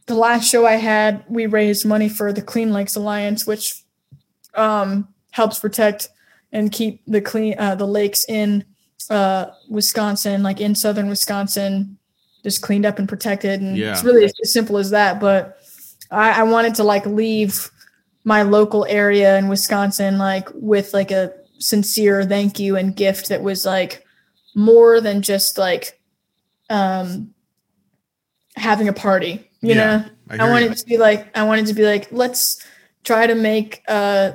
the 0.07 0.15
last 0.15 0.47
show 0.49 0.65
I 0.65 0.75
had, 0.75 1.23
we 1.27 1.47
raised 1.47 1.85
money 1.85 2.07
for 2.07 2.31
the 2.31 2.41
Clean 2.41 2.71
Lakes 2.71 2.95
Alliance, 2.95 3.45
which 3.45 3.83
um 4.53 5.09
helps 5.31 5.59
protect 5.59 6.07
and 6.53 6.71
keep 6.71 7.01
the 7.07 7.19
clean 7.19 7.55
uh 7.59 7.75
the 7.75 7.85
lakes 7.87 8.25
in 8.29 8.63
uh 9.09 9.47
Wisconsin, 9.69 10.41
like 10.41 10.61
in 10.61 10.73
southern 10.73 11.09
Wisconsin, 11.09 11.97
just 12.43 12.61
cleaned 12.61 12.85
up 12.85 12.99
and 12.99 13.09
protected. 13.09 13.59
And 13.59 13.75
Yeah. 13.75 13.91
it's 13.91 14.03
really 14.03 14.23
as 14.23 14.33
simple 14.53 14.77
as 14.77 14.91
that. 14.91 15.19
But 15.19 15.57
I, 16.09 16.39
I 16.39 16.43
wanted 16.43 16.75
to 16.75 16.83
like 16.83 17.05
leave 17.05 17.69
my 18.23 18.43
local 18.43 18.85
area 18.85 19.37
in 19.37 19.49
Wisconsin 19.49 20.17
like 20.17 20.47
with 20.53 20.93
like 20.93 21.11
a 21.11 21.33
sincere 21.65 22.23
thank 22.23 22.59
you 22.59 22.75
and 22.77 22.95
gift 22.95 23.29
that 23.29 23.41
was 23.41 23.65
like 23.65 24.05
more 24.55 25.01
than 25.01 25.21
just 25.21 25.57
like 25.57 25.99
um 26.69 27.33
having 28.55 28.87
a 28.87 28.93
party 28.93 29.49
you 29.61 29.73
Yeah, 29.75 29.97
know 29.97 30.05
I 30.29 30.45
i, 30.47 30.49
wanted 30.49 30.69
you. 30.69 30.75
to 30.75 30.85
be 30.85 30.97
like 30.97 31.35
i 31.35 31.43
wanted 31.43 31.65
to 31.67 31.73
be 31.73 31.83
like 31.85 32.07
let's 32.11 32.63
try 33.03 33.25
to 33.27 33.35
make 33.35 33.81
uh 33.87 34.33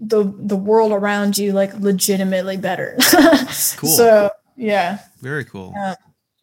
the 0.00 0.32
the 0.38 0.56
world 0.56 0.92
around 0.92 1.36
you 1.36 1.52
like 1.52 1.74
legitimately 1.74 2.56
better 2.56 2.96
Cool. 3.76 3.90
so 3.90 4.30
yeah 4.56 4.98
Very 5.20 5.44
cool. 5.44 5.74
Uh, 5.76 5.94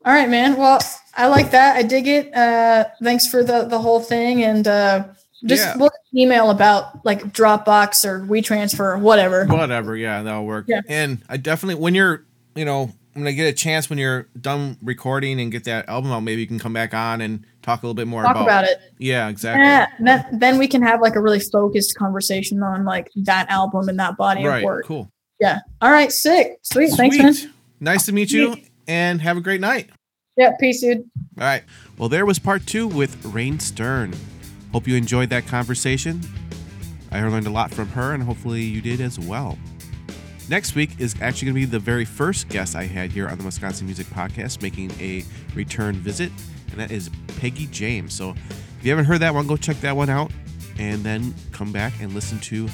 all 0.06 0.14
right 0.14 0.30
man 0.30 0.56
well 0.58 0.80
i 1.16 1.26
like 1.28 1.52
that 1.52 1.76
i 1.76 1.84
dig 1.84 2.08
it 2.08 2.34
uh 2.36 2.86
thanks 3.02 3.26
for 3.28 3.44
the 3.44 3.64
the 3.66 3.80
whole 3.80 4.00
thing 4.00 4.44
and 4.44 4.68
uh 4.68 5.04
just 5.46 5.64
Yeah. 5.64 5.74
look 5.76 5.94
email 6.16 6.50
about 6.50 7.06
like 7.06 7.34
dropbox 7.34 8.06
or 8.06 8.22
WeTransfer 8.22 8.80
or 8.80 8.98
whatever 8.98 9.46
Whatever, 9.46 9.96
yeah, 9.96 10.24
that'll 10.24 10.46
work. 10.46 10.66
Yeah. 10.68 10.82
And 10.88 11.22
I 11.30 11.38
definitely 11.38 11.82
when 11.82 11.94
you're, 11.96 12.24
you 12.56 12.66
know, 12.66 12.92
when 13.14 13.28
I 13.28 13.32
get 13.32 13.46
a 13.48 13.54
chance 13.54 13.90
when 13.90 13.98
you're 13.98 14.28
done 14.40 14.78
recording 14.82 15.40
and 15.40 15.52
get 15.52 15.64
that 15.66 15.90
album 15.90 16.12
out, 16.12 16.20
maybe 16.22 16.42
you 16.42 16.48
can 16.48 16.60
come 16.60 16.74
back 16.74 16.94
on 16.94 17.22
and 17.22 17.44
talk 17.64 17.82
a 17.82 17.86
little 17.86 17.96
bit 17.96 18.08
more 18.08 18.22
talk 18.22 18.32
about, 18.36 18.44
about 18.44 18.64
it 18.66 18.78
Yeah, 19.00 19.28
exactly. 19.28 19.64
Yeah, 19.64 19.88
that, 20.02 20.40
then 20.40 20.58
we 20.58 20.68
can 20.68 20.82
have 20.84 21.02
like 21.02 21.16
a 21.16 21.22
really 21.22 21.40
focused 21.40 21.96
conversation 21.98 22.62
on 22.64 22.86
like 22.86 23.10
that 23.16 23.50
album 23.50 23.90
and 23.90 24.00
that 24.00 24.18
body 24.18 24.42
of 24.42 24.48
Right. 24.48 24.64
work. 24.64 24.86
Cool. 24.86 25.10
Yeah. 25.40 25.60
All 25.82 25.92
right. 25.92 26.12
Sick. 26.12 26.58
Sweet. 26.64 26.92
Thanks, 26.92 27.18
man. 27.18 27.34
Sweet. 27.34 27.52
Nice 27.80 28.06
to 28.08 28.12
meet 28.12 28.32
you 28.32 28.56
and 28.88 29.22
have 29.22 29.38
a 29.38 29.42
great 29.42 29.62
night. 29.62 29.90
Yeah. 30.36 30.52
Peace, 30.60 30.82
dude. 30.82 31.00
All 31.00 31.44
right. 31.44 31.64
Well, 31.98 32.10
there 32.10 32.26
was 32.26 32.40
part 32.40 32.66
two 32.66 32.88
with 32.88 33.24
Raine 33.26 33.60
Stern. 33.60 34.14
Hope 34.72 34.88
you 34.88 34.96
enjoyed 34.96 35.30
that 35.30 35.48
conversation. 35.48 36.22
I 37.12 37.22
learned 37.22 37.48
a 37.48 37.52
lot 37.52 37.72
from 37.72 37.88
her, 37.90 38.14
and 38.14 38.22
hopefully 38.22 38.62
you 38.62 38.82
did 38.82 39.02
as 39.02 39.18
well. 39.20 39.58
Next 40.50 40.76
week 40.76 40.92
is 41.00 41.16
actually 41.22 41.48
going 41.48 41.56
to 41.56 41.68
be 41.68 41.72
the 41.72 41.80
very 41.80 42.06
first 42.06 42.48
guest 42.50 42.76
I 42.76 42.84
had 42.84 43.12
here 43.12 43.28
on 43.28 43.38
the 43.38 43.44
Wisconsin 43.44 43.86
Music 43.86 44.08
Podcast 44.08 44.62
making 44.62 44.92
a 45.00 45.24
return 45.56 45.96
visit, 45.96 46.32
and 46.72 46.80
that 46.80 46.92
is 46.92 47.10
Peggy 47.40 47.68
James. 47.68 48.14
So 48.14 48.32
if 48.32 48.80
you 48.82 48.92
haven't 48.92 49.06
heard 49.06 49.20
that 49.22 49.34
one, 49.34 49.48
go 49.48 49.58
check 49.58 49.80
that 49.82 49.96
one 49.96 50.10
out, 50.10 50.32
and 50.80 51.04
then 51.04 51.34
come 51.52 51.72
back 51.72 51.94
and 52.02 52.14
listen 52.14 52.40
to 52.40 52.70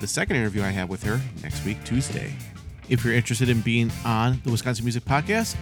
the 0.00 0.06
second 0.06 0.36
interview 0.36 0.62
I 0.62 0.70
have 0.70 0.88
with 0.88 1.02
her 1.04 1.20
next 1.42 1.64
week, 1.64 1.82
Tuesday. 1.84 2.32
If 2.88 3.04
you're 3.04 3.14
interested 3.14 3.48
in 3.48 3.60
being 3.60 3.92
on 4.04 4.40
the 4.44 4.50
Wisconsin 4.50 4.84
Music 4.84 5.04
Podcast, 5.04 5.54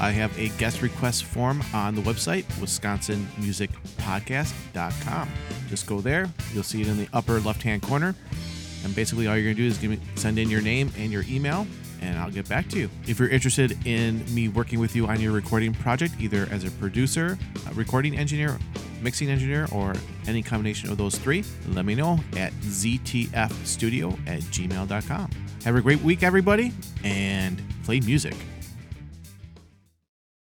I 0.00 0.10
have 0.12 0.38
a 0.38 0.48
guest 0.50 0.80
request 0.80 1.24
form 1.24 1.60
on 1.74 1.94
the 1.94 2.00
website, 2.00 2.44
wisconsinmusicpodcast.com. 2.54 5.28
Just 5.68 5.86
go 5.86 6.00
there, 6.00 6.30
you'll 6.54 6.62
see 6.62 6.80
it 6.80 6.88
in 6.88 6.96
the 6.96 7.06
upper 7.12 7.38
left 7.40 7.62
hand 7.62 7.82
corner. 7.82 8.14
And 8.82 8.94
basically, 8.94 9.26
all 9.26 9.36
you're 9.36 9.44
going 9.44 9.56
to 9.56 9.62
do 9.62 9.68
is 9.68 9.82
me, 9.82 10.00
send 10.14 10.38
in 10.38 10.48
your 10.48 10.62
name 10.62 10.90
and 10.96 11.12
your 11.12 11.26
email, 11.28 11.66
and 12.00 12.18
I'll 12.18 12.30
get 12.30 12.48
back 12.48 12.66
to 12.70 12.78
you. 12.78 12.88
If 13.06 13.18
you're 13.18 13.28
interested 13.28 13.76
in 13.86 14.24
me 14.34 14.48
working 14.48 14.80
with 14.80 14.96
you 14.96 15.06
on 15.06 15.20
your 15.20 15.32
recording 15.32 15.74
project, 15.74 16.14
either 16.18 16.48
as 16.50 16.64
a 16.64 16.70
producer, 16.70 17.36
a 17.68 17.74
recording 17.74 18.16
engineer, 18.16 18.58
mixing 19.02 19.28
engineer, 19.28 19.68
or 19.70 19.92
any 20.26 20.42
combination 20.42 20.90
of 20.90 20.96
those 20.96 21.16
three, 21.16 21.44
let 21.68 21.84
me 21.84 21.94
know 21.94 22.18
at 22.38 22.54
ztfstudio 22.54 24.18
at 24.26 24.40
gmail.com. 24.40 25.30
Have 25.64 25.76
a 25.76 25.82
great 25.82 26.00
week, 26.00 26.22
everybody, 26.22 26.72
and 27.04 27.62
play 27.84 28.00
music. 28.00 28.34